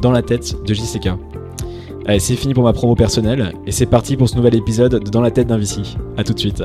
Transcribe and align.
Dans 0.00 0.10
la 0.10 0.22
tête 0.22 0.56
de 0.64 0.74
JCK. 0.74 1.08
Allez, 2.06 2.18
c'est 2.18 2.36
fini 2.36 2.52
pour 2.52 2.64
ma 2.64 2.72
promo 2.72 2.94
personnelle 2.94 3.52
et 3.66 3.72
c'est 3.72 3.86
parti 3.86 4.16
pour 4.16 4.28
ce 4.28 4.36
nouvel 4.36 4.54
épisode 4.54 5.02
de 5.02 5.10
Dans 5.10 5.22
la 5.22 5.30
tête 5.30 5.46
d'un 5.46 5.58
VC. 5.58 5.80
A 6.16 6.24
tout 6.24 6.34
de 6.34 6.38
suite. 6.38 6.62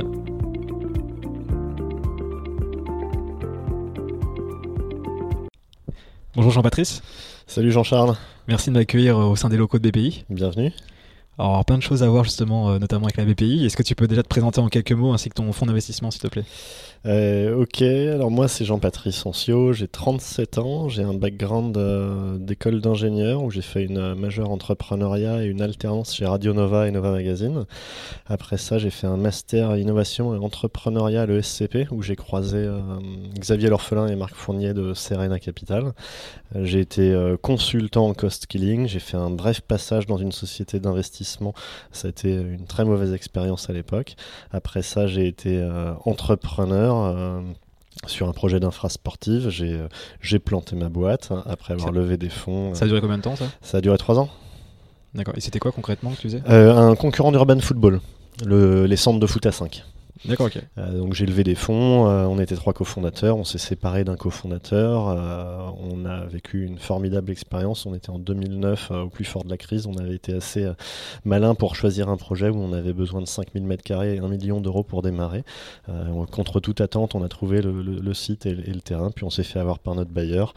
Bonjour 6.35 6.51
Jean-Patrice. 6.51 7.01
Salut 7.47 7.71
Jean-Charles. 7.71 8.15
Merci 8.47 8.69
de 8.69 8.75
m'accueillir 8.75 9.17
au 9.17 9.35
sein 9.35 9.49
des 9.49 9.57
locaux 9.57 9.79
de 9.79 9.89
BPI. 9.89 10.25
Bienvenue. 10.29 10.71
Alors, 11.39 11.63
plein 11.63 11.77
de 11.77 11.83
choses 11.83 12.03
à 12.03 12.09
voir 12.09 12.25
justement, 12.25 12.69
euh, 12.69 12.79
notamment 12.79 13.05
avec 13.05 13.15
la 13.15 13.23
BPI. 13.23 13.65
Est-ce 13.65 13.77
que 13.77 13.83
tu 13.83 13.95
peux 13.95 14.07
déjà 14.07 14.23
te 14.23 14.27
présenter 14.27 14.59
en 14.59 14.67
quelques 14.67 14.91
mots 14.91 15.13
ainsi 15.13 15.29
que 15.29 15.35
ton 15.35 15.49
fonds 15.53 15.65
d'investissement, 15.65 16.11
s'il 16.11 16.21
te 16.21 16.27
plaît? 16.27 16.43
Euh, 17.05 17.55
ok, 17.55 17.81
alors 17.81 18.29
moi 18.29 18.49
c'est 18.49 18.65
Jean-Patrice 18.65 19.25
Ancio, 19.25 19.71
j'ai 19.71 19.87
37 19.87 20.57
ans, 20.57 20.89
j'ai 20.89 21.03
un 21.03 21.13
background 21.13 21.77
euh, 21.77 22.37
d'école 22.37 22.81
d'ingénieur 22.81 23.41
où 23.41 23.51
j'ai 23.51 23.61
fait 23.61 23.85
une 23.85 23.97
euh, 23.97 24.15
majeure 24.15 24.49
entrepreneuriat 24.49 25.43
et 25.43 25.47
une 25.47 25.61
alternance 25.61 26.13
chez 26.13 26.25
Radio 26.25 26.51
Nova 26.51 26.89
et 26.89 26.91
Nova 26.91 27.11
Magazine. 27.11 27.65
Après 28.25 28.57
ça, 28.57 28.79
j'ai 28.79 28.89
fait 28.89 29.07
un 29.07 29.15
master 29.15 29.77
innovation 29.77 30.35
et 30.35 30.37
entrepreneuriat 30.37 31.21
à 31.21 31.25
l'ESCP 31.25 31.87
où 31.91 32.01
j'ai 32.01 32.17
croisé 32.17 32.67
Xavier 33.37 33.69
L'Orphelin 33.69 34.07
et 34.07 34.15
Marc 34.15 34.35
Fournier 34.35 34.73
de 34.73 34.93
Serena 34.93 35.39
Capital. 35.39 35.93
j'ai 36.55 36.79
été 36.79 37.35
consultant 37.41 38.07
en 38.07 38.13
cost 38.13 38.47
killing, 38.47 38.87
j'ai 38.87 38.99
fait 38.99 39.17
un 39.17 39.29
bref 39.29 39.61
passage 39.61 40.05
dans 40.05 40.17
une 40.17 40.31
société 40.31 40.79
d'investissement. 40.79 41.53
Ça 41.91 42.07
a 42.07 42.09
été 42.09 42.33
une 42.33 42.65
très 42.65 42.85
mauvaise 42.85 43.13
expérience 43.13 43.69
à 43.69 43.73
l'époque. 43.73 44.15
Après 44.51 44.81
ça, 44.81 45.07
j'ai 45.07 45.27
été 45.27 45.63
entrepreneur 46.05 46.88
euh, 46.97 47.41
sur 48.07 48.27
un 48.29 48.33
projet 48.33 48.59
d'infrasportive. 48.59 49.49
J'ai, 49.49 49.73
euh, 49.73 49.87
j'ai 50.21 50.39
planté 50.39 50.75
ma 50.75 50.89
boîte 50.89 51.29
hein, 51.31 51.43
après 51.47 51.73
avoir 51.73 51.91
levé 51.91 52.17
des 52.17 52.29
fonds. 52.29 52.73
Ça 52.73 52.85
a 52.85 52.87
duré 52.87 53.01
combien 53.01 53.17
de 53.17 53.23
temps 53.23 53.35
ça 53.35 53.45
Ça 53.61 53.77
a 53.77 53.81
duré 53.81 53.97
trois 53.97 54.19
ans. 54.19 54.29
D'accord. 55.15 55.33
Et 55.37 55.41
c'était 55.41 55.59
quoi 55.59 55.71
concrètement 55.71 56.11
que 56.11 56.17
tu 56.17 56.23
faisais? 56.23 56.41
Euh, 56.49 56.75
Un 56.75 56.95
concurrent 56.95 57.31
d'Urban 57.31 57.59
Football, 57.59 57.99
le, 58.45 58.85
les 58.85 58.95
centres 58.95 59.19
de 59.19 59.25
foot 59.27 59.45
à 59.45 59.51
5. 59.51 59.83
D'accord, 60.25 60.47
ok. 60.47 60.61
Euh, 60.77 60.99
donc 60.99 61.13
j'ai 61.13 61.25
levé 61.25 61.43
des 61.43 61.55
fonds, 61.55 62.07
euh, 62.07 62.25
on 62.25 62.39
était 62.39 62.55
trois 62.55 62.73
cofondateurs, 62.73 63.37
on 63.37 63.45
s'est 63.45 63.57
séparé 63.57 64.03
d'un 64.03 64.17
cofondateur, 64.17 65.07
euh, 65.07 65.69
on 65.79 66.05
a 66.05 66.25
vécu 66.25 66.65
une 66.65 66.77
formidable 66.77 67.31
expérience, 67.31 67.85
on 67.85 67.93
était 67.93 68.09
en 68.09 68.19
2009 68.19 68.91
au 68.91 69.07
plus 69.07 69.23
fort 69.23 69.45
de 69.45 69.49
la 69.49 69.57
crise, 69.57 69.85
on 69.85 69.95
avait 69.97 70.15
été 70.15 70.33
assez 70.33 70.69
malin 71.23 71.55
pour 71.55 71.75
choisir 71.75 72.09
un 72.09 72.17
projet 72.17 72.49
où 72.49 72.57
on 72.57 72.73
avait 72.73 72.91
besoin 72.91 73.21
de 73.21 73.27
5000 73.27 73.63
m2 73.65 74.15
et 74.15 74.19
1 74.19 74.27
million 74.27 74.59
d'euros 74.59 74.83
pour 74.83 75.01
démarrer. 75.01 75.43
contre 76.31 76.59
toute 76.59 76.81
attente, 76.81 77.15
on 77.15 77.23
a 77.23 77.29
trouvé 77.29 77.61
le, 77.61 78.13
site 78.13 78.45
et, 78.45 78.53
le 78.53 78.81
terrain, 78.81 79.11
puis 79.11 79.23
on 79.23 79.29
s'est 79.29 79.43
fait 79.43 79.59
avoir 79.59 79.79
par 79.79 79.95
notre 79.95 80.11
bailleur. 80.11 80.53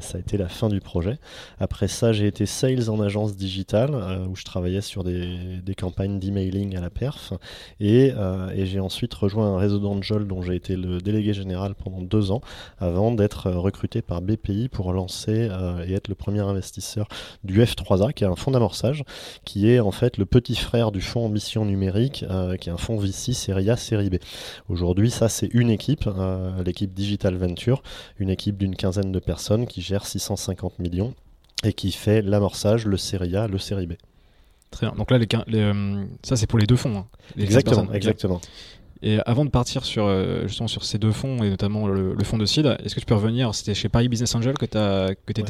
ça 0.00 0.16
a 0.16 0.20
été 0.20 0.36
la 0.36 0.48
fin 0.48 0.68
du 0.68 0.80
projet. 0.80 1.18
Après 1.60 1.88
ça, 1.88 2.12
j'ai 2.12 2.26
été 2.26 2.46
sales 2.46 2.88
en 2.88 3.00
agence 3.00 3.36
digitale, 3.36 3.90
où 4.28 4.36
je 4.36 4.44
travaillais 4.44 4.80
sur 4.80 5.04
des, 5.04 5.60
campagnes 5.76 6.18
d'emailing 6.18 6.76
à 6.76 6.80
la 6.80 6.90
perf, 6.90 7.34
et 7.80 8.12
j'ai 8.56 8.77
ensuite 8.80 9.14
rejoint 9.14 9.54
un 9.54 9.58
réseau 9.58 9.78
d'Angel 9.78 10.26
dont 10.26 10.42
j'ai 10.42 10.54
été 10.54 10.76
le 10.76 10.98
délégué 10.98 11.32
général 11.34 11.74
pendant 11.74 12.02
deux 12.02 12.30
ans 12.30 12.40
avant 12.78 13.12
d'être 13.12 13.46
euh, 13.46 13.58
recruté 13.58 14.02
par 14.02 14.20
BPI 14.22 14.68
pour 14.68 14.92
lancer 14.92 15.48
euh, 15.50 15.84
et 15.86 15.92
être 15.94 16.08
le 16.08 16.14
premier 16.14 16.40
investisseur 16.40 17.08
du 17.44 17.62
F3A, 17.62 18.12
qui 18.12 18.24
est 18.24 18.26
un 18.26 18.36
fonds 18.36 18.50
d'amorçage, 18.50 19.04
qui 19.44 19.70
est 19.70 19.80
en 19.80 19.90
fait 19.90 20.16
le 20.16 20.26
petit 20.26 20.56
frère 20.56 20.92
du 20.92 21.00
fonds 21.00 21.26
Ambition 21.26 21.64
Numérique, 21.64 22.24
euh, 22.28 22.56
qui 22.56 22.68
est 22.68 22.72
un 22.72 22.78
fonds 22.78 22.98
VC 22.98 23.32
série 23.32 23.70
A, 23.70 23.76
série 23.76 24.10
B. 24.10 24.16
Aujourd'hui, 24.68 25.10
ça 25.10 25.28
c'est 25.28 25.48
une 25.52 25.70
équipe, 25.70 26.08
l'équipe 26.64 26.92
Digital 26.92 27.36
Venture, 27.36 27.82
une 28.18 28.30
équipe 28.30 28.56
d'une 28.56 28.76
quinzaine 28.76 29.12
de 29.12 29.18
personnes 29.18 29.66
qui 29.66 29.82
gère 29.82 30.06
650 30.06 30.78
millions 30.78 31.14
et 31.64 31.72
qui 31.72 31.92
fait 31.92 32.22
l'amorçage, 32.22 32.86
le 32.86 32.96
série 32.96 33.36
A, 33.36 33.48
le 33.48 33.58
série 33.58 33.86
B. 33.86 33.94
Très 34.70 34.86
bien. 34.86 34.96
Donc 34.96 35.10
là, 35.10 35.18
les, 35.18 35.26
euh, 35.54 36.04
ça, 36.22 36.36
c'est 36.36 36.46
pour 36.46 36.58
les 36.58 36.66
deux 36.66 36.76
fonds. 36.76 36.96
Hein, 36.98 37.06
exactement, 37.38 37.92
exactement. 37.92 38.40
Et 39.02 39.18
avant 39.26 39.44
de 39.44 39.50
partir 39.50 39.84
sur, 39.84 40.06
euh, 40.06 40.46
justement 40.46 40.68
sur 40.68 40.84
ces 40.84 40.98
deux 40.98 41.12
fonds, 41.12 41.42
et 41.42 41.50
notamment 41.50 41.86
le, 41.86 42.16
fonds 42.24 42.38
de 42.38 42.46
CID, 42.46 42.66
est-ce 42.84 42.94
que 42.94 43.00
tu 43.00 43.06
peux 43.06 43.14
revenir 43.14 43.54
C'était 43.54 43.74
chez 43.74 43.88
Paris 43.88 44.08
Business 44.08 44.34
Angel 44.34 44.54
que 44.58 44.66
tu 44.66 45.40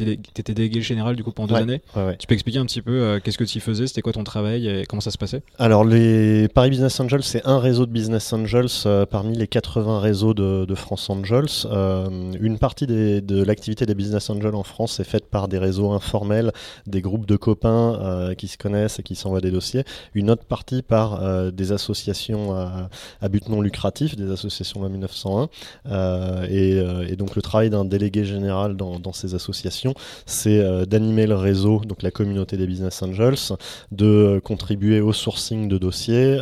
étais, 0.41 0.55
délégué 0.55 0.81
général 0.81 1.17
du 1.17 1.25
coup 1.25 1.33
pendant 1.33 1.55
deux 1.55 1.63
années. 1.63 1.81
tu 2.19 2.27
peux 2.27 2.35
expliquer 2.35 2.59
un 2.59 2.67
petit 2.67 2.83
peu 2.83 2.93
euh, 2.93 3.21
qu'est-ce 3.23 3.39
que 3.39 3.45
tu 3.45 3.59
y 3.59 3.61
faisais 3.61 3.87
C'était 3.87 4.03
quoi 4.03 4.13
ton 4.13 4.25
travail 4.25 4.69
et 4.69 4.85
comment 4.87 5.01
ça 5.01 5.11
se 5.11 5.19
passait? 5.19 5.43
Alors, 5.59 5.85
les 5.85 6.49
Paris 6.49 6.71
Business 6.71 7.01
Angels, 7.01 7.23
c'est 7.23 7.47
un 7.47 7.59
réseau 7.59 7.87
de 7.87 7.91
Business 7.91 8.33
Angels 8.33 8.67
euh, 8.87 9.07
parmi 9.07 9.37
les 9.37 9.47
80 9.47 10.01
réseaux 10.01 10.35
de, 10.35 10.75
France 10.75 11.11
Angels. 11.11 11.67
une 12.41 12.59
partie 12.59 12.87
de 12.87 13.43
l'activité 13.43 13.87
des 13.87 13.95
Business 13.95 14.31
Angels 14.31 14.55
en 14.55 14.63
France 14.63 15.01
est 15.01 15.05
faite 15.05 15.27
par 15.27 15.49
des 15.49 15.59
réseaux 15.59 15.91
informels, 15.91 16.53
des 16.87 17.01
groupes 17.01 17.27
de 17.27 17.37
copains 17.37 18.33
qui 18.37 18.47
se 18.47 18.57
connaissent 18.57 19.01
et 19.01 19.03
qui 19.03 19.17
s'envoient 19.17 19.41
des 19.41 19.51
dossiers. 19.51 19.85
Une 20.15 20.31
autre 20.31 20.45
partie 20.45 20.83
par 20.83 21.51
des 21.51 21.73
associations 21.73 22.53
à, 22.53 22.91
à 23.21 23.29
but 23.29 23.38
non 23.49 23.61
lucratif 23.61 24.17
des 24.17 24.31
associations 24.31 24.83
de 24.83 24.89
1901. 24.89 25.49
Euh, 25.87 26.47
euh, 26.51 27.07
et, 27.09 27.17
donc 27.17 27.37
le 27.37 27.43
travail 27.43 27.71
d'un 27.71 27.85
délégué 27.85 28.25
général 28.25 28.77
dans, 28.77 29.13
ces 29.13 29.35
associations, 29.35 29.95
c'est 30.27 30.59
euh, 30.59 30.85
d'animer 30.85 31.27
le 31.27 31.37
réseau, 31.37 31.81
donc 31.87 32.03
la 32.03 32.11
communauté 32.11 32.57
des 32.57 32.67
business 32.67 33.03
angels, 33.03 33.57
de 33.93 34.41
contribuer 34.45 35.01
au 35.01 35.13
sourcing 35.13 35.69
de 35.69 35.79
dossiers, 35.79 36.39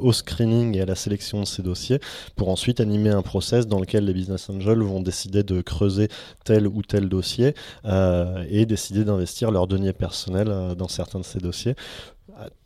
au 0.00 0.12
screening 0.12 0.76
et 0.76 0.82
à 0.82 0.86
la 0.86 0.94
sélection 0.94 1.40
de 1.40 1.46
ces 1.46 1.62
dossiers, 1.62 1.98
pour 2.36 2.48
ensuite 2.48 2.80
animer 2.80 3.10
un 3.10 3.22
process 3.22 3.66
dans 3.66 3.78
lequel 3.78 4.04
les 4.04 4.12
business 4.12 4.48
angels 4.50 4.82
vont 4.82 5.00
décider 5.00 5.42
de 5.42 5.60
creuser 5.60 6.08
tel 6.44 6.66
ou 6.66 6.82
tel 6.82 7.08
dossier 7.08 7.54
et 7.84 8.66
décider 8.66 9.04
d'investir 9.04 9.50
leur 9.50 9.66
denier 9.66 9.92
personnel 9.92 10.74
dans 10.76 10.88
certains 10.88 11.18
de 11.18 11.24
ces 11.24 11.38
dossiers 11.38 11.74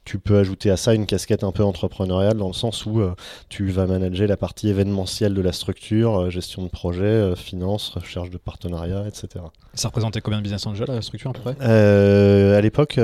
tu 0.07 0.19
peux 0.19 0.39
ajouter 0.39 0.71
à 0.71 0.77
ça 0.77 0.95
une 0.95 1.05
casquette 1.05 1.45
un 1.45 1.53
peu 1.53 1.65
entrepreneuriale 1.65 2.37
dans 2.37 2.47
le 2.47 2.53
sens 2.55 2.87
où 2.87 3.01
euh, 3.01 3.15
tu 3.49 3.69
vas 3.71 3.87
manager 3.87 4.29
la 4.29 4.37
partie 4.37 4.69
événementielle 4.69 5.35
de 5.35 5.43
la 5.43 5.53
structure, 5.53 6.21
euh, 6.21 6.31
gestion 6.31 6.63
de 6.63 6.69
projet, 6.69 7.05
euh, 7.05 7.35
finance, 7.35 7.91
recherche 7.91 8.31
de 8.31 8.39
partenariat, 8.39 9.05
etc. 9.07 9.45
Ça 9.75 9.89
représentait 9.89 10.21
combien 10.21 10.39
de 10.39 10.45
business 10.45 10.67
angels 10.67 10.87
la 10.89 11.03
structure 11.03 11.31
à 11.31 11.35
peu 11.35 11.41
près? 11.41 11.67
À 11.67 12.61
l'époque, 12.61 13.01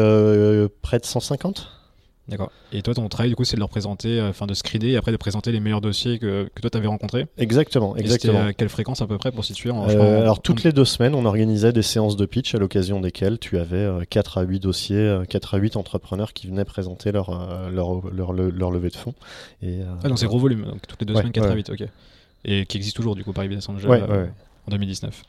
près 0.83 0.99
de 0.99 1.05
150. 1.05 1.82
D'accord. 2.29 2.53
Et 2.73 2.83
toi, 2.83 2.95
ton 2.95 3.09
travail, 3.09 3.31
du 3.31 3.37
coup, 3.37 3.45
c'est 3.45 3.57
de 3.57 3.61
leur 3.61 3.69
présenter, 3.69 4.21
euh, 4.21 4.31
enfin 4.31 4.47
de 4.47 4.55
screener 4.55 4.91
et 4.91 4.97
après 4.97 5.11
de 5.11 5.17
présenter 5.17 5.51
les 5.51 5.59
meilleurs 5.59 5.81
dossiers 5.81 6.21
que, 6.21 6.49
que 6.55 6.61
toi, 6.61 6.71
tu 6.71 6.79
avais 6.79 6.87
rencontrés 6.87 7.27
Exactement, 7.37 7.97
exactement. 7.97 8.47
à 8.47 8.53
quelle 8.53 8.69
fréquence 8.69 9.03
à 9.03 9.09
peu 9.09 9.19
près 9.19 9.33
pour 9.33 9.45
situer 9.45 9.71
en, 9.71 9.89
euh, 9.89 10.23
Alors, 10.23 10.41
toutes 10.41 10.63
les 10.63 10.73
deux 10.73 10.85
semaines, 10.85 11.17
on 11.17 11.25
organisait 11.25 11.73
des 11.73 11.83
séances 11.83 12.17
de 12.17 12.25
pitch 12.25 12.55
à 12.55 12.59
l'occasion 12.59 13.01
desquelles 13.01 13.41
tu 13.41 13.59
avais 13.59 13.89
4 14.09 14.39
euh, 14.39 14.41
à 14.41 14.45
8 14.45 14.61
dossiers, 14.61 15.19
4 15.29 15.55
à 15.55 15.59
8 15.59 15.77
entrepreneurs 15.77 16.33
qui 16.33 16.47
venaient 16.47 16.65
présenter 16.65 17.11
leur, 17.11 17.31
leur, 17.71 18.09
leur, 18.13 18.33
leur, 18.33 18.71
levée 18.71 18.91
de 18.91 18.97
fonds. 18.97 19.15
Et, 19.61 19.81
ah, 20.05 20.09
donc 20.09 20.19
c'est 20.19 20.27
gros 20.27 20.39
volume, 20.39 20.65
donc 20.65 20.87
toutes 20.87 21.01
les 21.01 21.07
deux 21.07 21.15
semaines, 21.15 21.33
4 21.33 21.51
à 21.51 21.55
8, 21.55 21.71
ok. 21.71 21.85
Et 22.45 22.67
qui 22.67 22.77
existe 22.77 22.95
toujours, 22.97 23.17
du 23.17 23.25
coup, 23.25 23.33
par 23.33 23.45
Business 23.45 23.69
Angel 23.69 23.91
en 23.91 24.71
2019. 24.71 25.23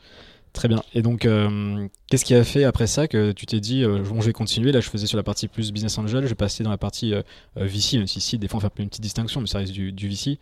Très 0.54 0.68
bien. 0.68 0.82
Et 0.94 1.02
donc, 1.02 1.26
euh, 1.26 1.88
qu'est-ce 2.08 2.24
qui 2.24 2.32
a 2.32 2.44
fait 2.44 2.62
après 2.62 2.86
ça 2.86 3.08
que 3.08 3.32
tu 3.32 3.44
t'es 3.44 3.58
dit, 3.58 3.82
euh, 3.82 4.04
bon, 4.08 4.20
je 4.20 4.26
vais 4.26 4.32
continuer 4.32 4.70
Là, 4.70 4.80
je 4.80 4.88
faisais 4.88 5.08
sur 5.08 5.16
la 5.16 5.24
partie 5.24 5.48
plus 5.48 5.72
business 5.72 5.98
angel, 5.98 6.22
je 6.22 6.28
vais 6.28 6.34
passer 6.36 6.62
dans 6.62 6.70
la 6.70 6.78
partie 6.78 7.12
euh, 7.12 7.22
VC, 7.56 7.98
même 7.98 8.06
si 8.06 8.20
ici, 8.20 8.38
des 8.38 8.46
fois, 8.46 8.58
on 8.58 8.60
fait 8.60 8.70
une 8.78 8.88
petite 8.88 9.02
distinction, 9.02 9.40
mais 9.40 9.48
ça 9.48 9.58
reste 9.58 9.72
du, 9.72 10.08
VC, 10.08 10.38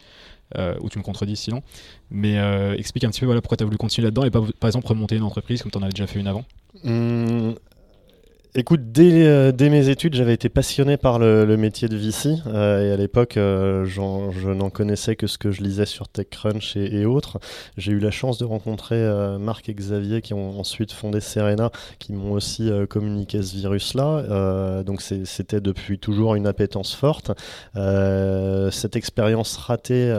où 0.83 0.91
tu 0.91 0.99
me 0.99 1.03
contredis 1.03 1.35
sinon. 1.35 1.63
Mais 2.11 2.37
explique 2.77 3.05
un 3.05 3.11
petit 3.11 3.21
peu 3.21 3.27
voilà, 3.27 3.41
pourquoi 3.41 3.57
tu 3.57 3.63
as 3.63 3.65
voulu 3.65 3.79
continuer 3.79 4.05
là-dedans 4.05 4.25
et 4.25 4.31
pas, 4.31 4.43
par 4.61 4.69
exemple, 4.69 4.87
remonter 4.87 5.17
une 5.17 5.23
entreprise 5.23 5.63
comme 5.63 5.73
tu 5.73 5.79
en 5.79 5.83
avais 5.83 5.93
déjà 5.93 6.07
fait 6.07 6.21
une 6.21 6.27
avant. 6.27 6.45
Mmh, 6.85 7.53
Écoute, 8.55 8.93
dès, 8.93 9.27
euh, 9.27 9.51
dès, 9.51 9.71
mes 9.71 9.89
études, 9.89 10.15
j'avais 10.15 10.35
été 10.35 10.51
passionné 10.51 10.99
par 10.99 11.19
le, 11.19 11.57
métier 11.57 11.89
de 11.89 11.97
VC. 11.97 12.35
Euh, 12.47 12.87
et 12.87 12.93
à 12.93 12.97
l'époque, 12.99 13.39
euh, 13.39 13.87
je 13.87 14.51
n'en 14.51 14.69
connaissais 14.69 15.17
que 15.17 15.27
ce 15.27 15.39
que 15.39 15.51
je 15.51 15.63
lisais 15.63 15.87
sur 15.87 16.07
TechCrunch 16.07 16.77
et, 16.77 17.01
et 17.01 17.07
autres. 17.07 17.39
J'ai 17.79 17.93
eu 17.93 17.99
la 17.99 18.11
chance 18.11 18.37
de 18.37 18.45
rencontrer 18.45 19.03
Marc 19.41 19.71
et 19.71 19.75
Xavier 19.75 20.21
qui 20.21 20.35
ont 20.35 20.61
ensuite 20.61 20.93
fondé 20.93 21.21
Serena, 21.21 21.71
qui 21.99 22.13
m'ont 22.13 22.33
aussi 22.33 22.71
communiqué 22.91 23.43
ce 23.43 23.57
virus-là. 23.57 24.83
donc 24.83 25.01
c'était 25.01 25.63
depuis 25.63 25.99
toujours 25.99 26.35
une 26.35 26.47
appétence 26.47 26.95
forte. 26.95 27.31
cette 27.75 28.97
expérience 28.97 29.57
ratée 29.57 30.13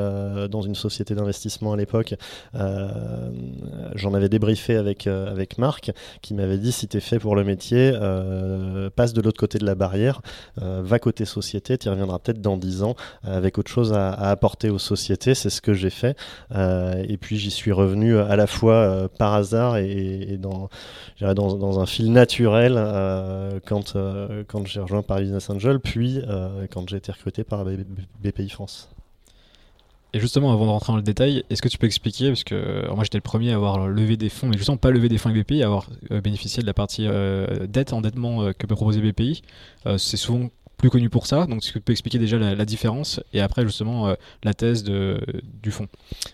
dans 0.49 0.61
une 0.61 0.75
société 0.75 1.13
d'investissement 1.13 1.73
à 1.73 1.77
l'époque, 1.77 2.15
j'en 2.53 4.13
avais 4.13 4.29
débriefé 4.29 4.75
avec, 4.75 5.05
avec 5.05 5.59
Marc, 5.59 5.91
qui 6.21 6.33
m'avait 6.33 6.57
dit 6.57 6.71
si 6.71 6.87
tu 6.87 6.97
es 6.97 7.01
fait 7.01 7.19
pour 7.19 7.35
le 7.35 7.43
métier, 7.43 7.93
passe 8.95 9.13
de 9.13 9.21
l'autre 9.21 9.39
côté 9.39 9.57
de 9.57 9.65
la 9.65 9.75
barrière, 9.75 10.21
va 10.57 10.99
côté 10.99 11.25
société, 11.25 11.77
tu 11.77 11.87
y 11.87 11.89
reviendras 11.89 12.19
peut-être 12.19 12.41
dans 12.41 12.57
10 12.57 12.83
ans 12.83 12.95
avec 13.23 13.57
autre 13.57 13.71
chose 13.71 13.93
à, 13.93 14.13
apporter 14.13 14.69
aux 14.69 14.79
sociétés. 14.79 15.35
C'est 15.35 15.49
ce 15.49 15.61
que 15.61 15.73
j'ai 15.73 15.89
fait. 15.89 16.17
et 16.53 17.17
puis 17.17 17.37
j'y 17.37 17.51
suis 17.51 17.71
revenu 17.71 18.17
à 18.17 18.35
la 18.35 18.47
fois 18.47 19.09
par 19.17 19.33
hasard 19.33 19.77
et, 19.77 20.37
dans, 20.39 20.69
un 21.21 21.85
fil 21.85 22.11
naturel 22.11 22.73
quand, 23.65 23.97
quand 24.47 24.67
j'ai 24.67 24.79
rejoint 24.79 25.01
Paris 25.01 25.23
Business 25.23 25.49
Angel, 25.49 25.79
puis 25.79 26.21
quand 26.71 26.87
j'ai 26.89 26.97
été 26.97 27.11
recruté 27.11 27.43
par 27.43 27.65
BPI 27.65 28.49
France. 28.49 28.89
Et 30.15 30.19
justement, 30.19 30.53
avant 30.53 30.65
de 30.65 30.69
rentrer 30.69 30.93
dans 30.93 30.97
le 30.97 31.03
détail, 31.03 31.43
est-ce 31.49 31.61
que 31.63 31.67
tu 31.69 31.79
peux 31.79 31.87
expliquer, 31.87 32.27
parce 32.27 32.43
que 32.43 32.87
moi 32.93 33.03
j'étais 33.03 33.17
le 33.17 33.23
premier 33.23 33.51
à 33.51 33.55
avoir 33.55 33.87
levé 33.87 34.15
des 34.15 34.29
fonds, 34.29 34.47
mais 34.47 34.57
justement 34.57 34.77
pas 34.77 34.91
levé 34.91 35.09
des 35.09 35.17
fonds 35.17 35.29
avec 35.29 35.43
BPI, 35.43 35.63
à 35.63 35.65
avoir 35.65 35.89
euh, 36.11 36.21
bénéficié 36.21 36.61
de 36.61 36.67
la 36.67 36.73
partie 36.75 37.07
euh, 37.07 37.65
dette, 37.67 37.93
endettement 37.93 38.43
euh, 38.43 38.51
que 38.53 38.67
peut 38.67 38.75
proposer 38.75 39.01
BPI. 39.01 39.41
c'est 39.97 40.17
souvent 40.17 40.49
plus 40.83 40.89
connu 40.89 41.09
pour 41.09 41.27
ça. 41.27 41.45
Donc, 41.45 41.63
si 41.63 41.71
tu 41.71 41.79
peux 41.79 41.93
expliquer 41.93 42.19
déjà 42.19 42.37
la, 42.37 42.65
différence 42.65 43.21
et 43.31 43.39
après, 43.39 43.63
justement, 43.63 44.09
euh, 44.09 44.15
la 44.43 44.53
thèse 44.53 44.83
du 44.83 45.71
fond. 45.71 45.87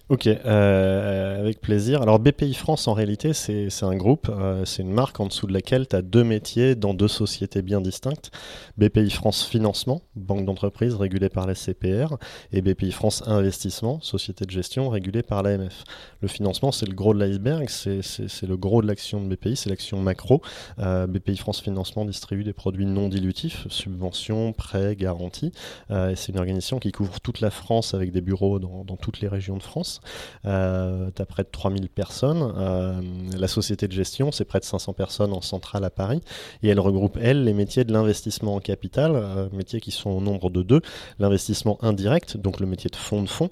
Ok, 0.09 0.25
euh, 0.25 1.39
avec 1.39 1.61
plaisir. 1.61 2.01
Alors, 2.01 2.17
BPI 2.17 2.55
France, 2.55 2.87
en 2.87 2.93
réalité, 2.93 3.33
c'est 3.33 3.69
un 3.83 3.95
groupe, 3.95 4.27
euh, 4.27 4.65
c'est 4.65 4.81
une 4.81 4.91
marque 4.91 5.19
en 5.19 5.27
dessous 5.27 5.45
de 5.45 5.53
laquelle 5.53 5.87
tu 5.87 5.95
as 5.95 6.01
deux 6.01 6.23
métiers 6.23 6.73
dans 6.73 6.95
deux 6.95 7.07
sociétés 7.07 7.61
bien 7.61 7.79
distinctes. 7.79 8.31
BPI 8.79 9.11
France 9.11 9.45
Financement, 9.45 10.01
banque 10.15 10.45
d'entreprise 10.45 10.95
régulée 10.95 11.29
par 11.29 11.45
la 11.45 11.53
CPR, 11.53 12.17
et 12.51 12.63
BPI 12.63 12.91
France 12.91 13.21
Investissement, 13.27 14.01
société 14.01 14.45
de 14.45 14.51
gestion 14.51 14.89
régulée 14.89 15.21
par 15.21 15.43
l'AMF. 15.43 15.83
Le 16.21 16.27
financement, 16.27 16.71
c'est 16.71 16.87
le 16.87 16.95
gros 16.95 17.13
de 17.13 17.23
l'iceberg, 17.23 17.69
c'est 17.69 18.47
le 18.47 18.57
gros 18.57 18.81
de 18.81 18.87
l'action 18.87 19.21
de 19.21 19.27
BPI, 19.35 19.55
c'est 19.57 19.69
l'action 19.69 20.01
macro. 20.01 20.41
BPI 20.79 21.37
France 21.37 21.61
Financement 21.61 22.03
distribue 22.03 22.43
des 22.43 22.53
produits 22.53 22.87
non 22.87 23.09
dilutifs, 23.09 23.67
subventions 23.69 24.38
prêts, 24.53 24.95
garanties. 24.95 25.51
Euh, 25.91 26.13
c'est 26.15 26.31
une 26.31 26.39
organisation 26.39 26.79
qui 26.79 26.91
couvre 26.91 27.19
toute 27.19 27.41
la 27.41 27.49
France 27.49 27.93
avec 27.93 28.11
des 28.11 28.21
bureaux 28.21 28.59
dans, 28.59 28.97
toutes 28.97 29.21
les 29.21 29.27
régions 29.27 29.57
de 29.57 29.63
France. 29.63 30.01
Euh, 30.45 31.09
tu 31.15 31.21
as 31.21 31.25
près 31.25 31.43
de 31.43 31.49
3000 31.51 31.89
personnes. 31.89 32.53
Euh, 32.57 33.01
la 33.37 33.47
société 33.47 33.87
de 33.87 33.93
gestion, 33.93 34.31
c'est 34.31 34.45
près 34.45 34.59
de 34.59 34.65
500 34.65 34.93
personnes 34.93 35.33
en 35.33 35.41
centrale 35.41 35.83
à 35.83 35.89
Paris. 35.89 36.21
Et 36.63 36.69
elle 36.69 36.79
regroupe, 36.79 37.17
elle, 37.21 37.43
les 37.43 37.53
métiers 37.53 37.83
de 37.83 37.93
l'investissement 37.93 38.55
en 38.55 38.59
capital, 38.59 39.11
euh, 39.15 39.47
métiers 39.51 39.79
qui 39.79 39.91
sont 39.91 40.09
au 40.09 40.21
nombre 40.21 40.49
de 40.49 40.63
deux. 40.63 40.81
L'investissement 41.19 41.77
indirect, 41.83 42.37
donc 42.37 42.59
le 42.59 42.65
métier 42.65 42.89
de 42.89 42.95
fonds 42.95 43.23
de 43.23 43.29
fonds. 43.29 43.49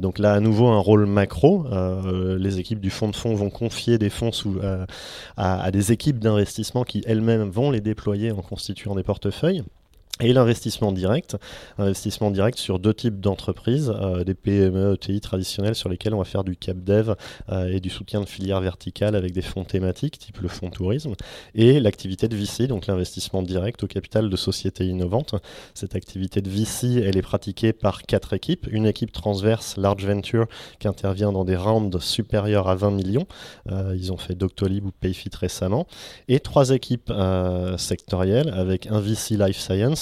donc 0.00 0.18
là, 0.18 0.32
à 0.34 0.40
nouveau, 0.40 0.68
un 0.68 0.78
rôle 0.78 1.06
macro. 1.06 1.66
les 2.38 2.58
équipes 2.58 2.80
du 2.80 2.90
fonds 2.90 3.08
de 3.08 3.16
fonds 3.16 3.34
vont 3.34 3.50
confier 3.50 3.98
des 3.98 4.10
fonds 4.10 4.32
sous, 4.32 4.58
à, 5.36 5.62
à 5.62 5.70
des 5.70 5.92
équipes 5.92 6.18
d'investissement 6.18 6.84
qui 6.84 7.02
elles-mêmes 7.06 7.48
vont 7.48 7.70
les 7.70 7.80
déployer 7.80 8.32
en 8.32 8.42
constituant 8.42 8.94
des 8.94 9.02
portefeuilles. 9.02 9.62
Et 10.20 10.34
l'investissement 10.34 10.92
direct, 10.92 11.38
investissement 11.78 12.30
direct 12.30 12.58
sur 12.58 12.78
deux 12.78 12.92
types 12.92 13.18
d'entreprises, 13.18 13.90
euh, 13.96 14.24
des 14.24 14.34
PME, 14.34 14.92
ETI 14.92 15.20
traditionnelles 15.22 15.74
sur 15.74 15.88
lesquelles 15.88 16.12
on 16.12 16.18
va 16.18 16.24
faire 16.24 16.44
du 16.44 16.54
cap 16.54 16.76
dev 16.76 17.14
euh, 17.48 17.72
et 17.72 17.80
du 17.80 17.88
soutien 17.88 18.20
de 18.20 18.26
filière 18.26 18.60
verticale 18.60 19.16
avec 19.16 19.32
des 19.32 19.40
fonds 19.40 19.64
thématiques, 19.64 20.18
type 20.18 20.38
le 20.40 20.48
fonds 20.48 20.68
tourisme, 20.68 21.14
et 21.54 21.80
l'activité 21.80 22.28
de 22.28 22.36
VC, 22.36 22.66
donc 22.66 22.86
l'investissement 22.86 23.42
direct 23.42 23.82
au 23.82 23.86
capital 23.86 24.28
de 24.28 24.36
sociétés 24.36 24.84
innovantes. 24.84 25.34
Cette 25.72 25.96
activité 25.96 26.42
de 26.42 26.50
VC, 26.50 27.02
elle 27.02 27.16
est 27.16 27.22
pratiquée 27.22 27.72
par 27.72 28.02
quatre 28.02 28.34
équipes. 28.34 28.68
Une 28.70 28.86
équipe 28.86 29.12
transverse, 29.12 29.78
Large 29.78 30.06
Venture, 30.06 30.46
qui 30.78 30.88
intervient 30.88 31.32
dans 31.32 31.46
des 31.46 31.56
rounds 31.56 31.98
supérieurs 32.00 32.68
à 32.68 32.74
20 32.74 32.90
millions. 32.90 33.26
Euh, 33.70 33.96
ils 33.96 34.12
ont 34.12 34.18
fait 34.18 34.34
Doctolib 34.34 34.84
ou 34.84 34.92
Payfit 34.92 35.30
récemment. 35.40 35.86
Et 36.28 36.38
trois 36.38 36.70
équipes 36.70 37.12
sectorielles 37.78 38.50
avec 38.50 38.86
un 38.86 39.00
VC 39.00 39.36
Life 39.36 39.58
Science, 39.58 40.01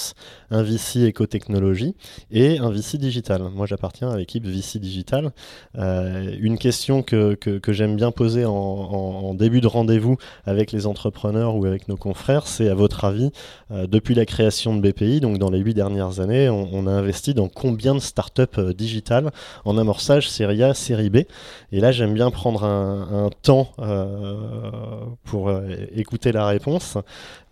un 0.50 0.62
VC 0.62 1.04
éco-technologie 1.04 1.94
et 2.30 2.58
un 2.58 2.70
VC 2.70 2.98
digital. 2.98 3.42
Moi, 3.54 3.66
j'appartiens 3.66 4.10
à 4.10 4.16
l'équipe 4.16 4.44
VC 4.44 4.78
digital. 4.78 5.32
Euh, 5.78 6.34
une 6.40 6.58
question 6.58 7.02
que, 7.02 7.34
que, 7.34 7.72
j'aime 7.72 7.96
bien 7.96 8.10
poser 8.10 8.44
en, 8.44 9.34
début 9.34 9.60
de 9.60 9.66
rendez-vous 9.66 10.16
avec 10.44 10.72
les 10.72 10.86
entrepreneurs 10.86 11.54
ou 11.56 11.64
avec 11.64 11.88
nos 11.88 11.96
confrères, 11.96 12.46
c'est 12.46 12.68
à 12.68 12.74
votre 12.74 13.04
avis, 13.04 13.30
euh, 13.70 13.86
depuis 13.86 14.14
la 14.14 14.26
création 14.26 14.76
de 14.76 14.80
BPI, 14.80 15.20
donc 15.20 15.38
dans 15.38 15.50
les 15.50 15.60
huit 15.60 15.74
dernières 15.74 16.20
années, 16.20 16.48
on, 16.48 16.86
a 16.86 16.90
investi 16.90 17.32
dans 17.32 17.48
combien 17.48 17.94
de 17.94 18.00
startups 18.00 18.42
euh, 18.58 18.72
digitales? 18.72 19.30
En 19.64 19.78
amorçage 19.78 20.28
série 20.28 20.62
A, 20.62 20.74
série 20.74 21.10
B 21.10 21.18
Et 21.72 21.80
là, 21.80 21.92
j'aime 21.92 22.14
bien 22.14 22.30
prendre 22.30 22.64
un, 22.64 23.30
temps 23.42 23.72
pour 25.24 25.52
écouter 25.94 26.32
la 26.32 26.46
réponse. 26.46 26.98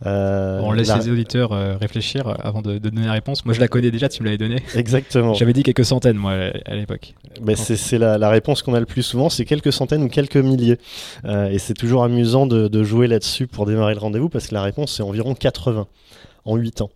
on 0.04 0.72
laisse 0.72 0.94
les 0.94 1.10
auditeurs 1.10 1.50
réfléchir 1.78 2.36
avant 2.42 2.62
de, 2.62 2.78
donner 2.78 3.06
la 3.06 3.12
réponse. 3.12 3.44
Moi, 3.44 3.54
je 3.54 3.60
la 3.60 3.68
connais 3.68 3.90
déjà, 3.90 4.08
tu 4.08 4.22
me 4.22 4.26
l'avais 4.26 4.38
donnée. 4.38 4.62
Exactement. 4.74 5.34
J'avais 5.34 5.52
dit 5.52 5.62
quelques 5.62 5.84
centaines, 5.84 6.16
moi, 6.16 6.34
à 6.64 6.74
l'époque. 6.74 7.14
Mais 7.42 7.56
c'est 7.56 7.98
la, 7.98 8.28
réponse 8.28 8.62
qu'on 8.62 8.74
a 8.74 8.80
le 8.80 8.86
plus 8.86 9.02
souvent, 9.02 9.28
c'est 9.28 9.44
quelques 9.44 9.72
centaines 9.72 10.02
ou 10.02 10.08
quelques 10.08 10.36
milliers. 10.36 10.78
Euh, 11.24 11.48
et 11.48 11.58
c'est 11.58 11.74
toujours 11.74 12.04
amusant 12.04 12.46
de, 12.46 12.68
de 12.68 12.84
jouer 12.84 13.06
là-dessus 13.06 13.46
pour 13.46 13.66
démarrer 13.66 13.94
le 13.94 14.00
rendez-vous, 14.00 14.28
parce 14.28 14.48
que 14.48 14.54
la 14.54 14.62
réponse, 14.62 14.96
c'est 14.96 15.02
environ 15.02 15.34
80 15.34 15.86
en 16.48 16.56
8 16.56 16.80
ans. 16.80 16.90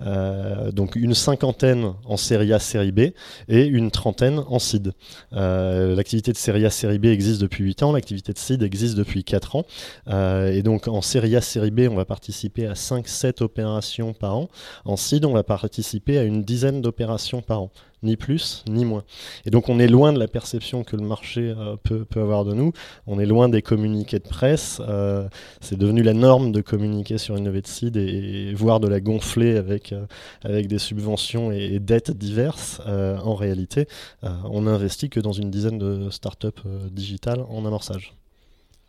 Euh, 0.00 0.72
donc 0.72 0.96
une 0.96 1.14
cinquantaine 1.14 1.94
en 2.04 2.16
série 2.16 2.52
A, 2.52 2.58
série 2.58 2.92
B 2.92 3.00
et 3.48 3.64
une 3.64 3.90
trentaine 3.90 4.42
en 4.48 4.58
seed. 4.58 4.92
Euh, 5.32 5.94
l'activité 5.94 6.32
de 6.32 6.36
série 6.36 6.66
A, 6.66 6.70
série 6.70 6.98
B 6.98 7.06
existe 7.06 7.40
depuis 7.40 7.64
8 7.64 7.82
ans, 7.84 7.92
l'activité 7.92 8.32
de 8.32 8.38
seed 8.38 8.62
existe 8.62 8.96
depuis 8.96 9.24
4 9.24 9.56
ans. 9.56 9.64
Euh, 10.08 10.52
et 10.52 10.62
donc 10.62 10.88
en 10.88 11.00
série 11.00 11.36
A, 11.36 11.40
série 11.40 11.70
B, 11.70 11.88
on 11.90 11.94
va 11.94 12.04
participer 12.04 12.66
à 12.66 12.72
5-7 12.72 13.42
opérations 13.42 14.12
par 14.12 14.36
an. 14.36 14.48
En 14.84 14.96
seed, 14.96 15.24
on 15.24 15.32
va 15.32 15.44
participer 15.44 16.18
à 16.18 16.24
une 16.24 16.42
dizaine 16.42 16.82
d'opérations 16.82 17.42
par 17.42 17.62
an 17.62 17.70
ni 18.02 18.16
plus 18.16 18.64
ni 18.68 18.84
moins. 18.84 19.04
Et 19.44 19.50
donc 19.50 19.68
on 19.68 19.78
est 19.78 19.88
loin 19.88 20.12
de 20.12 20.18
la 20.18 20.28
perception 20.28 20.84
que 20.84 20.96
le 20.96 21.02
marché 21.02 21.54
euh, 21.56 21.76
peut, 21.82 22.06
avoir 22.16 22.44
de 22.44 22.54
nous, 22.54 22.72
on 23.06 23.18
est 23.18 23.26
loin 23.26 23.48
des 23.48 23.62
communiqués 23.62 24.18
de 24.18 24.28
presse, 24.28 24.80
euh, 24.86 25.28
c'est 25.60 25.78
devenu 25.78 26.02
la 26.02 26.14
norme 26.14 26.52
de 26.52 26.60
communiquer 26.60 27.18
sur 27.18 27.36
une 27.36 27.46
levée 27.46 27.62
de 27.62 27.66
seed 27.66 27.96
et, 27.96 28.52
voir 28.54 28.80
de 28.80 28.88
la 28.88 29.00
gonfler 29.00 29.56
avec, 29.56 29.92
euh, 29.92 30.06
avec 30.42 30.68
des 30.68 30.78
subventions 30.78 31.52
et, 31.52 31.78
dettes 31.78 32.10
diverses. 32.10 32.80
en 32.86 33.34
réalité, 33.34 33.86
on 34.22 34.62
n'investit 34.62 35.08
que 35.08 35.20
dans 35.20 35.32
une 35.32 35.50
dizaine 35.50 35.78
de 35.78 36.10
startups 36.10 36.62
digitales 36.90 37.44
en 37.48 37.64
amorçage. 37.64 38.14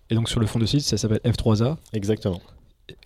Et 0.09 0.15
donc 0.15 0.29
sur 0.29 0.39
le 0.39 0.47
fond 0.47 0.59
de 0.59 0.65
site, 0.65 0.81
ça 0.81 0.97
s'appelle 0.97 1.21
F3A 1.25 1.77
Exactement 1.93 2.41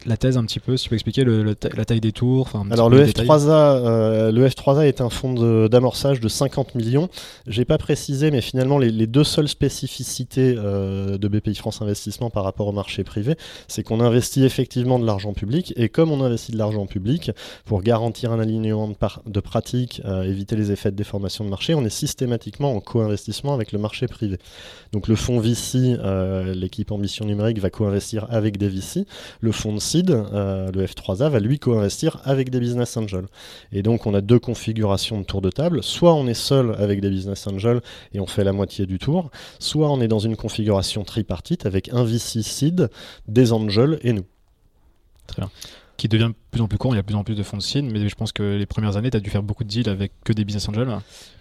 la 0.05 0.17
thèse 0.17 0.37
un 0.37 0.43
petit 0.45 0.59
peu, 0.59 0.77
si 0.77 0.83
tu 0.83 0.89
peux 0.89 0.95
expliquer 0.95 1.23
le, 1.23 1.43
la 1.43 1.85
taille 1.85 2.01
des 2.01 2.11
tours. 2.11 2.49
Alors 2.71 2.89
le 2.89 3.05
F3A, 3.05 3.49
euh, 3.49 4.31
le 4.31 4.47
F3A 4.47 4.85
est 4.85 5.01
un 5.01 5.09
fonds 5.09 5.33
d'amorçage 5.67 6.19
de, 6.19 6.27
50 6.27 6.75
millions. 6.75 7.09
J'ai 7.47 7.65
pas 7.65 7.77
précisé, 7.77 8.31
mais 8.31 8.41
finalement 8.41 8.77
les, 8.77 9.07
deux 9.07 9.23
seules 9.23 9.47
spécificités 9.47 10.55
euh, 10.57 11.17
de 11.17 11.27
BPI 11.27 11.55
France 11.55 11.81
Investissement 11.81 12.29
par 12.29 12.43
rapport 12.43 12.67
au 12.67 12.71
marché 12.71 13.03
privé, 13.03 13.35
c'est 13.67 13.83
qu'on 13.83 13.99
investit 13.99 14.43
effectivement 14.43 14.99
de 14.99 15.05
l'argent 15.05 15.33
public 15.33 15.73
et 15.75 15.89
comme 15.89 16.11
on 16.11 16.23
investit 16.23 16.51
de 16.51 16.57
l'argent 16.57 16.85
public 16.85 17.31
pour 17.65 17.81
garantir 17.81 18.31
un 18.31 18.39
alignement 18.39 18.87
de, 18.87 18.95
de 19.25 19.39
pratiques, 19.39 20.01
euh, 20.05 20.23
éviter 20.23 20.55
les 20.55 20.71
effets 20.71 20.91
de 20.91 20.95
déformation 20.95 21.43
de 21.43 21.49
marché, 21.49 21.73
on 21.73 21.83
est 21.85 21.89
systématiquement 21.89 22.75
en 22.75 22.79
co-investissement 22.79 23.53
avec 23.53 23.71
le 23.71 23.79
marché 23.79 24.07
privé. 24.07 24.37
Donc 24.93 25.07
le 25.07 25.15
fonds 25.15 25.39
VC, 25.39 25.97
l'équipe 26.53 26.91
Ambition 26.91 27.25
Numérique 27.25 27.59
va 27.59 27.69
co-investir 27.69 28.27
avec 28.29 28.57
des 28.57 28.67
VC. 28.67 29.05
Le 29.39 29.51
fonds 29.51 29.70
de 29.75 29.79
seed, 29.79 30.09
euh, 30.11 30.71
le 30.71 30.85
F3A, 30.85 31.29
va 31.29 31.39
lui 31.39 31.59
co-investir 31.59 32.21
avec 32.23 32.49
des 32.49 32.59
business 32.59 32.95
angels. 32.97 33.27
Et 33.71 33.81
donc 33.83 34.05
on 34.05 34.13
a 34.13 34.21
deux 34.21 34.39
configurations 34.39 35.19
de 35.19 35.25
tour 35.25 35.41
de 35.41 35.49
table. 35.49 35.83
Soit 35.83 36.13
on 36.13 36.27
est 36.27 36.33
seul 36.33 36.75
avec 36.77 37.01
des 37.01 37.09
business 37.09 37.47
angels 37.47 37.81
et 38.13 38.19
on 38.19 38.27
fait 38.27 38.43
la 38.43 38.53
moitié 38.53 38.85
du 38.85 38.99
tour, 38.99 39.31
soit 39.59 39.89
on 39.89 40.01
est 40.01 40.07
dans 40.07 40.19
une 40.19 40.35
configuration 40.35 41.03
tripartite 41.03 41.65
avec 41.65 41.93
un 41.93 42.03
VC 42.03 42.41
seed, 42.41 42.89
des 43.27 43.53
angels 43.53 43.99
et 44.03 44.13
nous. 44.13 44.25
Très 45.27 45.41
bien 45.41 45.51
qui 46.01 46.07
devient 46.07 46.29
de 46.29 46.40
plus 46.51 46.61
en 46.61 46.67
plus 46.67 46.77
court, 46.77 46.93
il 46.93 46.97
y 46.97 46.99
a 46.99 47.01
de 47.01 47.07
plus 47.07 47.15
en 47.15 47.23
plus 47.23 47.35
de 47.35 47.43
fonds 47.43 47.57
de 47.57 47.61
seed, 47.61 47.85
mais 47.85 48.07
je 48.07 48.15
pense 48.15 48.31
que 48.31 48.43
les 48.57 48.65
premières 48.65 48.97
années, 48.97 49.09
tu 49.09 49.17
as 49.17 49.21
dû 49.21 49.29
faire 49.29 49.43
beaucoup 49.43 49.63
de 49.63 49.69
deals 49.69 49.89
avec 49.89 50.11
que 50.23 50.33
des 50.33 50.45
business 50.45 50.67
angels. 50.69 50.89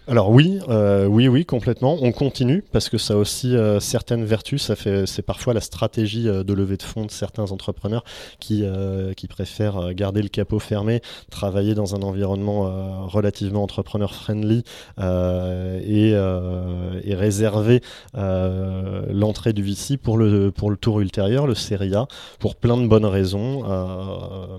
Alors 0.07 0.31
oui, 0.31 0.59
euh, 0.67 1.05
oui, 1.05 1.27
oui, 1.27 1.45
complètement. 1.45 1.95
On 2.01 2.11
continue 2.11 2.63
parce 2.71 2.89
que 2.89 2.97
ça 2.97 3.13
a 3.13 3.17
aussi 3.17 3.55
euh, 3.55 3.79
certaines 3.79 4.25
vertus. 4.25 4.63
Ça 4.63 4.75
fait, 4.75 5.05
c'est 5.05 5.21
parfois 5.21 5.53
la 5.53 5.61
stratégie 5.61 6.27
euh, 6.27 6.43
de 6.43 6.53
levée 6.53 6.75
de 6.75 6.83
fonds 6.83 7.05
de 7.05 7.11
certains 7.11 7.51
entrepreneurs 7.51 8.03
qui 8.39 8.65
qui 9.15 9.27
préfèrent 9.27 9.93
garder 9.93 10.21
le 10.21 10.27
capot 10.27 10.59
fermé, 10.59 11.01
travailler 11.29 11.75
dans 11.75 11.95
un 11.95 12.01
environnement 12.01 13.07
relativement 13.07 13.63
entrepreneur 13.63 14.13
friendly 14.13 14.63
et, 14.97 16.11
et, 16.11 17.15
réserver 17.15 17.81
l'entrée 18.13 19.53
du 19.53 19.63
VC 19.63 19.97
pour 19.97 20.17
le 20.17 20.51
pour 20.51 20.69
le 20.71 20.77
tour 20.77 20.99
ultérieur, 20.99 21.47
le 21.47 21.55
Serie 21.55 21.95
A, 21.95 22.07
pour 22.39 22.55
plein 22.55 22.77
de 22.77 22.87
bonnes 22.87 23.05
raisons. 23.05 23.63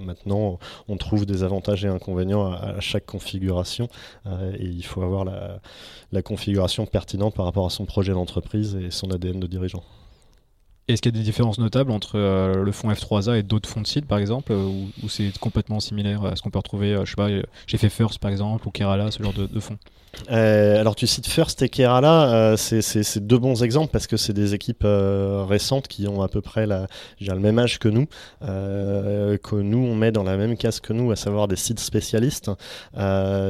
maintenant, 0.01 0.42
on 0.89 0.97
trouve 0.97 1.27
des 1.27 1.43
avantages 1.43 1.85
et 1.85 1.89
inconvénients 1.89 2.53
à, 2.53 2.81
chaque 2.81 3.07
configuration 3.07 3.89
et 4.27 4.65
il 4.65 4.85
faut 4.85 5.03
avoir 5.03 5.25
la, 5.25 6.23
configuration 6.23 6.87
pertinente 6.87 7.35
par 7.35 7.47
rapport 7.47 7.67
à 7.67 7.71
son 7.71 7.85
projet 7.85 8.13
d'entreprise 8.13 8.77
et 8.77 8.91
son 8.91 9.11
ADN 9.11 9.41
de 9.41 9.47
dirigeant. 9.47 9.83
Est-ce 10.93 11.03
qu'il 11.03 11.15
y 11.15 11.17
a 11.17 11.19
des 11.19 11.25
différences 11.25 11.59
notables 11.59 11.91
entre 11.91 12.19
le 12.19 12.73
fonds 12.73 12.91
F3A 12.91 13.39
et 13.39 13.43
d'autres 13.43 13.69
fonds 13.69 13.81
de 13.81 13.87
seed, 13.87 14.07
par 14.07 14.19
exemple, 14.19 14.53
ou, 14.53 15.09
c'est 15.09 15.37
complètement 15.39 15.81
similaire 15.81 16.25
à 16.25 16.37
ce 16.37 16.43
qu'on 16.43 16.51
peut 16.51 16.59
retrouver, 16.59 16.97
je 17.05 17.11
sais 17.11 17.17
pas, 17.17 17.29
fait 17.79 17.89
First, 17.89 18.19
par 18.19 18.31
exemple, 18.31 18.67
ou 18.67 18.71
Kerala, 18.71 19.11
ce 19.11 19.23
genre 19.23 19.33
de, 19.33 19.61
fonds? 19.61 19.79
Euh, 20.31 20.79
alors 20.79 20.95
tu 20.95 21.07
cites 21.07 21.27
First 21.27 21.63
et 21.63 21.69
Kerala, 21.69 22.33
euh, 22.33 22.57
c'est 22.57 23.27
deux 23.27 23.39
bons 23.39 23.63
exemples 23.63 23.91
parce 23.91 24.07
que 24.07 24.17
c'est 24.17 24.35
des 24.35 24.55
équipes 24.55 24.85
euh, 24.85 25.45
récentes 25.49 25.89
qui 25.89 26.07
ont 26.07 26.23
à 26.23 26.29
peu 26.29 26.41
près 26.41 26.67
la, 26.67 26.87
le 27.21 27.39
même 27.39 27.59
âge 27.59 27.79
que 27.79 27.89
nous, 27.89 28.07
que 28.43 29.57
nous 29.57 29.79
on 29.79 29.95
met 29.95 30.13
dans 30.13 30.23
la 30.23 30.37
même 30.37 30.57
case 30.57 30.81
que 30.81 30.93
nous, 30.93 31.11
à 31.11 31.17
savoir 31.17 31.49
des 31.49 31.57
sites 31.57 31.81
spécialistes. 31.81 32.51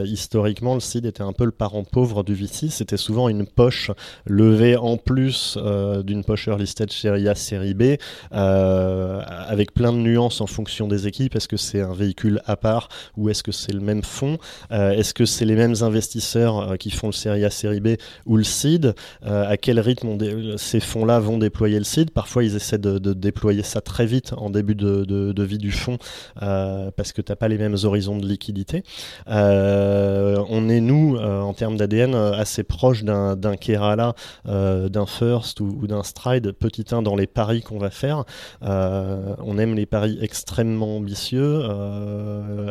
historiquement, 0.04 0.75
le 0.75 0.80
site 0.80 1.04
était 1.04 1.22
un 1.22 1.32
peu 1.32 1.44
le 1.44 1.50
parent 1.50 1.84
pauvre 1.84 2.22
du 2.22 2.34
VC, 2.34 2.70
c'était 2.70 2.96
souvent 2.96 3.28
une 3.28 3.44
poche 3.44 3.90
levée 4.25 4.76
en 4.76 4.96
plus 4.96 5.58
d'une 6.04 6.25
poche 6.25 6.49
listed 6.49 6.90
série 6.92 7.28
A, 7.32 7.34
série 7.34 7.74
B, 7.74 7.96
avec 8.30 9.74
plein 9.74 9.92
de 9.92 9.98
nuances 9.98 10.40
en 10.40 10.46
fonction 10.46 10.88
des 10.88 11.06
équipes. 11.06 11.36
Est-ce 11.36 11.48
que 11.48 11.56
c'est 11.56 11.80
un 11.80 11.94
véhicule 11.94 12.40
à 12.46 12.56
part 12.56 12.88
ou 13.16 13.28
est-ce 13.28 13.42
que 13.42 13.52
c'est 13.52 13.72
le 13.72 13.80
même 13.80 14.02
fonds 14.02 14.38
Est-ce 14.70 15.14
que 15.14 15.24
c'est 15.24 15.44
les 15.44 15.56
mêmes 15.56 15.74
investisseurs 15.82 16.52
euh, 16.72 16.76
qui 16.76 16.90
font 16.90 17.08
le 17.08 17.12
série 17.12 17.44
A, 17.44 17.50
série 17.50 17.80
B 17.80 17.88
ou 18.26 18.36
le 18.36 18.44
seed, 18.44 18.94
euh, 19.24 19.48
à 19.48 19.56
quel 19.56 19.80
rythme 19.80 20.18
ces 20.56 20.80
fonds-là 20.80 21.18
vont 21.20 21.38
déployer 21.38 21.78
le 21.78 21.84
seed? 21.84 22.10
Parfois, 22.10 22.44
ils 22.44 22.56
essaient 22.56 22.78
de, 22.78 22.98
déployer 22.98 23.62
ça 23.62 23.80
très 23.80 24.06
vite 24.06 24.32
en 24.36 24.50
début 24.50 24.74
de, 24.74 25.42
vie 25.42 25.58
du 25.58 25.72
fonds 25.72 25.98
euh, 26.42 26.90
parce 26.96 27.12
que 27.12 27.22
tu 27.22 27.32
n'as 27.32 27.36
pas 27.36 27.48
les 27.48 27.58
mêmes 27.58 27.76
horizons 27.82 28.16
de 28.16 28.26
liquidité. 28.26 28.84
on 29.26 30.68
est, 30.68 30.80
nous, 30.80 31.16
en 31.16 31.52
termes 31.54 31.76
d'ADN, 31.76 32.14
assez 32.14 32.62
proche 32.62 33.04
d'un 33.04 33.56
Kerala, 33.56 34.14
d'un 34.44 35.06
First 35.06 35.60
ou, 35.60 35.86
d'un 35.86 36.02
Stride, 36.02 36.52
petit 36.52 36.84
1 36.90 37.02
dans 37.02 37.12
les 37.16 37.26
paris 37.26 37.62
qu'on 37.62 37.78
va 37.78 37.90
faire. 37.90 38.25
on 38.62 39.59
aime 39.59 39.75
les 39.75 39.87
paris 39.87 40.19
extrêmement 40.21 40.97
ambitieux, 40.97 41.62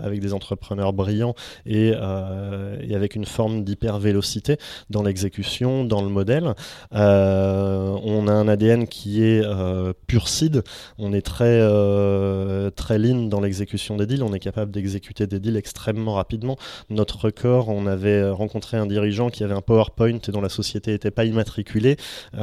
avec 0.04 0.20
des 0.20 0.34
entrepreneurs 0.34 0.94
brillants 0.94 1.36
et, 1.66 1.90
et 1.90 2.96
avec 2.96 3.16
une 3.16 3.26
forme 3.26 3.64
d'hyper-vélocité 3.64 4.58
dans 4.90 5.04
l'exécution, 5.04 5.84
dans 5.84 6.02
le 6.02 6.10
modèle. 6.10 6.54
Euh, 6.94 7.98
on 8.04 8.28
a 8.28 8.32
un 8.34 8.48
ADN 8.48 8.88
qui 8.88 9.24
est 9.24 9.42
euh, 9.44 9.94
pur 10.08 10.28
seed. 10.28 10.64
On 10.98 11.14
est 11.14 11.22
très, 11.22 11.60
euh, 11.62 12.70
très 12.70 12.98
lean 12.98 13.28
dans 13.28 13.42
l'exécution 13.42 13.98
des 13.98 14.06
deals. 14.06 14.24
On 14.24 14.34
est 14.34 14.40
capable 14.40 14.72
d'exécuter 14.72 15.28
des 15.28 15.40
deals 15.40 15.58
extrêmement 15.58 16.14
rapidement. 16.14 16.58
Notre 16.90 17.26
record, 17.26 17.70
on 17.70 17.86
avait 17.88 18.30
rencontré 18.30 18.78
un 18.78 18.86
dirigeant 18.86 19.30
qui 19.30 19.44
avait 19.44 19.54
un 19.54 19.62
PowerPoint 19.62 20.20
et 20.28 20.32
dont 20.32 20.42
la 20.42 20.50
société 20.50 20.92
n'était 20.92 21.12
pas 21.12 21.26
immatriculée. 21.26 21.98
il 22.34 22.40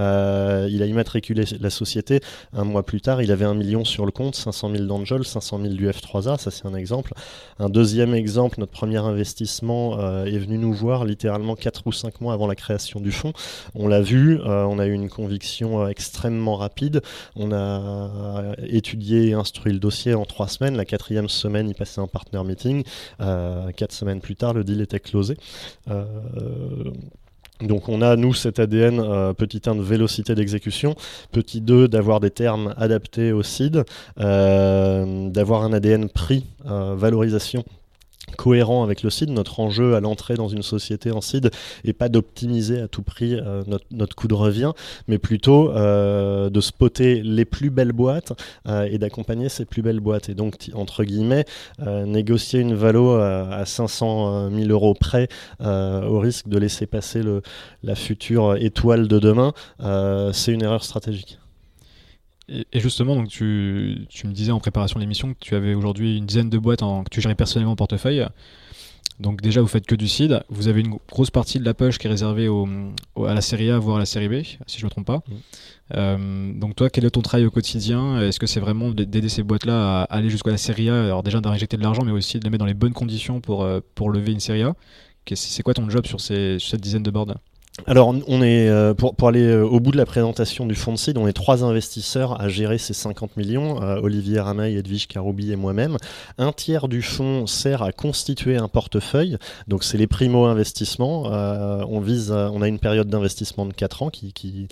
a 0.82 0.86
immatriculé 0.86 1.44
la 1.60 1.70
société. 1.70 1.87
Un 2.52 2.64
mois 2.64 2.84
plus 2.84 3.00
tard, 3.00 3.22
il 3.22 3.32
avait 3.32 3.44
un 3.44 3.54
million 3.54 3.84
sur 3.84 4.06
le 4.06 4.12
compte, 4.12 4.34
500 4.34 4.70
000 4.72 4.84
d'Angel, 4.84 5.24
500 5.24 5.60
000 5.62 5.74
du 5.74 5.88
F3A. 5.88 6.38
Ça, 6.38 6.50
c'est 6.50 6.66
un 6.66 6.74
exemple. 6.74 7.12
Un 7.58 7.68
deuxième 7.68 8.14
exemple, 8.14 8.60
notre 8.60 8.72
premier 8.72 8.98
investissement 8.98 9.98
est 10.24 10.38
venu 10.38 10.58
nous 10.58 10.72
voir 10.72 11.04
littéralement 11.04 11.54
4 11.54 11.82
ou 11.86 11.92
5 11.92 12.20
mois 12.20 12.32
avant 12.32 12.46
la 12.46 12.54
création 12.54 13.00
du 13.00 13.12
fonds. 13.12 13.32
On 13.74 13.88
l'a 13.88 14.00
vu, 14.00 14.40
euh, 14.40 14.64
on 14.64 14.78
a 14.78 14.86
eu 14.86 14.92
une 14.92 15.08
conviction 15.08 15.82
euh, 15.82 15.88
extrêmement 15.88 16.56
rapide. 16.56 17.02
On 17.36 17.52
a 17.52 18.54
étudié 18.66 19.28
et 19.28 19.32
instruit 19.34 19.72
le 19.72 19.78
dossier 19.78 20.14
en 20.14 20.24
3 20.24 20.48
semaines. 20.48 20.76
La 20.76 20.84
quatrième 20.84 21.28
semaine, 21.28 21.68
il 21.68 21.74
passait 21.74 22.00
un 22.00 22.06
partner 22.06 22.42
meeting. 22.44 22.82
4 23.18 23.22
euh, 23.22 23.70
semaines 23.90 24.20
plus 24.20 24.36
tard, 24.36 24.54
le 24.54 24.64
deal 24.64 24.80
était 24.80 25.00
closé. 25.00 25.36
Donc 27.60 27.88
on 27.88 28.02
a, 28.02 28.16
nous, 28.16 28.34
cet 28.34 28.60
ADN, 28.60 29.34
petit 29.34 29.62
1 29.66 29.74
de 29.74 29.82
vélocité 29.82 30.34
d'exécution, 30.34 30.94
petit 31.32 31.60
2 31.60 31.88
d'avoir 31.88 32.20
des 32.20 32.30
termes 32.30 32.74
adaptés 32.76 33.32
au 33.32 33.42
CID, 33.42 33.84
d'avoir 34.16 35.62
un 35.62 35.72
ADN 35.72 36.08
prix, 36.08 36.46
valorisation 36.64 37.64
cohérent 38.36 38.82
avec 38.82 39.02
le 39.02 39.10
seed. 39.10 39.30
Notre 39.30 39.60
enjeu 39.60 39.94
à 39.94 40.00
l'entrée 40.00 40.34
dans 40.34 40.48
une 40.48 40.62
société 40.62 41.10
en 41.10 41.20
seed 41.20 41.50
n'est 41.84 41.92
pas 41.92 42.08
d'optimiser 42.08 42.80
à 42.80 42.88
tout 42.88 43.02
prix 43.02 43.34
euh, 43.34 43.62
notre, 43.90 44.14
coût 44.14 44.28
de 44.28 44.34
revient, 44.34 44.72
mais 45.06 45.18
plutôt 45.18 45.70
euh, 45.70 46.50
de 46.50 46.60
spotter 46.60 47.22
les 47.22 47.44
plus 47.44 47.70
belles 47.70 47.92
boîtes 47.92 48.32
euh, 48.66 48.88
et 48.90 48.98
d'accompagner 48.98 49.48
ces 49.48 49.64
plus 49.64 49.82
belles 49.82 50.00
boîtes. 50.00 50.28
Et 50.28 50.34
donc, 50.34 50.70
entre 50.74 51.04
guillemets, 51.04 51.44
négocier 52.06 52.60
une 52.60 52.74
valo 52.74 53.12
à, 53.12 53.64
500 53.64 54.50
000 54.50 54.70
euros 54.70 54.94
près 54.94 55.28
au 55.60 56.18
risque 56.18 56.48
de 56.48 56.58
laisser 56.58 56.86
passer 56.86 57.22
le, 57.22 57.42
la 57.82 57.94
future 57.94 58.56
étoile 58.56 59.08
de 59.08 59.18
demain, 59.18 59.52
c'est 60.32 60.52
une 60.52 60.62
erreur 60.62 60.84
stratégique. 60.84 61.38
Et, 62.48 62.80
justement, 62.80 63.14
donc 63.14 63.28
tu, 63.28 64.06
tu, 64.08 64.26
me 64.26 64.32
disais 64.32 64.52
en 64.52 64.60
préparation 64.60 64.98
de 64.98 65.02
l'émission 65.02 65.34
que 65.34 65.38
tu 65.40 65.54
avais 65.54 65.74
aujourd'hui 65.74 66.16
une 66.16 66.26
dizaine 66.26 66.48
de 66.48 66.58
boîtes 66.58 66.82
en, 66.82 67.04
que 67.04 67.10
tu 67.10 67.20
gérais 67.20 67.34
personnellement 67.34 67.72
en 67.72 67.76
portefeuille. 67.76 68.26
Donc 69.20 69.42
déjà, 69.42 69.60
vous 69.60 69.66
faites 69.66 69.86
que 69.86 69.96
du 69.96 70.06
seed. 70.06 70.42
Vous 70.48 70.68
avez 70.68 70.80
une 70.80 70.96
grosse 71.10 71.30
partie 71.30 71.58
de 71.58 71.64
la 71.64 71.74
push 71.74 71.98
qui 71.98 72.06
est 72.06 72.10
réservée 72.10 72.48
au, 72.48 72.68
à 73.26 73.34
la 73.34 73.40
série 73.40 73.70
A, 73.70 73.78
voire 73.78 73.96
à 73.96 73.98
la 73.98 74.06
série 74.06 74.28
B, 74.28 74.42
si 74.42 74.78
je 74.78 74.84
ne 74.84 74.86
me 74.86 74.90
trompe 74.90 75.06
pas. 75.06 75.18
Mm. 75.26 75.34
Euh, 75.96 76.52
donc 76.54 76.76
toi, 76.76 76.88
quel 76.88 77.04
est 77.04 77.10
ton 77.10 77.22
travail 77.22 77.46
au 77.46 77.50
quotidien? 77.50 78.20
Est-ce 78.20 78.38
que 78.38 78.46
c'est 78.46 78.60
vraiment 78.60 78.90
d'aider 78.90 79.28
ces 79.28 79.42
boîtes-là 79.42 80.02
à 80.02 80.04
aller 80.04 80.30
jusqu'à 80.30 80.50
la 80.50 80.56
série 80.56 80.88
A? 80.88 81.04
Alors 81.04 81.22
déjà 81.22 81.40
d'injecter 81.40 81.76
de 81.76 81.82
l'argent, 81.82 82.04
mais 82.04 82.12
aussi 82.12 82.38
de 82.38 82.44
les 82.44 82.50
mettre 82.50 82.60
dans 82.60 82.66
les 82.66 82.74
bonnes 82.74 82.92
conditions 82.92 83.40
pour, 83.40 83.64
euh, 83.64 83.80
pour 83.94 84.10
lever 84.10 84.32
une 84.32 84.40
série 84.40 84.62
A. 84.62 84.74
C'est 85.34 85.62
quoi 85.62 85.74
ton 85.74 85.90
job 85.90 86.06
sur, 86.06 86.20
ces, 86.20 86.58
sur 86.58 86.70
cette 86.70 86.80
dizaine 86.80 87.02
de 87.02 87.10
boards? 87.10 87.34
Alors, 87.86 88.14
on 88.26 88.42
est 88.42 88.68
euh, 88.68 88.92
pour, 88.92 89.28
aller 89.28 89.46
euh, 89.46 89.64
au 89.64 89.80
bout 89.80 89.92
de 89.92 89.96
la 89.96 90.04
présentation 90.04 90.66
du 90.66 90.74
fonds 90.74 90.92
de 90.92 90.98
seed, 90.98 91.16
on 91.16 91.26
est 91.26 91.32
trois 91.32 91.64
investisseurs 91.64 92.40
à 92.40 92.48
gérer 92.48 92.76
ces 92.76 92.92
50 92.92 93.36
millions 93.36 93.82
euh, 93.82 94.00
Olivier 94.00 94.40
Ramaille, 94.40 94.76
Edwige 94.76 95.06
Caroubi 95.06 95.52
et 95.52 95.56
moi-même. 95.56 95.96
Un 96.38 96.52
tiers 96.52 96.88
du 96.88 97.02
fonds 97.02 97.46
sert 97.46 97.82
à 97.82 97.92
constituer 97.92 98.56
un 98.56 98.68
portefeuille, 98.68 99.38
donc 99.68 99.84
c'est 99.84 99.96
les 99.96 100.06
primo-investissements. 100.06 101.24
on 101.24 102.00
vise, 102.00 102.32
on 102.32 102.62
a 102.62 102.68
une 102.68 102.78
période 102.78 103.08
d'investissement 103.08 103.64
de 103.64 103.72
4 103.72 104.02
ans 104.02 104.10
qui, 104.10 104.68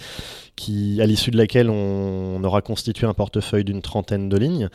à 1.01 1.07
l'issue 1.07 1.31
de 1.31 1.37
laquelle 1.37 1.71
on, 1.71 2.43
aura 2.45 2.61
constitué 2.61 3.07
un 3.07 3.15
portefeuille 3.15 3.65
d'une 3.65 3.83
trentaine 3.83 4.29
de 4.29 4.37
lignes. 4.37 4.69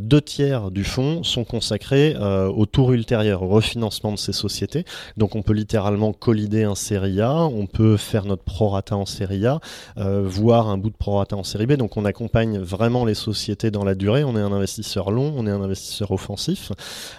deux 0.00 0.20
tiers 0.20 0.70
du 0.70 0.84
fonds 0.84 1.22
sont 1.22 1.44
consacrés 1.44 2.16
au 2.16 2.66
tour 2.66 2.92
ultérieur, 2.92 3.42
au 3.42 3.48
refinancement 3.48 4.12
de 4.12 4.18
ces 4.18 4.32
sociétés. 4.32 4.84
Donc, 5.16 5.34
on 5.34 5.42
peut 5.42 5.52
littéralement 5.52 6.12
collider 6.12 6.64
un 6.64 6.74
série 6.74 7.20
A 7.20 7.44
on 7.60 7.66
peut 7.66 7.98
faire 7.98 8.24
notre 8.24 8.42
prorata 8.42 8.96
en 8.96 9.04
série 9.04 9.46
A, 9.46 9.60
euh, 9.98 10.22
voire 10.24 10.68
un 10.68 10.78
bout 10.78 10.88
de 10.88 10.96
prorata 10.96 11.36
en 11.36 11.44
série 11.44 11.66
B. 11.66 11.74
Donc 11.74 11.96
on 11.96 12.06
accompagne 12.06 12.58
vraiment 12.58 13.04
les 13.04 13.14
sociétés 13.14 13.70
dans 13.70 13.84
la 13.84 13.94
durée. 13.94 14.24
On 14.24 14.36
est 14.36 14.40
un 14.40 14.52
investisseur 14.52 15.10
long, 15.10 15.34
on 15.36 15.46
est 15.46 15.50
un 15.50 15.60
investisseur 15.60 16.10
offensif. 16.10 16.72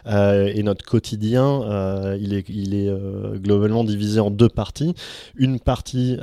Euh, 0.08 0.52
et 0.54 0.64
notre 0.64 0.84
quotidien, 0.84 1.62
euh, 1.64 2.18
il 2.20 2.34
est, 2.34 2.50
il 2.50 2.74
est 2.74 2.92
globalement 3.40 3.84
divisé 3.84 4.20
en 4.20 4.32
deux 4.32 4.50
parties. 4.50 4.96
Une 5.36 5.60
partie 5.60 6.18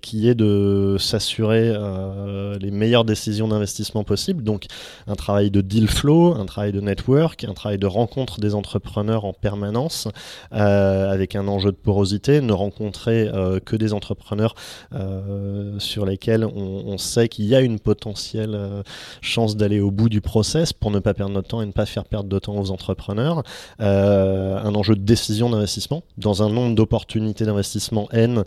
qui 0.00 0.28
est 0.28 0.34
de 0.34 0.96
s'assurer 0.98 1.74
les 2.58 2.70
meilleures 2.70 3.04
décisions 3.04 3.48
d'investissement 3.48 4.04
possibles. 4.04 4.42
Donc 4.42 4.66
un 5.06 5.14
travail 5.14 5.50
de 5.50 5.60
deal 5.60 5.88
flow, 5.88 6.34
un 6.34 6.46
travail 6.46 6.72
de 6.72 6.80
network, 6.80 7.44
un 7.44 7.54
travail 7.54 7.78
de 7.78 7.86
rencontre 7.86 8.40
des 8.40 8.54
entrepreneurs 8.54 9.24
en 9.24 9.32
permanence, 9.32 10.08
avec 10.50 11.36
un 11.36 11.48
enjeu 11.48 11.72
de 11.72 11.76
porosité, 11.76 12.40
ne 12.40 12.52
rencontrer 12.52 13.25
euh, 13.32 13.60
que 13.64 13.76
des 13.76 13.92
entrepreneurs 13.92 14.54
euh, 14.94 15.78
sur 15.78 16.06
lesquels 16.06 16.44
on, 16.44 16.98
sait 16.98 17.28
qu'il 17.28 17.44
y 17.44 17.54
a 17.54 17.60
une 17.60 17.78
potentielle 17.78 18.54
euh, 18.54 18.82
chance 19.20 19.56
d'aller 19.56 19.80
au 19.80 19.90
bout 19.90 20.08
du 20.08 20.20
process 20.20 20.72
pour 20.72 20.90
ne 20.90 20.98
pas 20.98 21.14
perdre 21.14 21.34
notre 21.34 21.48
temps 21.48 21.62
et 21.62 21.66
ne 21.66 21.72
pas 21.72 21.86
faire 21.86 22.04
perdre 22.04 22.28
de 22.28 22.38
temps 22.38 22.56
aux 22.58 22.70
entrepreneurs. 22.70 23.42
un 23.78 24.74
enjeu 24.74 24.94
de 24.94 25.02
décision 25.02 25.50
d'investissement 25.50 26.02
dans 26.16 26.42
un 26.42 26.48
nombre 26.48 26.74
d'opportunités 26.74 27.44
d'investissement 27.44 28.08
N, 28.12 28.44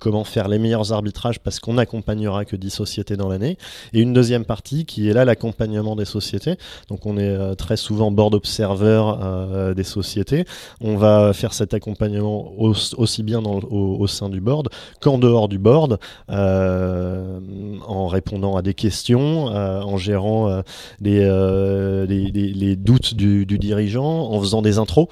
comment 0.00 0.24
faire 0.24 0.48
les 0.48 0.58
meilleurs 0.58 0.92
arbitrages 0.92 1.40
parce 1.40 1.60
qu'on 1.60 1.74
n'accompagnera 1.74 2.44
que 2.44 2.56
10 2.56 2.70
sociétés 2.70 3.16
dans 3.16 3.28
l'année. 3.28 3.58
Et 3.92 4.00
une 4.00 4.12
deuxième 4.12 4.44
partie 4.44 4.84
qui 4.84 5.08
est 5.08 5.12
là 5.12 5.24
l'accompagnement 5.24 5.96
des 5.96 6.04
sociétés. 6.04 6.56
Donc 6.88 7.06
on 7.06 7.18
est 7.18 7.56
très 7.56 7.76
souvent 7.76 8.10
board 8.10 8.34
observer 8.34 9.74
des 9.76 9.84
sociétés. 9.84 10.44
On 10.80 10.96
va 10.96 11.32
faire 11.32 11.52
cet 11.52 11.74
accompagnement 11.74 12.52
aussi 12.58 13.22
bien 13.22 13.42
dans, 13.42 13.60
au, 13.70 13.87
au, 13.88 14.06
sein 14.06 14.28
du 14.28 14.40
board 14.40 14.68
qu'en 15.00 15.18
dehors 15.18 15.48
du 15.48 15.58
board, 15.58 15.98
euh, 16.30 17.38
en 17.86 18.06
répondant 18.06 18.56
à 18.56 18.62
des 18.62 18.74
questions, 18.74 19.50
euh, 19.50 19.80
en 19.80 19.96
gérant 19.96 20.48
euh, 20.48 20.62
les, 21.00 22.06
les, 22.52 22.76
doutes 22.76 23.14
du, 23.14 23.44
dirigeant, 23.46 24.30
en 24.30 24.40
faisant 24.40 24.62
des 24.62 24.78
intros 24.78 25.08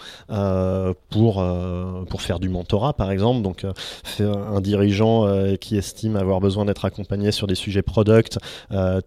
pour, 1.10 1.44
pour 2.08 2.22
faire 2.22 2.38
du 2.38 2.48
mentorat 2.48 2.92
par 2.92 3.10
exemple. 3.10 3.42
Donc 3.42 3.66
un 4.20 4.60
dirigeant 4.60 5.26
qui 5.60 5.76
estime 5.76 6.16
avoir 6.16 6.40
besoin 6.40 6.64
d'être 6.64 6.84
accompagné 6.84 7.32
sur 7.32 7.46
des 7.46 7.54
sujets 7.54 7.82
product, 7.82 8.38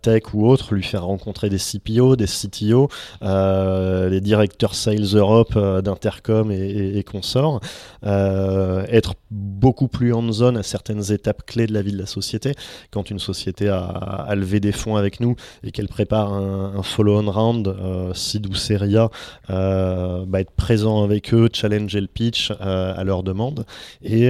tech 0.01 0.23
ou 0.33 0.47
autres, 0.47 0.73
lui 0.73 0.83
faire 0.83 1.05
rencontrer 1.05 1.49
des 1.49 1.57
CPO, 1.57 2.15
des 2.15 2.25
CTO, 2.25 2.89
les 3.21 4.21
directeurs 4.21 4.75
Sales 4.75 5.15
Europe 5.15 5.57
d'Intercom 5.83 6.51
et, 6.51 7.03
consorts, 7.03 7.59
être 8.03 9.15
beaucoup 9.49 9.87
plus 9.87 10.13
zone 10.31 10.57
à 10.57 10.63
certaines 10.63 11.11
étapes 11.11 11.45
clés 11.45 11.67
de 11.67 11.73
la 11.73 11.81
vie 11.81 11.91
de 11.91 11.97
la 11.97 12.05
société. 12.05 12.53
Quand 12.91 13.09
une 13.09 13.19
société 13.19 13.67
a, 13.69 14.33
levé 14.35 14.59
des 14.59 14.71
fonds 14.71 14.95
avec 14.95 15.19
nous 15.19 15.35
et 15.63 15.71
qu'elle 15.71 15.87
prépare 15.87 16.33
un, 16.33 16.81
follow-on 16.83 17.29
round, 17.31 17.67
euh, 17.67 18.13
seed 18.13 18.47
ou 18.47 18.55
série 18.55 18.97
A, 18.97 19.09
euh, 19.49 20.25
bah, 20.25 20.41
être 20.41 20.51
présent 20.51 21.03
avec 21.03 21.33
eux, 21.33 21.49
challenger 21.51 22.01
le 22.01 22.07
pitch 22.07 22.51
euh, 22.51 22.93
à 22.95 23.03
leur 23.03 23.23
demande 23.23 23.65
et, 24.01 24.29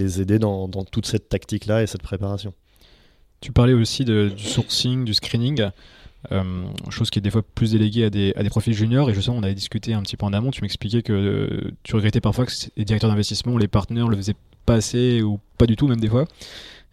les 0.00 0.20
aider 0.20 0.38
dans, 0.38 0.68
toute 0.68 1.06
cette 1.06 1.28
tactique-là 1.28 1.82
et 1.82 1.86
cette 1.86 2.02
préparation. 2.02 2.54
Tu 3.40 3.52
parlais 3.52 3.74
aussi 3.74 4.04
du 4.04 4.32
sourcing, 4.38 5.04
du 5.04 5.14
screening. 5.14 5.70
Chose 6.90 7.10
qui 7.10 7.18
est 7.18 7.22
des 7.22 7.30
fois 7.30 7.42
plus 7.42 7.72
déléguée 7.72 8.04
à 8.04 8.10
des, 8.10 8.32
à 8.36 8.42
des 8.42 8.50
profils 8.50 8.74
juniors. 8.74 9.10
Et 9.10 9.14
je 9.14 9.20
sais, 9.20 9.30
on 9.30 9.42
avait 9.42 9.54
discuté 9.54 9.94
un 9.94 10.02
petit 10.02 10.16
peu 10.16 10.26
en 10.26 10.32
amont. 10.32 10.50
Tu 10.50 10.62
m'expliquais 10.62 11.02
que 11.02 11.72
tu 11.82 11.96
regrettais 11.96 12.20
parfois 12.20 12.46
que 12.46 12.52
les 12.76 12.84
directeurs 12.84 13.10
d'investissement, 13.10 13.56
les 13.56 13.68
partenaires 13.68 14.08
le 14.08 14.16
faisaient 14.16 14.36
pas 14.66 14.74
assez 14.74 15.22
ou 15.22 15.40
pas 15.58 15.66
du 15.66 15.76
tout, 15.76 15.88
même 15.88 16.00
des 16.00 16.08
fois. 16.08 16.26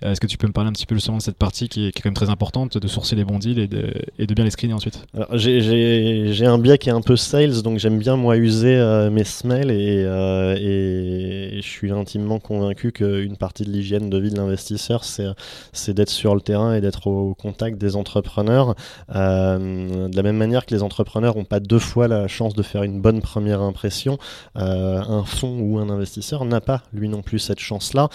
Euh, 0.03 0.11
est-ce 0.11 0.21
que 0.21 0.27
tu 0.27 0.37
peux 0.37 0.45
me 0.45 0.53
parler 0.53 0.69
un 0.69 0.73
petit 0.73 0.85
peu 0.85 0.93
justement 0.93 1.17
de 1.17 1.23
cette 1.23 1.37
partie 1.37 1.69
qui 1.69 1.87
est, 1.87 1.91
quand 1.91 2.05
même 2.05 2.13
très 2.13 2.29
importante, 2.29 2.77
de 2.77 2.87
sourcer 2.87 3.15
les 3.15 3.23
bons 3.23 3.39
deals 3.39 3.59
et 3.59 3.67
de, 3.67 4.33
bien 4.33 4.43
les 4.43 4.51
screener 4.51 4.73
ensuite 4.73 5.05
J'ai 5.33 6.45
un 6.45 6.59
biais 6.59 6.77
qui 6.77 6.89
est 6.89 6.93
un 6.93 7.01
peu 7.01 7.15
sales, 7.15 7.63
donc 7.63 7.79
j'aime 7.79 7.97
bien 7.97 8.15
moi 8.15 8.37
user 8.37 8.75
euh, 8.75 9.09
mes 9.09 9.23
smells 9.23 9.71
et, 9.71 10.03
euh, 10.05 10.55
et, 10.55 11.59
je 11.61 11.67
suis 11.67 11.91
intimement 11.91 12.39
convaincu 12.39 12.91
qu'une 12.91 13.37
partie 13.37 13.63
de 13.63 13.71
l'hygiène 13.71 14.09
de 14.09 14.17
vie 14.19 14.29
de 14.29 14.37
l'investisseur, 14.37 15.03
c'est 15.03 15.93
d'être 15.93 16.09
sur 16.09 16.35
le 16.35 16.41
terrain 16.41 16.75
et 16.75 16.81
d'être 16.81 17.07
au 17.07 17.33
contact 17.33 17.79
des 17.79 17.95
entrepreneurs. 17.95 18.75
de 19.09 20.15
la 20.15 20.23
même 20.23 20.37
manière 20.37 20.65
que 20.65 20.75
les 20.75 20.83
entrepreneurs 20.83 21.35
n'ont 21.35 21.45
pas 21.45 21.59
deux 21.59 21.79
fois 21.79 22.07
la 22.07 22.27
chance 22.27 22.53
de 22.53 22.61
faire 22.61 22.83
une 22.83 23.01
bonne 23.01 23.21
première 23.21 23.61
impression, 23.61 24.19
un 24.55 25.23
fonds 25.25 25.59
ou 25.59 25.79
un 25.79 25.89
investisseur 25.89 26.45
n'a 26.45 26.61
pas 26.61 26.83
lui 26.93 27.09
non 27.09 27.23
plus 27.23 27.39
cette 27.39 27.59
chance-là. 27.59 28.09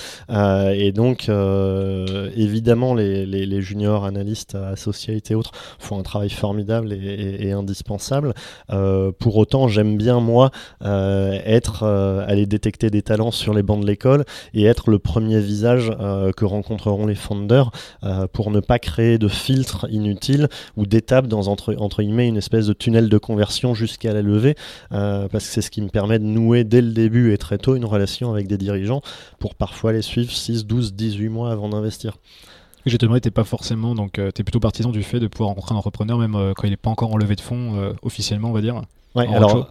et 0.72 0.92
donc 0.92 1.28
évidemment, 2.36 2.94
les, 2.94 3.62
juniors 3.62 4.04
analystes, 4.04 4.54
associés 4.54 5.22
et 5.30 5.34
autres 5.34 5.52
font 5.78 5.98
un 5.98 6.02
travail 6.02 6.30
formidable 6.30 6.92
et, 6.92 7.52
indispensable. 7.52 8.34
Euh, 8.70 9.12
pour 9.18 9.36
autant, 9.36 9.68
j'aime 9.68 9.96
bien, 9.96 10.20
moi, 10.20 10.50
euh, 10.84 11.38
être, 11.44 11.84
aller 11.84 12.46
détecter 12.46 12.90
des 12.90 13.02
talents 13.02 13.30
sur 13.30 13.54
les 13.54 13.62
bancs 13.62 13.80
de 13.80 13.86
l'école 13.86 14.24
et 14.54 14.64
être 14.64 14.90
le 14.90 14.98
premier 14.98 15.40
visage 15.40 15.92
que 16.36 16.44
rencontreront 16.44 17.06
les 17.06 17.14
founders 17.14 17.70
pour 18.32 18.50
ne 18.50 18.60
pas 18.60 18.78
créer 18.78 19.18
de 19.18 19.28
filtres 19.28 19.86
inutiles 19.90 20.48
ou 20.76 20.86
d'étapes 20.86 21.26
dans, 21.26 21.48
entre, 21.48 21.74
entre 21.78 22.02
guillemets, 22.02 22.28
une 22.28 22.36
espèce 22.36 22.66
de 22.66 22.72
tunnel 22.72 23.08
de 23.08 23.18
conversion 23.18 23.74
jusqu'à 23.74 24.12
la 24.12 24.22
levée, 24.22 24.54
parce 24.90 25.30
que 25.30 25.40
c'est 25.40 25.62
ce 25.62 25.70
qui 25.70 25.82
me 25.82 25.88
permet 25.88 26.18
de 26.18 26.24
nouer 26.24 26.64
dès 26.64 26.80
le 26.80 26.92
début 26.92 27.32
et 27.32 27.38
très 27.38 27.58
tôt 27.58 27.76
une 27.76 27.84
relation 27.84 28.32
avec 28.32 28.46
des 28.46 28.58
dirigeants 28.58 29.02
pour 29.38 29.54
parfois 29.54 29.92
les 29.92 30.02
suivre 30.02 30.30
6, 30.30 30.66
12, 30.66 30.94
18 30.94 31.28
mois 31.28 31.52
avant 31.52 31.61
d'investir. 31.68 32.16
Je 32.84 32.96
te 32.96 33.04
demandais, 33.04 33.20
tu 33.20 33.30
pas 33.30 33.44
forcément, 33.44 33.94
donc 33.94 34.18
euh, 34.18 34.30
tu 34.34 34.40
es 34.40 34.44
plutôt 34.44 34.58
partisan 34.58 34.90
du 34.90 35.04
fait 35.04 35.20
de 35.20 35.28
pouvoir 35.28 35.50
rencontrer 35.50 35.74
un 35.74 35.78
entrepreneur, 35.78 36.18
même 36.18 36.34
euh, 36.34 36.52
quand 36.54 36.66
il 36.66 36.70
n'est 36.70 36.76
pas 36.76 36.90
encore 36.90 37.12
en 37.12 37.16
levée 37.16 37.36
de 37.36 37.40
fonds 37.40 37.76
euh, 37.76 37.92
officiellement, 38.02 38.48
on 38.48 38.52
va 38.52 38.60
dire? 38.60 38.82
Ouais, 39.14 39.28
alors 39.28 39.68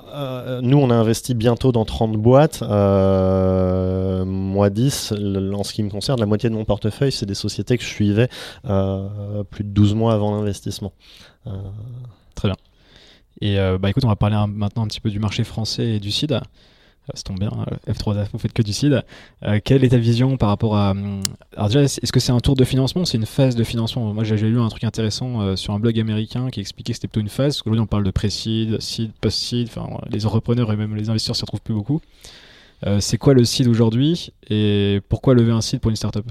nous 0.61 0.77
on 0.77 0.91
a 0.91 0.93
investi 0.93 1.33
bientôt 1.33 1.71
dans 1.71 1.83
30 1.83 2.11
boîtes, 2.11 2.61
moi 2.61 4.69
10, 4.69 5.15
en 5.55 5.63
ce 5.63 5.73
qui 5.73 5.81
me 5.81 5.89
concerne, 5.89 6.19
la 6.19 6.27
moitié 6.27 6.47
de 6.47 6.53
mon 6.53 6.63
portefeuille 6.63 7.11
c'est 7.11 7.25
des 7.25 7.33
sociétés 7.33 7.75
que 7.75 7.83
je 7.83 7.89
suivais 7.89 8.29
plus 8.63 9.63
de 9.63 9.69
12 9.69 9.95
mois 9.95 10.13
avant 10.13 10.35
l'investissement. 10.35 10.93
Très 12.35 12.49
bien. 12.49 12.57
Et 13.41 13.57
bah 13.79 13.89
écoute, 13.89 14.05
on 14.05 14.09
va 14.09 14.15
parler 14.15 14.37
maintenant 14.47 14.83
un 14.83 14.87
petit 14.87 15.01
peu 15.01 15.09
du 15.09 15.17
marché 15.17 15.43
français 15.43 15.95
et 15.95 15.99
du 15.99 16.11
CID. 16.11 16.39
Euh, 17.09 17.13
ça 17.15 17.23
tombe 17.23 17.39
bien, 17.39 17.51
euh, 17.67 17.93
F3F, 17.93 18.27
vous 18.31 18.39
faites 18.39 18.53
que 18.53 18.61
du 18.61 18.73
CID. 18.73 19.03
Euh, 19.43 19.59
quelle 19.63 19.83
est 19.83 19.89
ta 19.89 19.97
vision 19.97 20.37
par 20.37 20.49
rapport 20.49 20.75
à. 20.75 20.93
Alors, 21.55 21.67
déjà, 21.67 21.81
est-ce 21.81 22.11
que 22.11 22.19
c'est 22.19 22.31
un 22.31 22.39
tour 22.39 22.55
de 22.55 22.63
financement 22.63 23.05
C'est 23.05 23.17
une 23.17 23.25
phase 23.25 23.55
de 23.55 23.63
financement? 23.63 24.13
Moi, 24.13 24.23
j'ai 24.23 24.37
lu 24.37 24.59
un 24.59 24.69
truc 24.69 24.83
intéressant 24.83 25.55
sur 25.55 25.73
un 25.73 25.79
blog 25.79 25.99
américain 25.99 26.49
qui 26.49 26.59
expliquait 26.59 26.93
que 26.93 26.97
c'était 26.97 27.07
plutôt 27.07 27.21
une 27.21 27.29
phase. 27.29 27.55
Parce 27.55 27.61
qu'aujourd'hui, 27.63 27.81
on 27.83 27.87
parle 27.87 28.03
de 28.03 28.11
pré-seed, 28.11 28.79
seed, 28.81 29.11
post-seed. 29.19 29.67
Enfin, 29.67 29.87
les 30.09 30.25
entrepreneurs 30.25 30.71
et 30.71 30.75
même 30.75 30.95
les 30.95 31.09
investisseurs 31.09 31.35
s'y 31.35 31.41
retrouvent 31.41 31.61
plus 31.61 31.73
beaucoup. 31.73 32.01
C'est 32.99 33.17
quoi 33.17 33.33
le 33.33 33.45
seed 33.45 33.67
aujourd'hui 33.67 34.33
et 34.49 35.01
pourquoi 35.09 35.33
lever 35.33 35.51
un 35.51 35.61
seed 35.61 35.79
pour 35.79 35.89
une 35.89 35.95
startup 35.95 36.25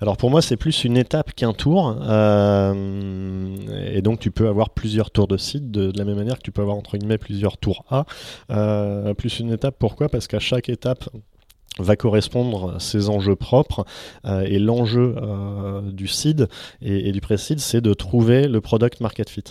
alors 0.00 0.16
pour 0.16 0.30
moi, 0.30 0.42
c'est 0.42 0.56
plus 0.56 0.84
une 0.84 0.96
étape 0.96 1.34
qu'un 1.34 1.52
tour. 1.52 1.96
Euh, 2.02 3.56
et 3.92 4.00
donc 4.00 4.20
tu 4.20 4.30
peux 4.30 4.48
avoir 4.48 4.70
plusieurs 4.70 5.10
tours 5.10 5.26
de 5.26 5.36
site 5.36 5.70
de, 5.70 5.92
la 5.96 6.04
même 6.04 6.16
manière 6.16 6.38
que 6.38 6.42
tu 6.42 6.52
peux 6.52 6.62
avoir 6.62 6.76
entre 6.76 6.96
guillemets 6.96 7.18
plusieurs 7.18 7.58
tours 7.58 7.84
A. 7.90 8.04
Euh, 8.50 9.14
plus 9.14 9.40
une 9.40 9.52
étape, 9.52 9.76
pourquoi? 9.78 10.08
Parce 10.08 10.28
qu'à 10.28 10.38
chaque 10.38 10.68
étape, 10.68 11.08
va 11.78 11.96
correspondre 11.96 12.74
à 12.76 12.80
ses 12.80 13.08
enjeux 13.08 13.36
propres 13.36 13.84
euh, 14.24 14.42
et 14.42 14.58
l'enjeu 14.58 15.14
euh, 15.16 15.80
du 15.90 16.08
seed 16.08 16.48
et, 16.82 17.12
du 17.12 17.20
pré-seed 17.20 17.60
c'est 17.60 17.80
de 17.80 17.94
trouver 17.94 18.48
le 18.48 18.60
product 18.60 19.00
market 19.00 19.30
fit. 19.30 19.44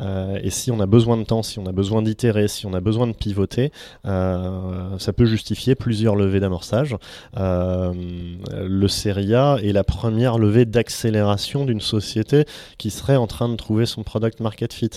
Euh, 0.00 0.38
et 0.42 0.50
si 0.50 0.70
on 0.70 0.80
a 0.80 0.86
besoin 0.86 1.16
de 1.16 1.24
temps 1.24 1.42
si 1.42 1.58
on 1.58 1.66
a 1.66 1.72
besoin 1.72 2.02
d'itérer 2.02 2.48
si 2.48 2.66
on 2.66 2.74
a 2.74 2.80
besoin 2.80 3.06
de 3.06 3.12
pivoter 3.12 3.70
ça 4.04 5.12
peut 5.14 5.24
justifier 5.24 5.74
plusieurs 5.74 6.16
levées 6.16 6.40
d'amorçage. 6.40 6.96
Le 7.34 8.88
Seria 8.88 9.58
est 9.62 9.72
la 9.72 9.84
première 9.84 10.38
levée 10.38 10.64
d'accélération 10.64 11.64
d'une 11.64 11.80
société 11.80 12.44
qui 12.78 12.90
serait 12.90 13.16
en 13.16 13.26
train 13.26 13.48
de 13.48 13.56
trouver 13.56 13.86
son 13.86 14.02
product 14.02 14.40
market 14.40 14.72
fit. 14.72 14.90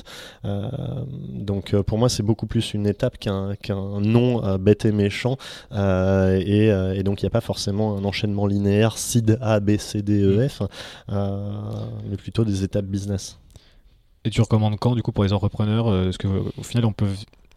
Donc 0.44 1.76
pour 1.82 1.98
moi 1.98 2.10
c'est 2.10 2.24
beaucoup 2.24 2.48
plus 2.48 2.74
une 2.74 2.88
étape 2.88 3.18
qu'un 3.18 3.56
nom 4.00 4.58
bête 4.58 4.86
et 4.86 4.92
méchant 4.92 5.38
et 5.72 6.69
euh, 6.70 6.94
et, 6.94 7.04
donc 7.04 7.22
il 7.22 7.26
n'y 7.26 7.28
a 7.28 7.32
pas 7.32 7.42
forcément 7.42 7.98
un 7.98 8.06
enchaînement 8.06 8.48
linéaire 8.48 8.98
SID 8.98 9.38
A, 9.42 9.60
B, 9.60 9.78
C, 9.78 10.02
D, 10.02 10.22
E, 10.22 10.48
F, 10.48 10.64
euh, 11.10 11.52
mais 12.10 12.18
plutôt 12.18 12.44
des 12.46 12.64
étapes 12.64 12.86
business. 12.86 13.40
Et 14.26 14.30
tu 14.30 14.42
recommandes 14.42 14.78
quand 14.80 14.96
du 14.96 15.02
coup 15.02 15.12
pour 15.12 15.24
les 15.24 15.34
entrepreneurs 15.34 15.88
euh, 15.88 16.06
Parce 16.06 16.18
qu'au 16.18 16.64
final 16.64 16.86
on 16.86 16.94
peut 16.94 17.08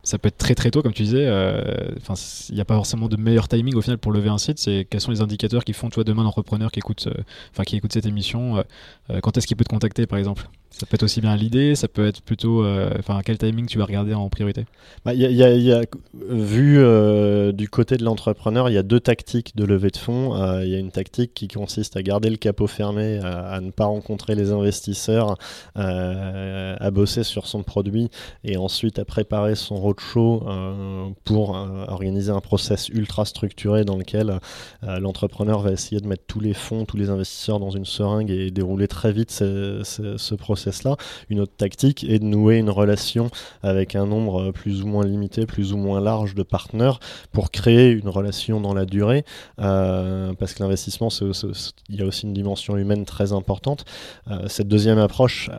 ça 0.05 0.19
peut 0.19 0.29
être 0.29 0.37
très 0.37 0.57
très 0.57 0.73
tôt, 0.73 0.83
comme 0.83 0.93
tu 0.93 1.05
disais. 1.05 1.29
Enfin, 1.97 2.15
il 2.49 2.57
n'y 2.57 2.61
a 2.61 2.65
pas 2.65 2.75
forcément 2.75 3.07
de 3.07 3.17
meilleur 3.17 3.47
timing 3.47 3.77
au 3.77 3.83
final 3.83 3.99
pour 3.99 4.11
lever 4.11 4.31
un 4.31 4.39
site. 4.39 4.59
C'est 4.59 4.85
quels 4.91 5.01
sont 5.01 5.13
les 5.13 5.21
indicateurs 5.21 5.63
qui 5.63 5.73
font, 5.75 5.91
toi, 5.91 6.03
demain, 6.03 6.25
l'entrepreneur 6.25 6.73
qui 6.73 6.81
écoute, 6.81 7.09
enfin, 7.53 7.63
qui 7.63 7.77
écoute 7.77 7.93
cette 7.93 8.07
émission, 8.07 8.65
quand 9.23 9.37
est-ce 9.37 9.47
qu'il 9.47 9.57
peut 9.57 9.63
te 9.63 9.69
contacter, 9.69 10.09
par 10.09 10.19
exemple? 10.19 10.49
Ça 10.73 10.87
peut 10.87 10.95
être 10.95 11.03
aussi 11.03 11.21
bien 11.21 11.37
l'idée, 11.37 11.75
ça 11.75 11.87
peut 11.87 12.07
être 12.07 12.23
plutôt. 12.23 12.65
Euh, 12.65 12.91
enfin, 12.99 13.21
quel 13.25 13.37
timing 13.37 13.67
tu 13.67 13.79
vas 13.79 13.85
regarder 13.85 14.15
en 14.15 14.29
priorité? 14.31 14.65
Bah, 15.05 15.13
Vu 15.15 16.79
euh, 16.79 17.53
du 17.53 17.69
côté 17.69 17.97
de 17.97 18.05
l'entrepreneur, 18.05 18.71
il 18.71 18.73
y 18.73 18.79
a 18.79 18.83
deux 18.83 19.01
tactiques 19.01 19.55
de 19.55 19.65
levée 19.65 19.91
de 19.91 19.99
fonds. 19.99 20.35
Euh, 20.35 20.65
il 20.65 20.71
y 20.71 20.75
a 20.75 20.79
une 20.79 20.91
tactique 20.91 21.35
qui 21.35 21.49
consiste 21.49 21.97
à 21.97 22.03
garder 22.03 22.31
le 22.31 22.37
capot 22.37 22.67
fermé, 22.67 23.19
à, 23.19 23.61
ne 23.61 23.71
pas 23.71 23.85
rencontrer 23.85 24.35
les 24.35 24.51
investisseurs, 24.51 25.37
à 25.75 26.91
bosser 26.91 27.23
sur 27.23 27.47
son 27.47 27.63
produit 27.63 28.09
et 28.45 28.57
ensuite 28.57 28.99
à 28.99 29.05
préparer 29.05 29.55
son 29.55 29.77
roadshow 29.77 30.45
pour 31.25 31.51
organiser 31.89 32.31
un 32.31 32.41
process 32.41 32.89
ultra 32.89 33.25
structuré 33.25 33.85
dans 33.85 33.97
lequel 33.97 34.39
l'entrepreneur 34.83 35.61
va 35.61 35.73
essayer 35.73 36.01
de 36.01 36.07
mettre 36.07 36.25
tous 36.27 36.41
les 36.41 36.55
fonds, 36.55 36.85
tous 36.85 36.97
les 36.97 37.11
investisseurs 37.11 37.61
dans 37.61 37.71
une 37.71 37.85
seringue 37.85 38.31
et 38.31 38.51
dérouler 38.51 38.89
très 38.89 39.13
vite 39.13 39.31
ce, 39.31 39.83
ce 39.85 40.35
process 40.35 40.62
cela. 40.71 40.97
Une 41.31 41.41
autre 41.41 41.55
tactique 41.57 42.05
est 42.05 42.19
de 42.19 42.25
nouer 42.25 42.59
une 42.59 42.71
relation 42.71 43.31
avec 43.63 43.97
un 43.97 44.07
nombre 44.07 44.43
euh, 44.43 44.53
plus 44.53 44.83
ou 44.83 44.87
moins 44.87 45.05
limité, 45.05 45.47
plus 45.47 45.73
ou 45.73 45.77
moins 45.77 46.01
large 46.01 46.35
de 46.35 46.43
partenaires 46.43 47.01
pour 47.33 47.51
créer 47.51 47.91
une 47.91 48.09
relation 48.09 48.61
dans 48.61 48.75
la 48.75 48.85
durée, 48.85 49.25
euh, 49.59 50.33
parce 50.35 50.55
que 50.55 50.63
l'investissement, 50.63 51.09
il 51.89 51.97
y 51.97 52.03
a 52.03 52.07
aussi 52.07 52.27
une 52.27 52.35
dimension 52.35 52.77
humaine 52.77 53.05
très 53.05 53.33
importante. 53.33 53.85
Euh, 54.31 54.49
cette 54.49 54.69
deuxième 54.69 54.99
approche 54.99 55.51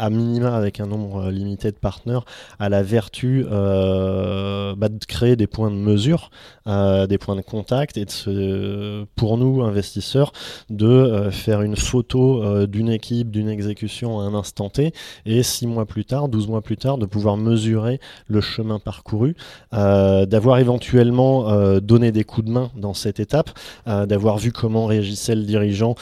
à 0.00 0.08
minima 0.08 0.56
avec 0.56 0.80
un 0.80 0.86
nombre 0.86 1.26
euh, 1.26 1.30
limité 1.30 1.70
de 1.70 1.76
partenaires, 1.76 2.24
à 2.58 2.68
la 2.68 2.82
vertu 2.82 3.44
euh, 3.50 4.74
bah, 4.74 4.88
de 4.88 5.04
créer 5.04 5.36
des 5.36 5.46
points 5.46 5.70
de 5.70 5.76
mesure, 5.76 6.30
euh, 6.66 7.06
des 7.06 7.18
points 7.18 7.36
de 7.36 7.42
contact 7.42 7.98
et 7.98 8.06
de 8.06 9.06
pour 9.14 9.36
nous 9.36 9.62
investisseurs 9.62 10.32
de 10.70 11.28
faire 11.30 11.60
une 11.62 11.76
photo 11.76 12.66
d'une 12.66 12.88
équipe, 12.88 13.30
d'une 13.30 13.48
exécution 13.48 14.20
à 14.20 14.24
un 14.24 14.34
instant 14.34 14.70
T 14.70 14.92
et 15.26 15.42
six 15.42 15.66
mois 15.66 15.84
plus 15.84 16.04
tard, 16.04 16.28
12 16.28 16.48
mois 16.48 16.62
plus 16.62 16.76
tard, 16.76 16.96
de 16.96 17.06
pouvoir 17.06 17.36
mesurer 17.36 18.00
le 18.26 18.40
chemin 18.40 18.78
parcouru, 18.78 19.36
d'avoir 19.72 20.58
éventuellement 20.58 21.78
donné 21.80 22.12
des 22.12 22.24
coups 22.24 22.46
de 22.46 22.52
main 22.52 22.70
dans 22.76 22.94
cette 22.94 23.20
étape, 23.20 23.50
d'avoir 23.86 24.38
vu 24.38 24.52
comment 24.52 24.86
réagissait 24.86 25.34
le 25.34 25.42
dirigeant 25.42 25.94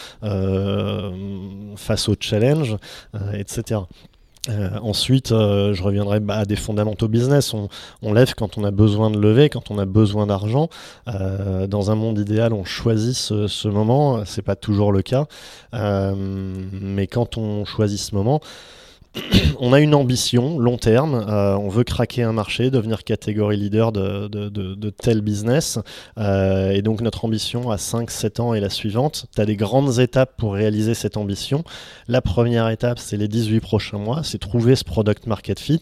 face 1.77 2.09
au 2.09 2.15
challenge, 2.21 2.77
etc. 3.35 3.81
Euh, 4.49 4.71
ensuite, 4.81 5.33
euh, 5.33 5.75
je 5.75 5.83
reviendrai 5.83 6.21
à 6.29 6.45
des 6.45 6.57
fondamentaux 6.57 7.09
business. 7.09 7.55
On, 7.55 8.13
lève 8.13 8.35
quand 8.35 8.59
on 8.59 8.65
a 8.65 8.71
besoin 8.71 9.11
de 9.11 9.19
lever, 9.19 9.49
quand 9.49 9.71
on 9.71 9.79
a 9.79 9.85
besoin 9.85 10.27
d'argent. 10.27 10.69
Euh, 11.09 11.67
dans 11.67 11.91
un 11.91 11.95
monde 11.95 12.19
idéal, 12.19 12.53
on 12.53 12.65
choisit 12.65 13.15
ce, 13.15 13.47
ce 13.47 13.69
moment. 13.69 14.25
C'est 14.25 14.43
pas 14.43 14.57
toujours 14.57 14.93
le 14.93 15.03
cas, 15.03 15.27
mais 15.73 17.07
quand 17.07 17.37
on 17.37 17.65
choisit 17.65 17.99
ce 17.99 18.15
moment, 18.15 18.41
on 19.61 19.73
a 19.73 19.81
une 19.81 19.95
ambition 19.95 20.59
long 20.59 20.77
terme, 20.77 21.25
euh, 21.29 21.57
on 21.57 21.69
veut 21.69 21.85
craquer 21.85 22.23
un 22.23 22.33
marché, 22.33 22.71
devenir 22.71 23.05
catégorie 23.05 23.57
leader 23.57 23.93
de, 23.93 24.91
tel 24.91 25.21
business. 25.21 25.79
Euh, 26.19 26.71
et 26.71 26.83
donc 26.83 27.01
notre 27.01 27.25
ambition 27.25 27.71
à 27.71 27.77
5-7 27.77 28.41
ans 28.41 28.55
est 28.55 28.61
la 28.61 28.71
suivante. 28.71 29.27
Tu 29.35 29.41
as 29.41 29.47
des 29.47 29.57
grandes 29.57 29.99
étapes 29.99 30.37
pour 30.37 30.55
réaliser 30.55 30.95
cette 30.95 31.17
ambition. 31.17 31.65
La 32.07 32.21
première 32.21 32.69
étape, 32.69 32.99
c'est 32.99 33.17
les 33.17 33.29
18 33.29 33.61
prochains 33.61 33.99
mois, 33.99 34.23
c'est 34.23 34.39
trouver 34.39 34.77
ce 34.77 34.85
product 34.85 35.27
market 35.27 35.59
fit. 35.59 35.81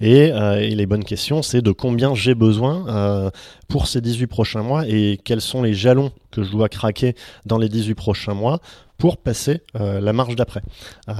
Et, 0.00 0.32
euh, 0.32 0.60
et 0.60 0.74
les 0.74 0.86
bonnes 0.86 1.04
questions, 1.04 1.42
c'est 1.42 1.62
de 1.62 1.72
combien 1.72 2.14
j'ai 2.14 2.34
besoin 2.34 3.30
pour 3.68 3.88
ces 3.88 4.00
18 4.00 4.26
prochains 4.26 4.62
mois 4.62 4.86
et 4.86 5.18
quels 5.24 5.40
sont 5.40 5.62
les 5.62 5.74
jalons 5.74 6.12
que 6.30 6.42
je 6.42 6.50
dois 6.50 6.68
craquer 6.68 7.14
dans 7.46 7.58
les 7.58 7.68
18 7.68 7.94
prochains 7.94 8.34
mois 8.34 8.60
pour 8.98 9.18
passer 9.18 9.60
euh, 9.78 10.00
la 10.00 10.12
marge 10.12 10.36
d'après. 10.36 10.62
Euh, 11.08 11.12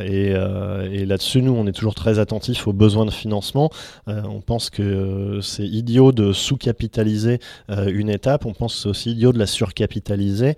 euh, 0.00 0.90
et, 0.90 1.04
là-dessus, 1.04 1.42
nous, 1.42 1.52
on 1.52 1.66
est 1.66 1.72
toujours 1.72 1.94
très 1.94 2.18
attentifs 2.18 2.66
aux 2.68 2.72
besoins 2.72 3.06
de 3.06 3.10
financement. 3.10 3.70
on 4.06 4.40
pense 4.40 4.70
que 4.70 5.40
c'est 5.42 5.66
idiot 5.66 6.12
de 6.12 6.32
sous-capitaliser 6.32 7.40
une 7.68 8.08
étape, 8.08 8.46
on 8.46 8.52
pense 8.52 8.74
que 8.74 8.80
c'est 8.82 8.88
aussi 8.88 9.10
idiot 9.12 9.32
de 9.32 9.38
la 9.38 9.46
surcapitaliser. 9.46 10.56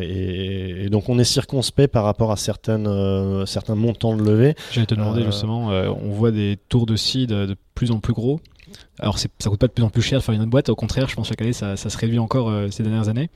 Et, 0.00 0.88
donc, 0.90 1.08
on 1.08 1.18
est 1.18 1.24
circonspect 1.24 1.92
par 1.92 2.04
rapport 2.04 2.32
à 2.32 2.36
certaines, 2.36 3.46
certains 3.46 3.74
montants 3.74 4.16
de 4.16 4.22
levée. 4.22 4.54
J'allais 4.72 4.86
te 4.86 4.94
demander 4.94 5.24
justement, 5.24 5.68
on 5.68 6.10
voit 6.10 6.30
des 6.30 6.58
tours 6.68 6.86
de 6.86 6.96
seed 6.96 7.30
de 7.30 7.56
plus 7.74 7.90
en 7.90 8.00
plus 8.00 8.12
gros. 8.12 8.40
Alors 8.98 9.18
ça 9.18 9.28
coûte 9.44 9.60
pas 9.60 9.68
de 9.68 9.72
plus 9.72 9.84
en 9.84 9.90
plus 9.90 10.02
cher 10.02 10.18
de 10.18 10.24
faire 10.24 10.34
une 10.34 10.40
autre 10.40 10.50
boîte, 10.50 10.68
au 10.68 10.76
contraire, 10.76 11.08
je 11.08 11.14
pense 11.14 11.28
que 11.28 11.32
chaque 11.32 11.42
année 11.42 11.52
ça, 11.52 11.76
se 11.76 11.98
réduit 11.98 12.18
encore 12.18 12.52
ces 12.70 12.82
dernières 12.82 13.08
années. 13.08 13.30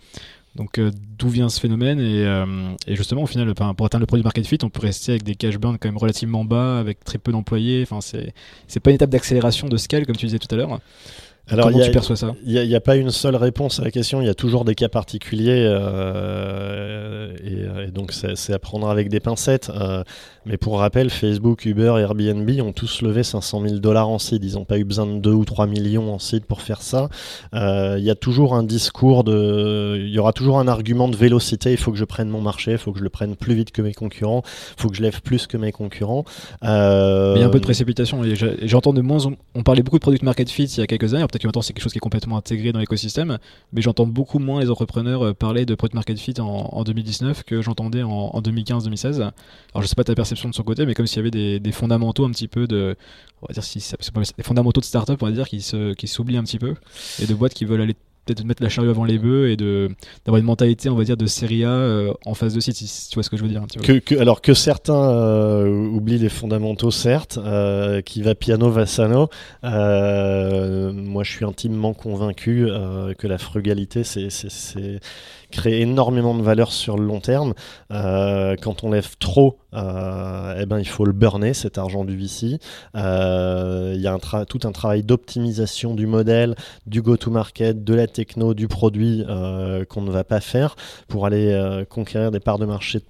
Donc 0.56 0.78
euh, 0.78 0.90
d'où 1.16 1.28
vient 1.28 1.48
ce 1.48 1.60
phénomène 1.60 2.00
et, 2.00 2.24
euh, 2.24 2.44
justement 2.88 3.22
au 3.22 3.26
final 3.26 3.54
pour 3.54 3.86
atteindre 3.86 4.00
le 4.00 4.06
produit 4.06 4.24
market 4.24 4.44
fit 4.46 4.58
on 4.64 4.68
peut 4.68 4.80
rester 4.80 5.12
avec 5.12 5.22
des 5.22 5.36
cash 5.36 5.58
burn 5.58 5.78
quand 5.78 5.88
même 5.88 5.98
relativement 5.98 6.44
bas 6.44 6.80
avec 6.80 7.04
très 7.04 7.18
peu 7.18 7.30
d'employés. 7.30 7.86
Enfin 7.88 8.00
c'est 8.00 8.80
pas 8.80 8.90
une 8.90 8.96
étape 8.96 9.10
d'accélération 9.10 9.68
de 9.68 9.76
scale 9.76 10.06
comme 10.06 10.16
tu 10.16 10.26
disais 10.26 10.40
tout 10.40 10.52
à 10.52 10.56
l'heure 10.56 10.80
alors, 11.50 11.70
Comment 11.70 11.84
tu 11.84 11.90
perçois 11.90 12.16
ça? 12.16 12.34
Il 12.44 12.66
n'y 12.66 12.74
a, 12.74 12.80
pas 12.80 12.96
une 12.96 13.10
seule 13.10 13.36
réponse 13.36 13.80
à 13.80 13.84
la 13.84 13.90
question, 13.90 14.20
il 14.20 14.26
y 14.26 14.30
a 14.30 14.34
toujours 14.34 14.64
des 14.64 14.74
cas 14.74 14.88
particuliers, 14.88 15.64
euh, 15.66 17.34
et, 17.44 17.90
donc 17.90 18.12
c'est 18.12 18.52
à 18.52 18.58
prendre 18.58 18.88
avec 18.88 19.08
des 19.08 19.20
pincettes. 19.20 19.70
Euh, 19.74 20.04
mais 20.46 20.56
pour 20.56 20.78
rappel, 20.78 21.10
Facebook, 21.10 21.66
Uber 21.66 21.94
et 21.98 22.00
Airbnb 22.00 22.48
ont 22.62 22.72
tous 22.72 23.02
levé 23.02 23.22
500 23.22 23.62
000 23.62 23.74
dollars 23.76 24.08
en 24.08 24.18
seed. 24.18 24.42
Ils 24.42 24.54
n'ont 24.54 24.64
pas 24.64 24.78
eu 24.78 24.84
besoin 24.84 25.06
de 25.06 25.18
2 25.18 25.30
ou 25.30 25.44
3 25.44 25.66
millions 25.66 26.14
en 26.14 26.18
seed 26.18 26.44
pour 26.46 26.62
faire 26.62 26.80
ça. 26.80 27.08
Euh, 27.54 27.96
il 27.98 28.04
y 28.04 28.10
a 28.10 28.14
toujours 28.14 28.54
un 28.54 28.62
discours 28.62 29.24
de. 29.24 29.98
Il 29.98 30.08
y 30.08 30.18
aura 30.18 30.32
toujours 30.32 30.58
un 30.58 30.68
argument 30.68 31.08
de 31.08 31.16
vélocité. 31.16 31.72
Il 31.72 31.76
faut 31.76 31.92
que 31.92 31.98
je 31.98 32.04
prenne 32.04 32.28
mon 32.28 32.40
marché, 32.40 32.72
il 32.72 32.78
faut 32.78 32.92
que 32.92 32.98
je 32.98 33.04
le 33.04 33.10
prenne 33.10 33.36
plus 33.36 33.54
vite 33.54 33.70
que 33.70 33.82
mes 33.82 33.92
concurrents, 33.92 34.42
il 34.78 34.82
faut 34.82 34.88
que 34.88 34.96
je 34.96 35.02
lève 35.02 35.20
plus 35.20 35.46
que 35.46 35.56
mes 35.56 35.72
concurrents. 35.72 36.24
il 36.62 36.68
y 36.68 37.42
a 37.42 37.46
un 37.46 37.50
peu 37.50 37.58
de 37.58 37.64
précipitation. 37.64 38.22
J'entends 38.62 38.92
de 38.92 39.02
moins. 39.02 39.18
On 39.54 39.62
parlait 39.62 39.82
beaucoup 39.82 39.98
de 39.98 40.02
product 40.02 40.22
market 40.22 40.48
fit 40.48 40.64
il 40.64 40.80
y 40.80 40.82
a 40.82 40.86
quelques 40.86 41.12
années 41.12 41.24
peut-être 41.40 41.42
que 41.42 41.46
maintenant 41.48 41.62
c'est 41.62 41.72
quelque 41.72 41.82
chose 41.82 41.92
qui 41.92 41.98
est 41.98 42.00
complètement 42.00 42.36
intégré 42.36 42.72
dans 42.72 42.80
l'écosystème, 42.80 43.38
mais 43.72 43.82
j'entends 43.82 44.06
beaucoup 44.06 44.38
moins 44.38 44.60
les 44.60 44.70
entrepreneurs 44.70 45.24
euh, 45.24 45.34
parler 45.34 45.66
de 45.66 45.74
product 45.74 45.94
market 45.94 46.18
fit 46.18 46.34
en, 46.40 46.82
2019 46.84 47.44
que 47.44 47.62
j'entendais 47.62 48.02
en, 48.02 48.40
2015-2016. 48.40 49.20
Alors 49.20 49.32
je 49.82 49.86
sais 49.86 49.94
pas 49.94 50.04
ta 50.04 50.14
perception 50.14 50.48
de 50.48 50.54
son 50.54 50.62
côté, 50.62 50.86
mais 50.86 50.94
comme 50.94 51.06
s'il 51.06 51.18
y 51.18 51.20
avait 51.20 51.60
des, 51.60 51.72
fondamentaux 51.72 52.24
un 52.24 52.30
petit 52.30 52.48
peu 52.48 52.66
de, 52.66 52.96
on 53.42 53.46
va 53.46 53.54
dire 53.54 53.64
si 53.64 53.78
des 54.36 54.42
fondamentaux 54.42 54.80
de 54.80 54.86
startup, 54.86 55.22
on 55.22 55.26
va 55.26 55.32
dire 55.32 55.48
qui 55.48 55.64
qui 55.96 56.08
s'oublient 56.08 56.36
un 56.36 56.44
petit 56.44 56.58
peu 56.58 56.74
et 57.22 57.26
de 57.26 57.34
boîtes 57.34 57.54
qui 57.54 57.64
veulent 57.64 57.80
aller 57.80 57.96
peut-être 58.30 58.42
de 58.42 58.48
mettre 58.48 58.62
la 58.62 58.68
charrue 58.68 58.90
avant 58.90 59.04
les 59.04 59.18
bœufs 59.18 59.50
et 59.50 59.56
d'avoir 59.56 60.38
une 60.38 60.44
mentalité 60.44 60.88
on 60.88 60.94
va 60.94 61.04
dire 61.04 61.16
de 61.16 61.26
série 61.26 61.64
A 61.64 61.70
euh, 61.70 62.12
en 62.24 62.34
phase 62.34 62.54
de 62.54 62.60
site 62.60 62.76
si, 62.76 63.08
tu 63.08 63.14
vois 63.14 63.22
ce 63.22 63.30
que 63.30 63.36
je 63.36 63.42
veux 63.42 63.48
dire 63.48 63.64
alors 64.18 64.40
que 64.40 64.54
certains 64.54 65.10
euh, 65.10 65.88
oublient 65.88 66.18
les 66.18 66.28
fondamentaux 66.28 66.90
certes 66.90 67.38
euh, 67.42 68.00
qui 68.02 68.22
va 68.22 68.34
piano 68.34 68.70
va 68.70 68.86
sano 68.86 69.28
moi 69.62 71.24
je 71.24 71.30
suis 71.30 71.44
intimement 71.44 71.92
convaincu 71.92 72.68
que 73.18 73.26
la 73.26 73.38
frugalité 73.38 74.04
c'est 74.04 74.28
crée 75.50 75.80
énormément 75.80 76.34
de 76.34 76.42
valeur 76.42 76.72
sur 76.72 76.96
le 76.96 77.04
long 77.04 77.20
terme. 77.20 77.54
Euh, 77.92 78.56
quand 78.60 78.84
on 78.84 78.90
lève 78.90 79.16
trop, 79.18 79.58
euh, 79.74 80.58
eh 80.60 80.66
ben, 80.66 80.78
il 80.78 80.88
faut 80.88 81.04
le 81.04 81.12
burner, 81.12 81.54
cet 81.54 81.78
argent 81.78 82.04
du 82.04 82.16
VC. 82.16 82.58
Euh, 82.96 83.92
il 83.94 84.00
y 84.00 84.06
a 84.06 84.18
tout 84.46 84.60
un 84.64 84.72
travail 84.72 85.02
d'optimisation 85.02 85.94
du 85.94 86.06
modèle, 86.06 86.54
du 86.86 87.02
go-to-market, 87.02 87.84
de 87.84 87.94
la 87.94 88.06
techno, 88.06 88.54
du 88.54 88.68
produit 88.68 89.24
qu'on 89.88 90.02
ne 90.02 90.10
va 90.10 90.24
pas 90.24 90.40
faire 90.40 90.76
pour 91.08 91.26
aller 91.26 91.84
conquérir 91.88 92.30
des 92.30 92.40
parts 92.40 92.58
de 92.58 92.66
marché 92.66 93.00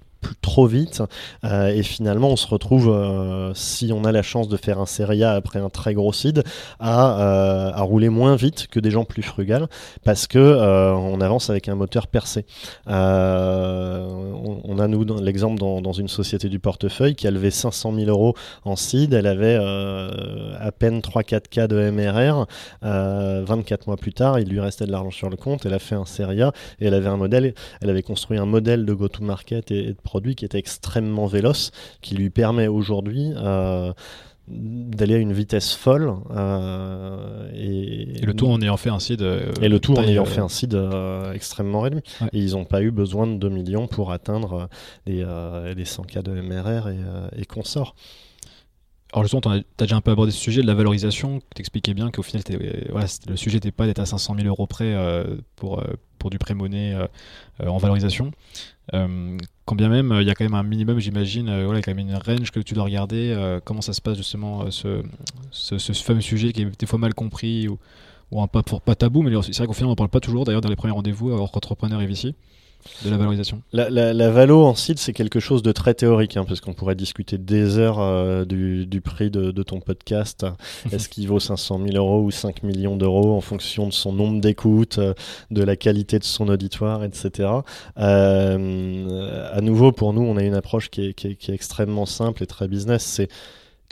trop 0.41 0.67
vite 0.67 1.01
euh, 1.43 1.67
et 1.67 1.83
finalement 1.83 2.29
on 2.29 2.35
se 2.35 2.47
retrouve 2.47 2.89
euh, 2.89 3.53
si 3.53 3.91
on 3.93 4.03
a 4.03 4.11
la 4.11 4.21
chance 4.21 4.47
de 4.47 4.57
faire 4.57 4.79
un 4.79 4.85
Seria 4.85 5.31
après 5.31 5.59
un 5.59 5.69
très 5.69 5.93
gros 5.93 6.13
seed 6.13 6.43
à, 6.79 7.19
euh, 7.19 7.71
à, 7.73 7.81
rouler 7.81 8.09
moins 8.09 8.35
vite 8.35 8.67
que 8.67 8.79
des 8.79 8.91
gens 8.91 9.05
plus 9.05 9.23
frugales 9.23 9.67
parce 10.03 10.27
que 10.27 10.39
on 10.39 11.21
avance 11.21 11.49
avec 11.49 11.69
un 11.69 11.75
moteur 11.75 12.07
percé. 12.07 12.45
On, 12.87 14.79
a 14.79 14.87
nous 14.87 15.05
l'exemple 15.21 15.59
dans, 15.59 15.81
dans, 15.81 15.91
une 15.91 16.07
société 16.07 16.49
du 16.49 16.59
portefeuille 16.59 17.15
qui 17.15 17.27
a 17.27 17.31
levé 17.31 17.51
500 17.51 17.93
000 17.93 18.09
euros 18.09 18.35
en 18.63 18.75
seed. 18.75 19.13
Elle 19.13 19.27
avait 19.27 19.55
à 19.55 20.71
peine 20.71 20.99
3-4 20.99 21.47
cas 21.49 21.67
de 21.67 21.89
MRR 21.91 22.45
24 22.81 23.87
mois 23.87 23.97
plus 23.97 24.13
tard 24.13 24.39
il 24.39 24.49
lui 24.49 24.59
restait 24.59 24.85
de 24.85 24.91
l'argent 24.91 25.11
sur 25.11 25.29
le 25.29 25.37
compte. 25.37 25.65
Elle 25.65 25.73
a 25.73 25.79
fait 25.79 25.95
un 25.95 26.05
Seria 26.05 26.51
et 26.79 26.87
elle 26.87 26.93
avait 26.93 27.09
un 27.09 27.17
modèle. 27.17 27.53
Elle 27.81 27.89
avait 27.89 28.03
construit 28.03 28.37
un 28.37 28.45
modèle 28.45 28.85
de 28.85 28.93
go-to-market 28.93 29.71
et, 29.71 29.79
et 29.79 29.93
de 29.93 30.01
produit 30.11 30.35
qui 30.35 30.43
est 30.43 30.55
extrêmement 30.55 31.25
véloce, 31.25 31.71
qui 32.01 32.15
lui 32.15 32.29
permet 32.29 32.67
aujourd'hui 32.67 33.31
euh, 33.37 33.93
d'aller 34.49 35.15
à 35.15 35.17
une 35.19 35.31
vitesse 35.31 35.73
folle 35.73 36.13
euh, 36.31 37.49
et, 37.55 38.19
le 38.21 38.33
tout 38.33 38.47
en 38.47 38.59
ayant 38.59 38.75
fait 38.75 38.89
un 38.89 38.99
seed 38.99 39.21
et 39.61 39.69
le 39.69 39.79
tout 39.79 39.93
en 39.93 40.03
ayant 40.03 40.25
fait 40.25 40.41
un 40.41 40.49
seed 40.49 40.77
extrêmement 41.33 41.79
réduit. 41.79 42.01
Et 42.33 42.39
ils 42.39 42.51
n'ont 42.51 42.65
pas 42.65 42.81
eu 42.81 42.91
besoin 42.91 43.25
de 43.25 43.35
2 43.35 43.47
millions 43.47 43.87
pour 43.87 44.11
atteindre 44.11 44.67
les, 45.05 45.25
les 45.77 45.85
100 45.85 46.03
k 46.03 46.19
de 46.19 46.41
MRR 46.41 46.89
et, 46.89 46.99
et 47.37 47.45
consorts. 47.45 47.95
Alors 49.13 49.23
justement, 49.23 49.41
tu 49.41 49.49
as, 49.49 49.63
déjà 49.77 49.95
un 49.95 50.01
peu 50.01 50.11
abordé 50.11 50.33
ce 50.33 50.39
sujet 50.39 50.61
de 50.61 50.67
la 50.67 50.73
valorisation, 50.73 51.39
tu 51.55 51.61
expliquais 51.61 51.93
bien 51.93 52.11
qu'au 52.11 52.23
final, 52.23 52.43
voilà, 52.89 53.07
le 53.29 53.37
sujet 53.37 53.57
n'était 53.57 53.71
pas 53.71 53.85
d'être 53.85 53.99
à 53.99 54.05
500 54.05 54.35
000 54.35 54.47
euros 54.49 54.67
près 54.67 54.93
pour, 55.55 55.81
pour 56.19 56.29
du 56.29 56.37
pré-monnaie 56.37 56.97
en 57.65 57.77
valorisation. 57.77 58.31
Euh, 59.61 59.65
quand 59.65 59.75
bien 59.75 59.89
même, 59.89 60.15
il 60.19 60.27
y 60.27 60.29
a 60.29 60.35
quand 60.35 60.43
même 60.43 60.53
un 60.53 60.63
minimum, 60.63 60.99
j'imagine, 60.99 61.49
euh, 61.49 61.65
voilà, 61.65 61.81
quand 61.81 61.93
même 61.93 62.07
une 62.07 62.15
range 62.15 62.51
que 62.51 62.59
tu 62.59 62.73
dois 62.73 62.83
regarder. 62.83 63.33
Euh, 63.35 63.59
comment 63.63 63.81
ça 63.81 63.93
se 63.93 64.01
passe 64.01 64.17
justement, 64.17 64.69
ce, 64.71 65.03
fameux 65.93 66.21
sujet 66.21 66.51
qui 66.51 66.63
est 66.63 66.79
des 66.79 66.85
fois 66.85 66.99
mal 66.99 67.13
compris 67.13 67.67
ou, 67.67 67.79
un 68.41 68.47
pas, 68.47 68.63
pour, 68.63 68.81
pas 68.81 68.95
tabou, 68.95 69.21
mais 69.21 69.31
c'est 69.41 69.57
vrai 69.57 69.67
qu'au 69.67 69.73
final, 69.73 69.87
on 69.87 69.91
ne 69.91 69.95
parle 69.95 70.09
pas 70.09 70.21
toujours 70.21 70.45
d'ailleurs 70.45 70.61
dans 70.61 70.69
les 70.69 70.75
premiers 70.75 70.93
rendez-vous 70.93 71.33
entre 71.33 71.57
entrepreneurs 71.57 72.01
et 72.01 72.07
VC 72.07 72.33
de 73.05 73.09
la 73.09 73.17
valorisation 73.17 73.61
la, 73.73 73.89
la, 73.89 74.29
valo 74.29 74.63
en 74.63 74.75
site, 74.75 74.99
c'est 74.99 75.13
quelque 75.13 75.39
chose 75.39 75.61
de 75.63 75.71
très 75.71 75.93
théorique, 75.93 76.37
hein, 76.37 76.45
parce 76.47 76.61
qu'on 76.61 76.73
pourrait 76.73 76.95
discuter 76.95 77.37
des 77.37 77.77
heures 77.77 77.99
euh, 77.99 78.45
du, 78.45 78.85
du, 78.85 79.01
prix 79.01 79.29
de, 79.29 79.51
de, 79.51 79.63
ton 79.63 79.79
podcast. 79.79 80.45
Est-ce 80.91 81.09
qu'il 81.09 81.27
vaut 81.27 81.39
500 81.39 81.79
000 81.85 81.95
euros 81.95 82.23
ou 82.23 82.31
5 82.31 82.63
millions 82.63 82.97
d'euros 82.97 83.35
en 83.35 83.41
fonction 83.41 83.87
de 83.87 83.93
son 83.93 84.13
nombre 84.13 84.41
d'écoutes, 84.41 84.99
euh, 84.99 85.13
de 85.51 85.63
la 85.63 85.75
qualité 85.75 86.19
de 86.19 86.23
son 86.23 86.47
auditoire, 86.47 87.03
etc. 87.03 87.49
Euh, 87.97 89.51
à 89.53 89.61
nouveau, 89.61 89.91
pour 89.91 90.13
nous, 90.13 90.21
on 90.21 90.37
a 90.37 90.43
une 90.43 90.55
approche 90.55 90.89
qui 90.89 91.07
est, 91.07 91.13
qui 91.13 91.27
est, 91.27 91.35
qui 91.35 91.51
est 91.51 91.55
extrêmement 91.55 92.05
simple 92.05 92.43
et 92.43 92.47
très 92.47 92.67
business. 92.67 93.03
C'est 93.03 93.29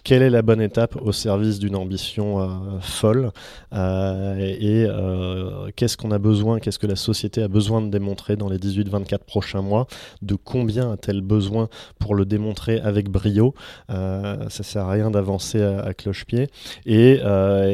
quelle 0.10 0.24
est 0.24 0.32
la 0.32 0.42
bonne 0.42 0.60
étape 0.60 1.00
au 1.00 1.12
service 1.12 1.60
d'une 1.60 1.76
ambition 1.76 2.42
euh, 2.42 2.48
folle 2.82 3.32
euh, 3.74 4.36
et 4.40 4.88
euh, 4.90 5.70
qu'est-ce 5.76 5.98
qu'on 5.98 6.10
a 6.10 6.18
besoin, 6.18 6.60
qu'est-ce 6.60 6.80
que 6.80 6.88
la 6.88 6.96
société 6.96 7.44
a 7.44 7.48
besoin 7.48 7.80
de 7.80 7.92
démontrer 7.92 8.36
dans 8.36 8.50
les 8.50 8.58
18-24 8.58 9.20
prochains 9.20 9.62
mois, 9.62 9.86
de 10.24 10.34
combien 10.34 10.92
a-t-elle 10.92 11.22
besoin 11.22 11.70
pour 12.00 12.16
le 12.16 12.26
démontrer 12.26 12.80
avec 12.80 13.08
brio. 13.08 13.54
ça 13.88 14.50
sert 14.50 14.86
à 14.86 14.92
rien 14.94 15.12
d'avancer 15.12 15.62
à, 15.62 15.94
cloche-pied. 15.94 16.48
Et, 16.88 17.20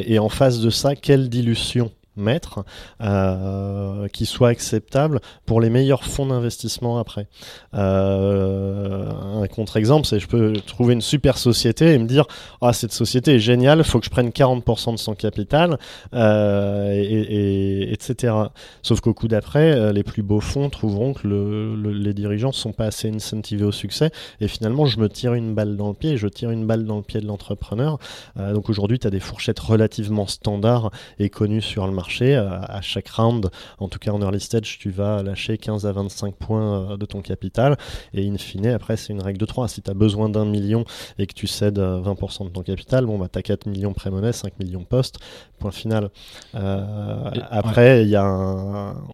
et 0.05 0.19
en 0.19 0.27
face 0.27 0.59
de 0.59 0.69
ça, 0.69 0.93
quelle 0.93 1.29
dilution 1.29 1.89
mettre 2.17 2.63
euh, 3.01 4.07
qui 4.09 4.25
soit 4.25 4.49
acceptable 4.49 5.19
pour 5.45 5.61
les 5.61 5.69
meilleurs 5.69 6.03
fonds 6.03 6.25
d'investissement 6.27 6.97
après. 6.97 7.27
Euh, 7.73 9.09
un 9.11 9.47
contre-exemple, 9.47 10.05
c'est 10.05 10.19
je 10.19 10.27
peux 10.27 10.53
trouver 10.65 10.93
une 10.93 11.01
super 11.01 11.37
société 11.37 11.93
et 11.93 11.97
me 11.97 12.07
dire 12.07 12.25
ah 12.61 12.73
cette 12.73 12.93
société 12.93 13.35
est 13.35 13.39
géniale, 13.39 13.83
faut 13.83 13.99
que 13.99 14.05
je 14.05 14.09
prenne 14.09 14.29
40% 14.29 14.93
de 14.93 14.97
son 14.97 15.15
capital, 15.15 15.77
euh, 16.13 16.91
et, 16.93 17.91
etc. 17.91 18.33
Sauf 18.81 19.01
qu'au 19.01 19.13
coup 19.13 19.27
d'après, 19.27 19.93
les 19.93 20.03
plus 20.03 20.23
beaux 20.23 20.39
fonds 20.39 20.69
trouveront 20.69 21.13
que 21.13 21.27
le, 21.27 21.75
les 21.91 22.13
dirigeants 22.13 22.51
sont 22.51 22.71
pas 22.71 22.85
assez 22.85 23.09
incentivés 23.09 23.65
au 23.65 23.71
succès 23.71 24.11
et 24.39 24.47
finalement 24.47 24.85
je 24.85 24.99
me 24.99 25.09
tire 25.09 25.33
une 25.33 25.53
balle 25.53 25.75
dans 25.75 25.89
le 25.89 25.93
pied, 25.93 26.17
je 26.17 26.27
tire 26.27 26.51
une 26.51 26.65
balle 26.65 26.85
dans 26.85 26.97
le 26.97 27.03
pied 27.03 27.19
de 27.19 27.27
l'entrepreneur. 27.27 27.99
Donc 28.35 28.69
aujourd'hui, 28.69 28.99
tu 28.99 29.07
as 29.07 29.09
des 29.09 29.19
fourchettes 29.19 29.59
relativement 29.59 30.27
standards 30.27 30.91
et 31.19 31.29
connues 31.29 31.61
sur 31.61 31.85
le 31.85 31.93
marché 31.93 32.04
marché. 32.05 32.35
à 32.35 32.81
chaque 32.81 33.09
round, 33.09 33.49
en 33.79 33.87
tout 33.87 33.97
cas 33.97 34.11
en 34.11 34.21
early 34.21 34.39
stage, 34.39 34.77
tu 34.77 34.91
vas 34.91 35.23
lâcher 35.23 35.57
15 35.57 35.87
à 35.87 35.91
25 35.91 36.35
points 36.35 36.97
de 36.97 37.05
ton 37.05 37.21
capital. 37.21 37.77
Et 38.13 38.27
in 38.27 38.37
fine, 38.37 38.67
après, 38.67 38.95
c'est 38.95 39.11
une 39.11 39.23
règle 39.23 39.39
de 39.39 39.45
3. 39.45 39.67
Si 39.67 39.81
tu 39.81 39.89
as 39.89 39.95
besoin 39.95 40.29
d'un 40.29 40.45
million 40.45 40.85
et 41.17 41.25
que 41.25 41.33
tu 41.33 41.47
cèdes 41.47 41.79
20% 41.79 42.45
de 42.45 42.49
ton 42.49 42.61
capital, 42.61 43.07
bon, 43.07 43.17
bah, 43.17 43.27
tu 43.31 43.39
as 43.39 43.41
4 43.41 43.65
millions 43.65 43.93
pré-monnaie, 43.93 44.33
5 44.33 44.59
millions 44.59 44.83
post, 44.83 45.17
point 45.57 45.71
final. 45.71 46.09
après, 46.53 48.03
il 48.03 48.09
y 48.09 48.15
a 48.15 48.25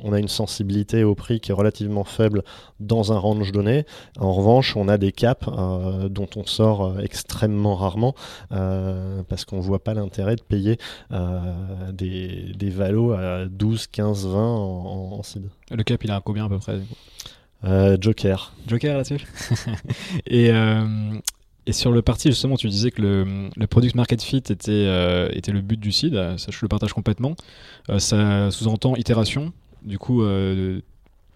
on 0.04 0.12
a 0.12 0.20
une 0.20 0.28
sensibilité 0.28 1.04
au 1.06 1.16
prix 1.16 1.40
qui 1.40 1.52
est 1.52 1.54
relativement 1.54 2.04
faible 2.04 2.44
dans 2.82 3.14
un 3.14 3.18
range 3.18 3.54
donné. 3.54 3.86
En 4.20 4.34
revanche, 4.34 4.76
on 4.76 4.90
a 4.90 4.98
des 4.98 5.14
caps 5.14 5.48
dont 6.10 6.30
on 6.36 6.46
sort 6.46 7.00
extrêmement 7.00 7.76
rarement 7.76 8.16
parce 8.50 9.46
qu'on 9.46 9.62
voit 9.62 9.84
pas 9.84 9.94
l'intérêt 9.94 10.36
de 10.36 10.42
payer 10.42 10.78
euh, 11.12 11.92
des, 11.92 12.54
des 12.56 12.70
valos 12.82 13.12
à 13.13 13.46
12, 13.46 13.88
15, 13.88 14.28
20 14.28 14.39
en, 14.39 15.12
en, 15.13 15.24
seed. 15.24 15.44
Le 15.70 15.84
cap, 15.84 16.04
il 16.04 16.12
a 16.12 16.22
combien 16.24 16.46
à 16.46 16.50
peu 16.50 16.58
près 16.58 16.80
euh, 17.63 17.98
Joker. 18.00 18.54
Joker 18.67 18.98
là-dessus 18.98 19.26
et, 20.26 20.50
euh, 20.50 21.13
et 21.67 21.74
sur 21.74 21.91
le 21.91 22.02
parti, 22.02 22.30
justement, 22.30 22.58
tu 22.58 22.67
disais 22.67 22.91
que 22.91 23.02
le, 23.02 23.50
le 23.56 23.67
product 23.67 23.96
market 23.96 24.22
fit 24.22 24.38
était, 24.38 25.30
était 25.34 25.52
le 25.52 25.62
but 25.62 25.80
du 25.80 25.91
seed. 25.91 26.15
Ça, 26.38 26.52
je 26.52 26.58
le 26.62 26.67
partage 26.67 26.94
complètement. 26.94 27.36
ça 28.00 28.50
sous-entend 28.50 28.96
itération, 28.96 29.54
du 29.84 30.00
coup, 30.00 30.24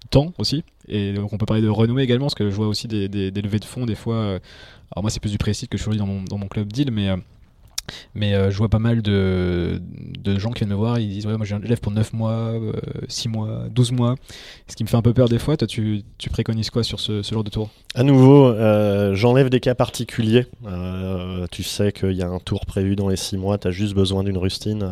temps 0.10 0.34
aussi. 0.40 0.64
Et 0.88 1.14
donc, 1.14 1.32
on 1.32 1.38
peut 1.38 1.46
parler 1.46 1.62
de 1.62 1.70
renouer 1.70 2.04
également, 2.04 2.26
parce 2.26 2.36
que 2.36 2.50
je 2.50 2.56
vois 2.56 2.68
aussi 2.68 2.88
des, 2.88 3.08
des, 3.08 3.30
des 3.30 3.42
levées 3.44 3.60
de 3.60 3.66
fonds, 3.66 3.86
des 3.86 3.96
fois. 3.96 4.40
alors, 4.92 5.04
moi, 5.04 5.12
c'est 5.12 5.20
plus 5.20 5.32
du 5.32 5.38
précis 5.38 5.68
que 5.68 5.78
je 5.78 5.84
suis 5.84 5.98
dans 5.98 6.08
mon, 6.08 6.24
dans 6.24 6.40
mon 6.40 6.48
club 6.48 6.74
deal, 6.74 6.90
mais 6.92 7.10
mais 8.14 8.34
euh, 8.34 8.52
je 8.52 8.58
vois 8.58 8.70
pas 8.70 8.80
mal 8.80 9.02
de, 9.02 9.82
de, 10.20 10.40
gens 10.40 10.52
qui 10.52 10.60
viennent 10.60 10.70
me 10.70 10.76
voir, 10.76 11.00
ils 11.00 11.10
disent 11.10 11.26
Ouais, 11.26 11.38
moi 11.38 11.46
j'ai 11.46 11.56
un 11.56 11.62
élève 11.62 11.80
pour 11.80 11.92
9 11.92 12.14
mois, 12.14 12.54
6 13.08 13.28
euh, 13.28 13.32
mois, 13.32 13.64
12 13.70 13.92
mois. 13.92 14.16
Ce 14.68 14.76
qui 14.76 14.84
me 14.84 14.90
fait 14.90 14.98
un 14.98 15.02
peu 15.02 15.14
peur 15.14 15.30
des 15.30 15.40
fois. 15.40 15.58
Toi, 15.58 15.68
tu, 15.68 16.04
tu 16.18 16.30
préconises 16.30 16.70
quoi 16.70 16.84
sur 16.84 17.00
ce, 17.00 17.22
ce, 17.22 17.34
genre 17.34 17.44
de 17.44 17.50
tour? 17.50 17.70
À 17.94 18.04
nouveau, 18.04 18.48
euh, 18.48 19.16
j'enlève 19.16 19.50
des 19.50 19.60
cas 19.60 19.76
particuliers. 19.76 20.48
tu 21.52 21.64
sais 21.64 21.92
qu'il 21.92 22.14
y 22.14 22.24
a 22.24 22.28
un 22.28 22.40
tour 22.40 22.66
prévu 22.66 22.96
dans 22.96 23.10
les 23.10 23.16
6 23.16 23.38
mois, 23.38 23.58
tu 23.58 23.68
as 23.68 23.72
juste 23.72 23.94
besoin 23.94 24.24
d'une 24.24 24.38
rustine. 24.38 24.86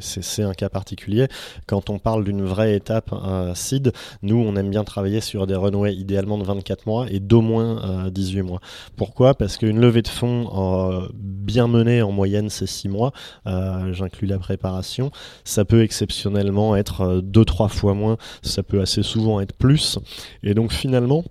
c'est 0.00 0.42
un 0.42 0.54
cas 0.54 0.68
particulier. 0.68 1.26
Quand 1.66 1.90
on 1.90 1.98
parle 1.98 2.24
d'une 2.24 2.42
vraie 2.42 2.74
étape 2.74 3.14
seed, 3.54 3.92
nous, 4.22 4.36
on 4.36 4.56
aime 4.56 4.70
bien 4.70 4.84
travailler 4.84 5.20
sur 5.20 5.46
des 5.46 5.54
runways 5.54 5.94
idéalement 5.94 6.38
de 6.38 6.44
24 6.44 6.86
mois 6.86 7.06
et 7.10 7.20
d'au 7.20 7.40
moins 7.40 8.10
18 8.10 8.42
mois. 8.42 8.60
Pourquoi? 8.96 9.34
Parce 9.34 9.56
qu'une 9.56 9.80
levée 9.80 10.02
de 10.02 10.08
fonds 10.08 11.10
bien 11.18 11.66
menée 11.68 12.02
en 12.02 12.12
moyenne, 12.12 12.39
c'est 12.48 12.66
6 12.66 12.88
mois, 12.88 13.12
euh, 13.46 13.92
j'inclus 13.92 14.26
la 14.26 14.38
préparation, 14.38 15.10
ça 15.44 15.64
peut 15.64 15.82
exceptionnellement 15.82 16.76
être 16.76 17.20
2-3 17.22 17.64
euh, 17.64 17.68
fois 17.68 17.94
moins, 17.94 18.16
ça 18.42 18.62
peut 18.62 18.80
assez 18.80 19.02
souvent 19.02 19.40
être 19.40 19.54
plus. 19.54 19.98
Et 20.42 20.54
donc 20.54 20.72
finalement, 20.72 21.24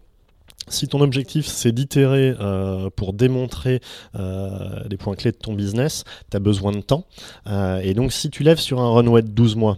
si 0.68 0.88
ton 0.88 1.02
objectif 1.02 1.48
c'est 1.48 1.72
d'itérer 1.72 2.36
euh, 2.40 2.90
pour 2.96 3.14
démontrer 3.14 3.82
des 4.14 4.98
points 4.98 5.16
clés 5.16 5.32
de 5.32 5.38
ton 5.38 5.54
business, 5.54 6.04
tu 6.30 6.38
as 6.38 6.40
besoin 6.40 6.72
de 6.72 6.82
temps. 6.82 7.06
et 7.82 7.94
donc 7.94 8.12
si 8.12 8.30
tu 8.30 8.44
lèves 8.44 8.60
sur 8.60 8.80
un 8.80 8.94
runway 8.94 9.22
de 9.22 9.30
12 9.30 9.56
mois, 9.56 9.78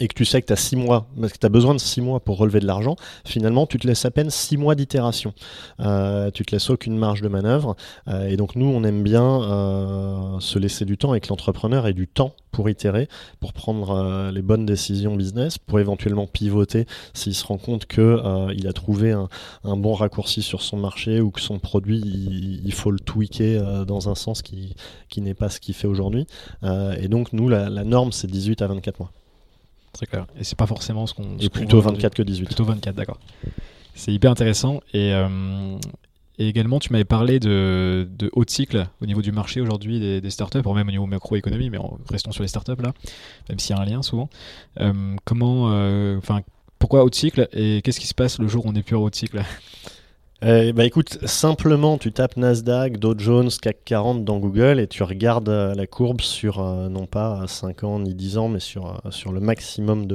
et 0.00 0.08
que 0.08 0.14
tu 0.14 0.24
sais 0.24 0.42
que 0.42 0.46
tu 0.46 0.52
as 0.52 0.56
6 0.56 0.76
mois, 0.76 1.08
parce 1.18 1.32
que 1.32 1.38
tu 1.38 1.46
as 1.46 1.50
besoin 1.50 1.74
de 1.74 1.80
6 1.80 2.00
mois 2.00 2.20
pour 2.20 2.36
relever 2.36 2.60
de 2.60 2.66
l'argent, 2.66 2.96
finalement, 3.24 3.66
tu 3.66 3.78
te 3.78 3.86
laisses 3.86 4.04
à 4.04 4.10
peine 4.10 4.30
6 4.30 4.56
mois 4.56 4.74
d'itération. 4.74 5.32
Euh, 5.80 6.30
tu 6.30 6.44
te 6.44 6.52
laisses 6.52 6.68
aucune 6.70 6.98
marge 6.98 7.22
de 7.22 7.28
manœuvre. 7.28 7.76
Euh, 8.08 8.28
et 8.28 8.36
donc, 8.36 8.56
nous, 8.56 8.66
on 8.66 8.84
aime 8.84 9.02
bien 9.02 9.42
euh, 9.42 10.40
se 10.40 10.58
laisser 10.58 10.84
du 10.84 10.98
temps 10.98 11.14
et 11.14 11.20
que 11.20 11.28
l'entrepreneur 11.28 11.86
ait 11.86 11.94
du 11.94 12.08
temps 12.08 12.32
pour 12.52 12.68
itérer, 12.68 13.08
pour 13.40 13.52
prendre 13.52 13.90
euh, 13.90 14.30
les 14.30 14.42
bonnes 14.42 14.66
décisions 14.66 15.14
business, 15.16 15.58
pour 15.58 15.80
éventuellement 15.80 16.26
pivoter 16.26 16.86
s'il 17.14 17.34
se 17.34 17.44
rend 17.44 17.58
compte 17.58 17.86
qu'il 17.86 18.20
il 18.54 18.66
a 18.66 18.72
trouvé 18.72 19.12
un, 19.12 19.28
bon 19.76 19.94
raccourci 19.94 20.42
sur 20.42 20.62
son 20.62 20.76
marché 20.76 21.20
ou 21.20 21.30
que 21.30 21.40
son 21.40 21.58
produit, 21.58 22.00
il, 22.00 22.72
faut 22.72 22.90
le 22.90 22.98
tweaker 22.98 23.84
dans 23.86 24.08
un 24.08 24.14
sens 24.14 24.42
qui, 24.42 24.74
n'est 25.18 25.34
pas 25.34 25.48
ce 25.48 25.60
qu'il 25.60 25.74
fait 25.74 25.86
aujourd'hui. 25.86 26.26
et 26.62 27.08
donc, 27.08 27.32
nous, 27.32 27.48
la 27.48 27.84
norme, 27.84 28.12
c'est 28.12 28.26
18 28.26 28.62
à 28.62 28.66
24 28.68 29.00
mois. 29.00 29.12
Très 29.96 30.06
clair. 30.06 30.26
Et 30.38 30.44
c'est 30.44 30.58
pas 30.58 30.66
forcément 30.66 31.06
ce 31.06 31.14
qu'on. 31.14 31.38
Et 31.38 31.48
plutôt 31.48 31.80
24 31.80 32.14
que 32.14 32.22
18. 32.22 32.44
Plutôt 32.44 32.64
24, 32.64 32.94
d'accord. 32.94 33.18
C'est 33.94 34.12
hyper 34.12 34.30
intéressant. 34.30 34.82
Et, 34.92 35.14
euh, 35.14 35.78
et 36.38 36.48
également, 36.48 36.78
tu 36.80 36.92
m'avais 36.92 37.06
parlé 37.06 37.40
de, 37.40 38.06
de, 38.10 38.30
haut 38.34 38.44
cycle 38.46 38.86
au 39.00 39.06
niveau 39.06 39.22
du 39.22 39.32
marché 39.32 39.62
aujourd'hui 39.62 39.98
des, 39.98 40.20
des, 40.20 40.30
startups, 40.30 40.60
ou 40.62 40.74
même 40.74 40.88
au 40.88 40.90
niveau 40.90 41.06
macroéconomie, 41.06 41.70
mais 41.70 41.78
restons 42.10 42.30
sur 42.30 42.42
les 42.42 42.48
startups 42.48 42.82
là, 42.82 42.92
même 43.48 43.58
s'il 43.58 43.74
y 43.74 43.78
a 43.78 43.82
un 43.82 43.86
lien 43.86 44.02
souvent. 44.02 44.28
Euh, 44.80 45.16
comment. 45.24 45.70
Euh, 45.70 46.18
enfin. 46.18 46.42
pourquoi 46.78 47.02
haut 47.02 47.10
cycle 47.10 47.48
et 47.54 47.80
qu'est-ce 47.82 48.00
qui 48.00 48.06
se 48.06 48.14
passe 48.14 48.38
le 48.38 48.48
jour 48.48 48.66
où 48.66 48.68
on 48.68 48.72
n'est 48.72 48.82
plus 48.82 48.96
haut 48.96 49.08
cycle? 49.10 49.42
Euh, 50.44 50.72
bah 50.74 50.84
écoute, 50.84 51.18
simplement 51.26 51.96
tu 51.96 52.12
tapes 52.12 52.36
Nasdaq, 52.36 52.98
Dow 52.98 53.14
Jones, 53.18 53.48
CAC 53.50 53.78
40 53.86 54.24
dans 54.24 54.38
Google 54.38 54.78
et 54.80 54.86
tu 54.86 55.02
regardes 55.02 55.48
euh, 55.48 55.74
la 55.74 55.86
courbe 55.86 56.20
sur 56.20 56.60
euh, 56.60 56.90
non 56.90 57.06
pas 57.06 57.46
5 57.46 57.84
ans 57.84 58.00
ni 58.00 58.14
10 58.14 58.36
ans, 58.36 58.48
mais 58.48 58.60
sur, 58.60 59.00
sur 59.10 59.32
le 59.32 59.40
maximum 59.40 60.06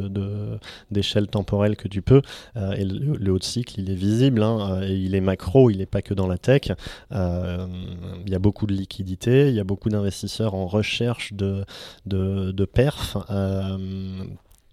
d'échelle 0.92 1.26
de, 1.26 1.30
temporelle 1.30 1.76
que 1.76 1.88
tu 1.88 2.04
peux. 2.04 2.22
et 2.56 2.86
le, 2.86 3.32
haut 3.32 3.40
de 3.40 3.44
cycle, 3.44 3.80
il 3.80 3.90
est 3.90 3.96
visible, 3.96 4.44
hein, 4.44 4.82
et 4.84 4.94
il 4.94 5.16
est 5.16 5.22
macro, 5.22 5.72
il 5.72 5.80
n'est 5.80 5.86
pas 5.88 6.04
que 6.04 6.14
dans 6.14 6.28
la 6.28 6.38
tech. 6.38 6.72
Il 7.12 8.30
y 8.30 8.36
a 8.36 8.40
beaucoup 8.40 8.68
de 8.68 8.74
liquidités, 8.74 9.50
il 9.50 9.56
y 9.56 9.60
a 9.60 9.64
beaucoup 9.64 9.90
d'investisseurs 9.90 10.54
en 10.54 10.68
recherche 10.68 11.34
de, 11.34 11.66
de, 12.06 12.52
de 12.52 12.66
perf 12.66 13.18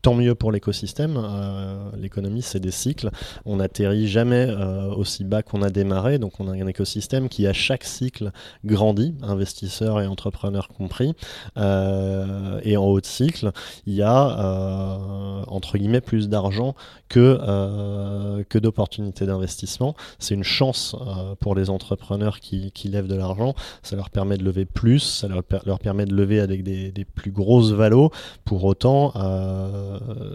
tant 0.08 0.14
mieux 0.14 0.34
pour 0.34 0.52
l'écosystème. 0.52 1.22
Euh, 1.22 1.90
l'économie, 1.98 2.40
c'est 2.40 2.60
des 2.60 2.70
cycles. 2.70 3.10
On 3.44 3.56
n'atterrit 3.56 4.08
jamais 4.08 4.46
euh, 4.48 4.88
aussi 4.94 5.22
bas 5.22 5.42
qu'on 5.42 5.60
a 5.60 5.68
démarré. 5.68 6.18
Donc, 6.18 6.40
on 6.40 6.48
a 6.48 6.52
un 6.52 6.66
écosystème 6.66 7.28
qui, 7.28 7.46
à 7.46 7.52
chaque 7.52 7.84
cycle, 7.84 8.32
grandit, 8.64 9.14
investisseurs 9.20 10.00
et 10.00 10.06
entrepreneurs 10.06 10.68
compris. 10.68 11.12
Euh, 11.58 12.58
et 12.62 12.78
en 12.78 12.86
haut 12.86 13.02
de 13.02 13.06
cycle, 13.06 13.52
il 13.86 13.92
y 13.92 14.02
a, 14.02 15.44
entre 15.46 15.76
guillemets, 15.76 16.00
plus 16.00 16.30
d'argent 16.30 16.74
que, 17.10 18.42
que 18.48 18.58
d'opportunités 18.58 19.26
d'investissement. 19.26 19.94
C'est 20.18 20.34
une 20.34 20.44
chance 20.44 20.96
pour 21.40 21.54
les 21.54 21.68
entrepreneurs 21.68 22.40
qui, 22.40 22.72
qui 22.72 22.88
lèvent 22.88 23.08
de 23.08 23.14
l'argent. 23.14 23.54
Ça 23.82 23.94
leur 23.94 24.08
permet 24.08 24.38
de 24.38 24.44
lever 24.44 24.64
plus, 24.64 25.00
ça 25.00 25.28
leur, 25.28 25.42
permet 25.78 26.06
de 26.06 26.14
lever 26.14 26.40
avec 26.40 26.62
des, 26.62 27.06
plus 27.14 27.30
grosses 27.30 27.72
valos. 27.72 28.10
Pour 28.46 28.64
autant, 28.64 29.12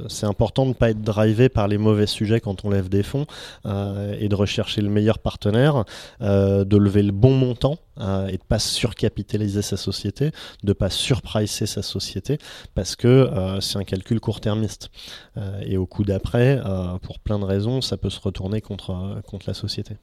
c'est 0.09 0.25
important 0.25 0.63
de 0.63 0.69
ne 0.69 0.73
pas 0.73 0.89
être 0.89 1.01
drivé 1.01 1.49
par 1.49 1.67
les 1.67 1.77
mauvais 1.77 2.07
sujets 2.07 2.39
quand 2.39 2.65
on 2.65 2.69
lève 2.69 2.89
des 2.89 3.03
fonds 3.03 3.25
euh, 3.65 4.15
et 4.19 4.29
de 4.29 4.35
rechercher 4.35 4.81
le 4.81 4.89
meilleur 4.89 5.19
partenaire, 5.19 5.85
euh, 6.21 6.63
de 6.63 6.77
lever 6.77 7.03
le 7.03 7.11
bon 7.11 7.35
montant 7.35 7.77
et 8.27 8.37
de 8.37 8.43
pas 8.47 8.57
surcapitaliser 8.57 9.61
sa 9.61 9.77
société, 9.77 10.31
de 10.63 10.73
pas 10.73 10.89
surpricer 10.89 11.67
sa 11.67 11.83
société 11.83 12.39
parce 12.73 12.95
que 12.95 13.29
c'est 13.61 13.77
un 13.77 13.83
calcul 13.83 14.19
court-termiste. 14.19 14.89
et 15.61 15.77
au 15.77 15.85
coup 15.85 16.03
d'après, 16.03 16.59
pour 17.03 17.19
plein 17.19 17.37
de 17.37 17.45
raisons, 17.45 17.81
ça 17.81 17.97
peut 17.97 18.09
se 18.09 18.19
retourner 18.19 18.61
contre, 18.61 19.21
contre 19.27 19.45
la 19.47 19.53
société. 19.53 19.97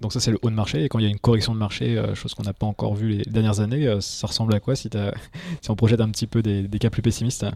Donc 0.00 0.12
ça 0.12 0.18
c'est 0.18 0.32
le 0.32 0.38
haut 0.42 0.50
de 0.50 0.54
marché 0.56 0.82
et 0.82 0.88
quand 0.88 0.98
il 0.98 1.04
y 1.04 1.08
a 1.08 1.10
une 1.10 1.20
correction 1.20 1.54
de 1.54 1.60
marché, 1.60 2.02
chose 2.14 2.34
qu'on 2.34 2.42
n'a 2.42 2.52
pas 2.52 2.66
encore 2.66 2.96
vu 2.96 3.10
les 3.10 3.24
dernières 3.24 3.60
années, 3.60 3.96
ça 4.00 4.26
ressemble 4.26 4.52
à 4.52 4.58
quoi 4.58 4.74
si, 4.76 4.90
on 5.68 5.76
projette 5.76 6.00
un 6.00 6.10
petit 6.10 6.26
peu 6.26 6.42
des 6.42 6.78
cas 6.80 6.90
plus 6.90 7.02
pessimistes? 7.02 7.46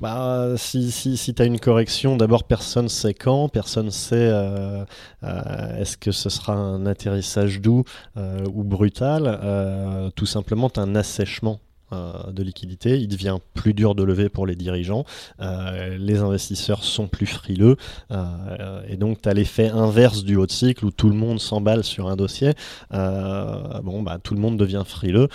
Bah, 0.00 0.54
si 0.56 0.92
si, 0.92 1.16
si 1.16 1.34
tu 1.34 1.44
une 1.44 1.58
correction, 1.58 2.16
d'abord 2.16 2.44
personne 2.44 2.88
sait 2.88 3.14
quand, 3.14 3.48
personne 3.48 3.90
sait 3.90 4.16
euh, 4.16 4.84
euh, 5.24 5.80
est-ce 5.80 5.96
que 5.96 6.12
ce 6.12 6.30
sera 6.30 6.54
un 6.54 6.86
atterrissage 6.86 7.60
doux 7.60 7.84
euh, 8.16 8.44
ou 8.54 8.62
brutal. 8.62 10.12
Tout 10.14 10.26
simplement, 10.26 10.70
tu 10.70 10.80
un 10.80 10.94
assèchement 10.94 11.60
euh, 11.92 12.30
de 12.32 12.42
liquidité, 12.42 12.98
il 12.98 13.08
devient 13.08 13.38
plus 13.54 13.74
dur 13.74 13.94
de 13.94 14.02
lever 14.02 14.28
pour 14.28 14.46
les 14.46 14.56
dirigeants, 14.56 15.04
euh, 15.40 15.96
les 15.98 16.18
investisseurs 16.18 16.84
sont 16.84 17.08
plus 17.08 17.26
frileux, 17.26 17.76
euh, 18.10 18.82
et 18.88 18.96
donc 18.96 19.22
tu 19.22 19.28
as 19.28 19.34
l'effet 19.34 19.68
inverse 19.68 20.24
du 20.24 20.36
haut 20.36 20.46
de 20.46 20.52
cycle 20.52 20.84
où 20.84 20.90
tout 20.90 21.08
le 21.08 21.14
monde 21.14 21.40
s'emballe 21.40 21.84
sur 21.84 22.08
un 22.08 22.16
dossier, 22.16 22.52
bon, 22.90 24.02
bah, 24.02 24.18
tout 24.22 24.34
le 24.34 24.40
monde 24.40 24.56
devient 24.56 24.82
frileux 24.86 25.28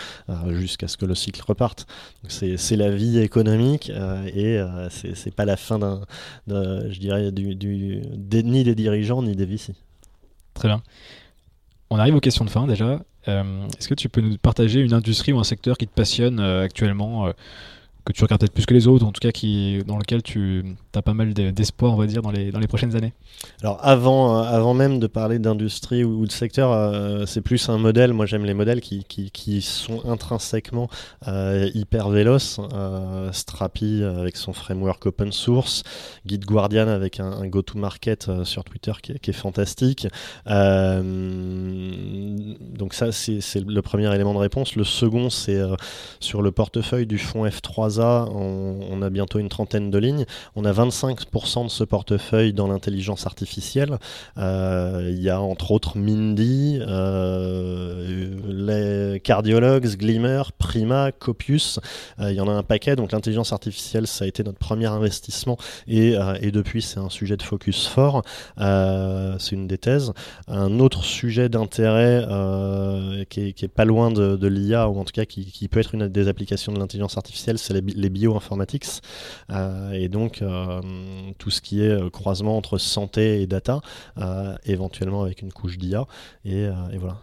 jusqu'à 0.50 0.88
ce 0.88 0.98
que 0.98 1.06
le 1.06 1.16
cycle 1.16 1.42
reparte. 1.48 1.88
C'est 2.28 2.76
la 2.76 2.92
vie 2.92 3.20
économique 3.20 3.92
et 4.36 4.62
c'est 4.90 5.34
pas 5.34 5.46
la 5.46 5.58
fin 5.58 5.80
d'un, 5.80 6.02
je 6.48 7.00
dirais, 7.00 7.32
ni 7.32 8.64
des 8.64 8.76
dirigeants 8.76 9.24
ni 9.24 9.36
des 9.36 9.46
VC. 9.46 9.74
Très 10.54 10.68
bien. 10.68 10.82
On 11.90 11.98
arrive 11.98 12.16
aux 12.16 12.20
questions 12.20 12.46
de 12.46 12.50
fin 12.50 12.68
déjà. 12.68 13.00
Euh, 13.28 13.68
est-ce 13.78 13.88
que 13.88 13.94
tu 13.94 14.10
peux 14.10 14.22
nous 14.22 14.38
partager 14.38 14.82
une 14.82 14.94
industrie 14.94 15.32
ou 15.34 15.40
un 15.40 15.44
secteur 15.44 15.78
qui 15.78 15.88
te 15.88 15.94
passionne 15.94 16.40
euh, 16.40 16.64
actuellement 16.64 17.28
euh, 17.28 17.32
que 18.06 18.12
tu 18.12 18.24
regardes 18.24 18.42
peut-être 18.42 18.54
plus 18.54 18.66
que 18.66 18.74
les 18.74 18.88
autres, 18.88 19.06
en 19.06 19.12
tout 19.12 19.22
cas 19.22 19.32
dans 19.86 19.98
lequel 19.98 20.22
tu 20.22 20.76
as 20.94 21.02
pas 21.02 21.14
mal 21.14 21.34
d'espoir, 21.34 21.94
on 21.94 21.96
va 21.96 22.06
dire, 22.06 22.22
dans 22.22 22.32
les, 22.32 22.52
prochaines 22.68 22.96
années 22.96 23.14
Alors 23.62 23.80
avant, 23.82 24.38
euh, 24.38 24.44
avant 24.44 24.74
même 24.74 25.00
de 25.00 25.08
parler 25.08 25.40
d'industrie 25.40 26.04
ou, 26.04 26.26
de 26.26 26.32
secteur, 26.32 26.72
euh, 26.72 27.26
c'est 27.26 27.42
plus 27.42 27.70
un 27.70 27.78
modèle. 27.78 28.14
Moi 28.14 28.26
j'aime 28.26 28.46
les 28.46 28.54
modèles 28.54 28.82
qui, 28.82 29.62
sont 29.62 30.06
intrinsèquement 30.06 30.90
euh, 31.28 31.70
hyper 31.74 32.10
véloces. 32.10 32.60
Strapi 33.32 34.04
avec 34.04 34.36
son 34.38 34.54
framework 34.54 35.06
open 35.06 35.32
source, 35.32 35.84
Guide 36.26 36.46
Guardian 36.46 36.88
avec 36.88 37.20
un, 37.20 37.46
go-to-market 37.48 38.44
sur 38.44 38.64
Twitter 38.64 38.94
qui 39.02 39.14
qui 39.20 39.30
est 39.30 39.34
fantastique. 39.34 40.08
donc 40.46 40.56
ça 42.94 43.12
c'est 43.12 43.66
le 43.66 43.82
premier 43.82 44.14
élément 44.14 44.34
de 44.34 44.40
réponse. 44.40 44.76
Le 44.76 44.84
second 44.84 45.30
c'est 45.30 45.62
sur 46.20 46.42
le 46.42 46.52
portefeuille 46.52 47.06
du 47.06 47.18
fonds 47.18 47.46
F3 47.46 47.93
on, 48.00 49.02
a 49.02 49.10
bientôt 49.10 49.40
une 49.40 49.50
trentaine 49.50 49.92
de 49.92 49.98
lignes. 49.98 50.26
On 50.56 50.66
a 50.66 50.72
25% 50.72 51.66
de 51.66 51.70
ce 51.70 51.84
portefeuille 51.84 52.54
dans 52.54 52.68
l'intelligence 52.68 53.26
artificielle. 53.26 53.98
Euh, 54.38 55.10
il 55.12 55.22
y 55.22 55.30
a 55.30 55.42
entre 55.42 55.72
autres 55.72 55.98
Mindy, 55.98 56.80
euh, 56.82 58.36
les 58.48 59.20
cardiologues, 59.20 59.88
Glimmer, 59.98 60.44
Prima, 60.58 61.12
Copius. 61.12 61.80
Euh, 62.20 62.32
il 62.32 62.38
y 62.38 62.42
en 62.42 62.48
a 62.48 62.52
un 62.52 62.64
paquet. 62.64 62.96
Donc 62.96 63.12
l'intelligence 63.12 63.54
artificielle, 63.54 64.08
ça 64.08 64.26
a 64.26 64.28
été 64.28 64.44
notre 64.44 64.60
premier 64.60 64.88
investissement 64.88 65.58
et, 65.88 66.14
depuis, 66.54 66.82
c'est 66.82 67.00
un 67.00 67.10
sujet 67.10 67.36
de 67.36 67.42
focus 67.42 67.88
fort. 67.88 68.24
c'est 68.58 69.56
une 69.56 69.68
des 69.68 69.78
thèses. 69.78 70.14
Un 70.48 70.80
autre 70.80 71.04
sujet 71.04 71.50
d'intérêt 71.50 72.26
qui, 73.30 73.42
est, 73.42 73.68
pas 73.68 73.86
loin 73.86 74.12
de, 74.12 74.48
l'IA, 74.48 74.88
ou 74.90 75.00
en 75.00 75.04
tout 75.04 75.14
cas 75.14 75.26
qui, 75.26 75.46
qui 75.46 75.68
peut 75.68 75.80
être 75.80 75.96
une 75.96 76.08
des 76.08 76.28
applications 76.28 76.72
de 76.72 76.80
l'intelligence 76.80 77.18
artificielle, 77.18 77.58
c'est 77.58 77.74
les, 77.74 77.83
bioinformatics 78.10 79.02
euh, 79.50 79.92
et 79.92 80.08
donc 80.10 80.42
euh, 80.42 80.82
tout 81.38 81.50
ce 81.50 81.62
qui 81.62 81.82
est 81.82 81.90
euh, 81.90 82.10
croisement 82.10 82.58
entre 82.58 82.78
santé 82.78 83.42
et 83.42 83.48
data, 83.48 83.82
éventuellement 84.66 85.24
avec 85.24 85.42
une 85.42 85.52
couche 85.52 85.78
d'IA. 85.78 86.06
Et, 86.46 86.68
voilà. 86.98 87.18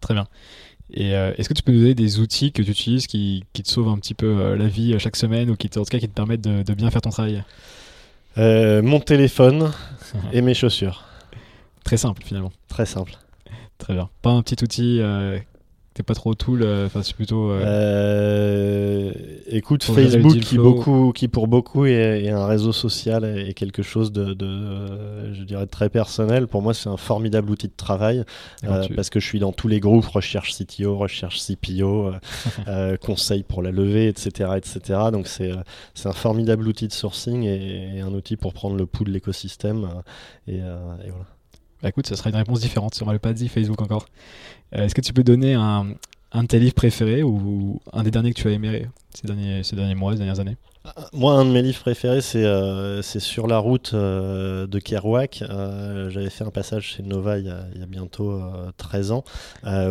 Très 0.00 0.14
bien. 0.14 0.26
Et 0.94 1.10
est-ce 1.10 1.48
que 1.48 1.54
tu 1.54 1.62
peux 1.62 1.72
nous 1.72 1.80
donner 1.80 1.94
des 1.94 2.18
outils 2.18 2.52
que 2.52 2.62
tu 2.62 2.70
utilises 2.70 3.06
qui, 3.06 3.44
te 3.52 3.68
sauvent 3.68 3.88
un 3.88 3.98
petit 3.98 4.14
peu 4.14 4.54
la 4.54 4.66
vie 4.66 4.98
chaque 4.98 5.16
semaine 5.16 5.50
ou 5.50 5.56
qui, 5.56 5.68
en 5.68 5.84
tout 5.84 5.84
cas, 5.84 5.98
qui 5.98 6.08
te 6.08 6.14
permettent 6.14 6.42
de, 6.42 6.74
bien 6.74 6.90
faire 6.90 7.02
ton 7.02 7.10
travail? 7.10 7.42
Mon 8.36 9.00
téléphone 9.00 9.72
et 10.32 10.42
mes 10.42 10.54
chaussures. 10.54 11.04
Très 11.84 11.96
simple 11.96 12.22
finalement. 12.24 12.52
Très 12.68 12.86
simple. 12.86 13.16
Très 13.78 13.94
bien. 13.94 14.08
Pas 14.22 14.30
un 14.30 14.42
petit 14.42 14.62
outil 14.62 15.00
T'es 15.94 16.02
pas 16.02 16.14
trop 16.14 16.34
tool, 16.34 16.62
euh, 16.62 16.86
enfin 16.86 17.02
c'est 17.02 17.14
plutôt. 17.14 17.50
Euh, 17.50 17.60
euh, 17.62 19.12
écoute, 19.46 19.84
Facebook 19.84 20.38
qui 20.38 20.56
beaucoup, 20.56 21.12
qui 21.14 21.28
pour 21.28 21.48
beaucoup 21.48 21.84
est, 21.84 22.30
un 22.30 22.46
réseau 22.46 22.72
social 22.72 23.24
et 23.24 23.52
quelque 23.52 23.82
chose 23.82 24.10
de, 24.10 24.34
je 25.34 25.42
dirais 25.42 25.66
très 25.66 25.90
personnel. 25.90 26.46
Pour 26.46 26.62
moi, 26.62 26.72
c'est 26.72 26.88
un 26.88 26.96
formidable 26.96 27.50
outil 27.50 27.68
de 27.68 27.76
travail 27.76 28.24
parce 28.96 29.10
que 29.10 29.20
je 29.20 29.26
suis 29.26 29.38
dans 29.38 29.52
tous 29.52 29.68
les 29.68 29.80
groupes 29.80 30.06
recherche 30.06 30.54
CTO, 30.56 30.96
recherche 30.96 31.42
CPO, 31.42 32.12
conseil 33.02 33.42
pour 33.42 33.60
la 33.60 33.70
levée, 33.70 34.08
etc., 34.08 34.52
etc. 34.56 34.98
Donc 35.12 35.26
c'est 35.26 35.52
c'est 35.92 36.08
un 36.08 36.12
formidable 36.12 36.66
outil 36.68 36.88
de 36.88 36.92
sourcing 36.94 37.42
et, 37.42 38.00
un 38.00 38.14
outil 38.14 38.36
pour 38.36 38.54
prendre 38.54 38.76
le 38.76 38.86
pouls 38.86 39.04
de 39.04 39.10
l'écosystème 39.10 39.88
et, 40.48 40.56
et 40.56 40.60
voilà. 41.10 41.26
Bah 41.82 41.88
écoute, 41.88 42.06
ça 42.06 42.14
sera 42.14 42.30
une 42.30 42.36
réponse 42.36 42.60
différente. 42.60 43.00
On 43.04 43.12
ne 43.12 43.18
pas 43.18 43.32
dit 43.32 43.48
Facebook 43.48 43.82
encore. 43.82 44.06
Euh, 44.74 44.84
est-ce 44.84 44.94
que 44.94 45.00
tu 45.00 45.12
peux 45.12 45.24
donner 45.24 45.54
un, 45.54 45.84
de 46.34 46.46
tes 46.46 46.60
livres 46.60 46.74
préférés 46.74 47.24
ou 47.24 47.80
un 47.92 48.04
des 48.04 48.12
derniers 48.12 48.32
que 48.32 48.40
tu 48.40 48.48
as 48.48 48.52
aimé 48.52 48.86
ces 49.12 49.26
derniers, 49.26 49.94
mois, 49.94 50.12
ces 50.12 50.18
dernières 50.18 50.38
années? 50.38 50.56
Moi, 51.12 51.34
un 51.34 51.44
de 51.44 51.50
mes 51.50 51.62
livres 51.62 51.80
préférés, 51.80 52.20
c'est 52.20 52.44
euh, 52.44 53.02
Sur 53.02 53.46
la 53.46 53.58
route 53.58 53.92
euh, 53.94 54.66
de 54.66 54.78
Kerouac. 54.78 55.42
Euh, 55.42 56.10
j'avais 56.10 56.30
fait 56.30 56.44
un 56.44 56.50
passage 56.50 56.94
chez 56.96 57.02
Nova 57.02 57.38
il 57.38 57.46
y 57.46 57.50
a 57.82 57.86
bientôt 57.86 58.40
13 58.76 59.12
ans. 59.12 59.24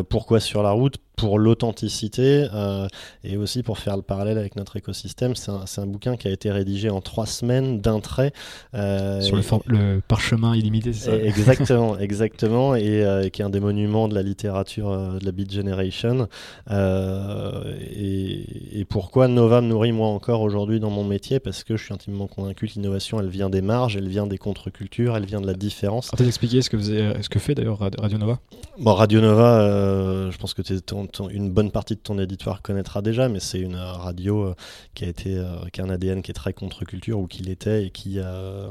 pourquoi 0.10 0.40
Sur 0.40 0.64
la 0.64 0.72
route? 0.72 0.98
Pour 1.16 1.40
l'authenticité 1.40 2.48
euh, 2.54 2.88
et 3.24 3.38
aussi 3.38 3.64
pour 3.64 3.78
faire 3.78 3.96
le 3.96 4.02
parallèle 4.02 4.38
avec 4.38 4.56
notre 4.56 4.78
écosystème. 4.78 5.36
C'est 5.36 5.52
un, 5.52 5.66
un, 5.78 5.86
bouquin 5.86 6.18
qui 6.18 6.28
a 6.28 6.32
été 6.32 6.52
rédigé 6.52 6.90
en 6.90 7.02
trois 7.02 7.26
semaines 7.26 7.80
d'un 7.80 8.00
trait. 8.00 8.34
Euh, 8.74 9.22
Sur 9.22 9.36
le, 9.36 9.44
le, 9.68 10.02
parchemin 10.02 10.56
illimité, 10.56 10.94
c'est 10.94 11.12
ça? 11.12 11.16
Exactement, 11.16 11.98
exactement, 11.98 12.76
et 12.76 13.04
euh, 13.04 13.30
qui 13.30 13.42
est 13.42 13.46
un 13.46 13.50
des 13.50 13.60
monuments 13.60 14.08
de 14.08 14.16
la 14.16 14.24
littérature 14.24 15.20
de 15.20 15.26
la 15.26 15.32
Beat 15.32 15.52
Generation. 15.52 16.28
Et, 16.70 18.80
et, 18.80 18.86
pourquoi 18.86 19.28
Nova 19.28 19.62
me 19.62 19.68
nourrit 19.68 19.92
moi 19.92 20.08
encore 20.08 20.42
aujourd'hui 20.42 20.80
dans 20.80 20.90
mon 20.90 21.04
métier? 21.04 21.40
Parce 21.40 21.64
que 21.64 21.78
je 21.78 21.84
suis 21.84 21.94
intimement 21.94 22.28
convaincu 22.28 22.68
que 22.68 22.74
l'innovation, 22.74 23.20
elle 23.20 23.30
vient 23.30 23.50
des 23.50 23.62
marges, 23.62 23.96
elle 23.96 24.10
vient 24.10 24.28
des 24.28 24.38
contre-cultures, 24.38 25.16
elle 25.16 25.26
vient 25.26 25.42
de 25.42 25.48
la 25.48 25.54
différence. 25.54 26.12
Tu 26.18 26.26
expliquer 26.26 26.62
ce 26.62 26.70
que, 26.70 26.80
ce 26.80 27.30
que 27.30 27.40
fait 27.40 27.56
d'ailleurs 27.56 27.80
Radio 27.80 28.18
Nova? 28.18 28.40
Bon, 28.80 28.94
Radio 28.94 29.22
Nova, 29.22 30.30
je 30.32 30.38
pense 30.38 30.54
que 30.54 30.62
tu 30.62 30.74
es 30.74 30.82
une 31.30 31.50
bonne 31.52 31.72
partie 31.72 31.96
de 31.96 32.00
ton 32.00 32.18
éditoire 32.20 32.62
connaîtra 32.62 33.02
déjà, 33.02 33.30
mais 33.30 33.40
c'est 33.40 33.60
une 33.60 33.76
radio 33.76 34.48
euh, 34.48 34.56
qui 34.94 35.06
a 35.06 35.08
été, 35.08 35.38
euh, 35.38 35.56
qui 35.72 35.82
a 35.82 35.84
un 35.84 35.90
ADN 35.90 36.22
qui 36.22 36.32
est 36.32 36.36
très 36.36 36.54
contre-culture 36.54 37.20
ou 37.20 37.28
qui 37.28 37.44
l'était 37.44 37.86
et 37.86 37.90
qui 37.90 38.20
a, 38.20 38.26
euh, 38.26 38.70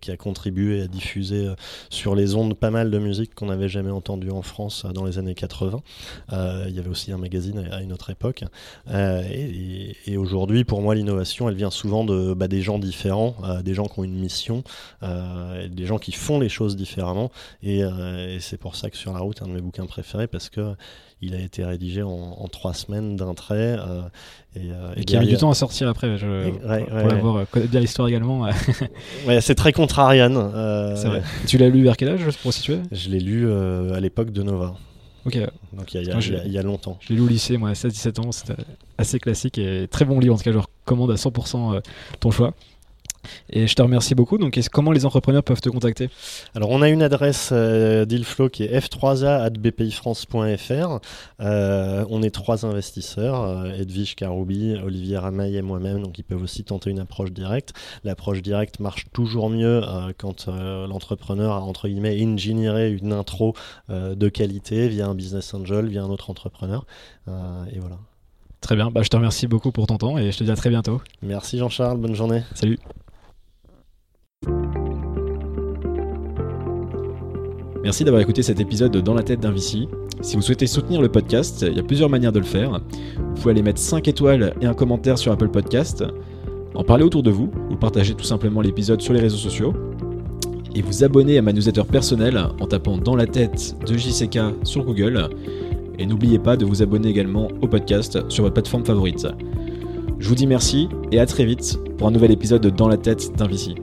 qui 0.00 0.10
a 0.10 0.16
contribué 0.16 0.82
à 0.82 0.86
diffuser 0.86 1.48
sur 1.90 2.14
les 2.14 2.34
ondes 2.34 2.54
pas 2.54 2.70
mal 2.70 2.90
de 2.90 2.98
musique 2.98 3.34
qu'on 3.34 3.46
n'avait 3.46 3.68
jamais 3.68 3.90
entendu 3.90 4.30
en 4.30 4.42
France 4.42 4.86
dans 4.94 5.04
les 5.04 5.18
années 5.18 5.34
80. 5.34 5.80
il 6.32 6.74
y 6.74 6.78
avait 6.78 6.88
aussi 6.88 7.12
un 7.12 7.18
magazine 7.18 7.68
à 7.70 7.82
une 7.82 7.92
autre 7.92 8.10
époque. 8.10 8.44
et, 8.88 10.16
aujourd'hui, 10.16 10.64
pour 10.64 10.82
moi, 10.82 10.94
l'innovation, 10.94 11.48
elle 11.48 11.54
vient 11.54 11.70
souvent 11.70 12.04
de 12.04 12.34
bah, 12.34 12.48
des 12.48 12.60
gens 12.60 12.78
différents, 12.78 13.36
des 13.64 13.74
gens 13.74 13.86
qui 13.86 14.00
ont 14.00 14.04
une 14.04 14.18
mission, 14.18 14.62
des 15.02 15.86
gens 15.86 15.98
qui 15.98 16.12
font 16.12 16.38
les 16.38 16.48
choses 16.48 16.76
différemment. 16.76 17.30
Et 17.62 17.82
c'est 18.40 18.58
pour 18.58 18.76
ça 18.76 18.90
que 18.90 18.96
sur 18.96 19.12
la 19.12 19.20
route, 19.20 19.42
un 19.42 19.46
de 19.46 19.52
mes 19.52 19.60
bouquins 19.60 19.86
préférés, 19.86 20.26
parce 20.26 20.48
que 20.48 20.74
il 21.22 21.34
a 21.34 21.38
été 21.38 21.64
rédigé 21.64 22.02
en, 22.02 22.48
trois 22.50 22.74
semaines 22.74 23.16
d'un 23.16 23.34
trait. 23.34 23.76
Euh, 23.78 24.02
et, 24.56 24.70
euh, 24.70 24.94
qui 24.94 25.16
a 25.16 25.20
mis 25.20 25.28
du 25.28 25.36
temps 25.36 25.50
à 25.50 25.54
sortir 25.54 25.88
après, 25.88 26.16
je, 26.16 26.50
pour 26.50 27.08
l'avoir, 27.08 27.48
connaître 27.48 27.70
bien 27.70 27.80
l'histoire 27.80 28.08
également. 28.08 28.42
ouais, 29.26 29.40
c'est 29.40 29.54
très 29.54 29.72
contrarian. 29.72 30.34
Euh, 30.34 30.96
c'est 30.96 31.08
vrai. 31.08 31.22
Tu 31.46 31.58
l'as 31.58 31.68
lu 31.68 31.82
vers 31.82 31.96
quel 31.96 32.08
âge, 32.08 32.36
pour 32.38 32.52
situer? 32.52 32.78
Je 32.90 33.10
l'ai 33.10 33.20
lu 33.20 33.50
à 33.52 34.00
l'époque 34.00 34.30
de 34.30 34.42
Nova. 34.42 34.74
Ok. 35.26 35.38
Donc 35.74 35.92
il 35.92 36.02
y, 36.02 36.50
y, 36.50 36.58
a 36.58 36.62
longtemps. 36.62 36.96
Je 37.00 37.10
l'ai 37.10 37.16
lu 37.16 37.22
au 37.22 37.28
lycée, 37.28 37.58
moi, 37.58 37.68
à 37.68 37.72
16-17 37.74 38.20
ans. 38.20 38.32
C'était 38.32 38.54
assez 38.96 39.18
classique 39.18 39.58
et 39.58 39.86
très 39.88 40.06
bon 40.06 40.18
livre. 40.18 40.34
En 40.34 40.38
tout 40.38 40.44
cas, 40.44 40.52
je 40.52 40.58
recommande 40.58 41.10
à 41.10 41.16
100% 41.16 41.82
ton 42.18 42.30
choix. 42.30 42.54
Et 43.50 43.66
je 43.66 43.74
te 43.74 43.82
remercie 43.82 44.14
beaucoup. 44.14 44.38
Donc, 44.38 44.58
comment 44.72 44.92
les 44.92 45.04
entrepreneurs 45.04 45.42
peuvent 45.42 45.60
te 45.60 45.68
contacter? 45.68 46.08
Alors, 46.54 46.70
on 46.70 46.80
a 46.82 46.88
une 46.88 47.02
adresse 47.02 47.50
euh, 47.52 48.04
Dealflow 48.04 48.48
qui 48.48 48.62
est 48.64 48.78
f3a.bpifrance.fr. 48.78 51.00
Euh, 51.40 52.04
on 52.08 52.22
est 52.22 52.30
trois 52.30 52.66
investisseurs, 52.66 53.42
euh, 53.42 53.72
Edwige 53.72 54.14
Karoubi, 54.14 54.76
Olivier 54.84 55.18
Ramaille 55.18 55.56
et 55.56 55.62
moi-même, 55.62 56.02
donc 56.02 56.18
ils 56.18 56.24
peuvent 56.24 56.42
aussi 56.42 56.64
tenter 56.64 56.90
une 56.90 57.00
approche 57.00 57.32
directe. 57.32 57.72
L'approche 58.04 58.42
directe 58.42 58.80
marche 58.80 59.06
toujours 59.12 59.50
mieux 59.50 59.82
euh, 59.84 60.12
quand 60.16 60.48
l'entrepreneur 60.48 61.54
a, 61.54 61.60
entre 61.60 61.88
guillemets, 61.88 62.22
ingénieré 62.22 62.92
une 62.92 63.12
intro 63.12 63.54
de 63.88 64.28
qualité 64.28 64.88
via 64.88 65.06
un 65.06 65.14
business 65.14 65.54
angel, 65.54 65.86
via 65.86 66.02
un 66.02 66.08
autre 66.08 66.30
entrepreneur. 66.30 66.84
et 67.28 67.78
voilà. 67.78 67.98
Très 68.60 68.76
bien, 68.76 68.90
bah, 68.90 69.02
je 69.02 69.08
te 69.08 69.16
remercie 69.16 69.46
beaucoup 69.46 69.72
pour 69.72 69.86
ton 69.86 69.96
temps 69.96 70.18
et 70.18 70.32
je 70.32 70.38
te 70.38 70.44
dis 70.44 70.50
à 70.50 70.56
très 70.56 70.70
bientôt. 70.70 71.00
Merci 71.22 71.58
Jean-Charles, 71.58 71.98
bonne 71.98 72.14
journée. 72.14 72.42
Salut. 72.54 72.78
Merci 77.82 78.04
d'avoir 78.04 78.22
écouté 78.22 78.42
cet 78.42 78.60
épisode 78.60 78.92
de 78.92 79.00
Dans 79.00 79.14
la 79.14 79.22
tête 79.22 79.40
d'un 79.40 79.52
VC. 79.52 79.88
Si 80.20 80.36
vous 80.36 80.42
souhaitez 80.42 80.66
soutenir 80.66 81.00
le 81.00 81.08
podcast, 81.08 81.64
il 81.66 81.76
y 81.76 81.80
a 81.80 81.82
plusieurs 81.82 82.10
manières 82.10 82.30
de 82.30 82.38
le 82.38 82.44
faire. 82.44 82.78
Vous 83.16 83.34
pouvez 83.34 83.52
aller 83.52 83.62
mettre 83.62 83.80
5 83.80 84.06
étoiles 84.06 84.54
et 84.60 84.66
un 84.66 84.74
commentaire 84.74 85.16
sur 85.16 85.32
Apple 85.32 85.48
Podcast, 85.48 86.04
en 86.74 86.84
parler 86.84 87.04
autour 87.04 87.22
de 87.22 87.30
vous, 87.30 87.50
ou 87.70 87.76
partager 87.76 88.14
tout 88.14 88.24
simplement 88.24 88.60
l'épisode 88.60 89.00
sur 89.00 89.14
les 89.14 89.20
réseaux 89.20 89.38
sociaux, 89.38 89.72
et 90.74 90.82
vous 90.82 91.04
abonner 91.04 91.38
à 91.38 91.42
ma 91.42 91.54
newsletter 91.54 91.84
personnelle 91.90 92.38
en 92.60 92.66
tapant 92.66 92.98
Dans 92.98 93.16
la 93.16 93.26
tête 93.26 93.74
de 93.86 93.96
JCK 93.96 94.38
sur 94.62 94.84
Google. 94.84 95.28
Et 95.98 96.04
n'oubliez 96.04 96.38
pas 96.38 96.58
de 96.58 96.66
vous 96.66 96.82
abonner 96.82 97.08
également 97.08 97.48
au 97.62 97.66
podcast 97.66 98.20
sur 98.28 98.44
votre 98.44 98.54
plateforme 98.54 98.84
favorite. 98.84 99.26
Je 100.18 100.28
vous 100.28 100.34
dis 100.34 100.46
merci 100.46 100.88
et 101.12 101.18
à 101.18 101.24
très 101.24 101.46
vite 101.46 101.78
pour 101.96 102.08
un 102.08 102.10
nouvel 102.10 102.30
épisode 102.30 102.60
de 102.60 102.70
Dans 102.70 102.88
la 102.88 102.98
tête 102.98 103.34
d'un 103.36 103.48
VC. 103.48 103.74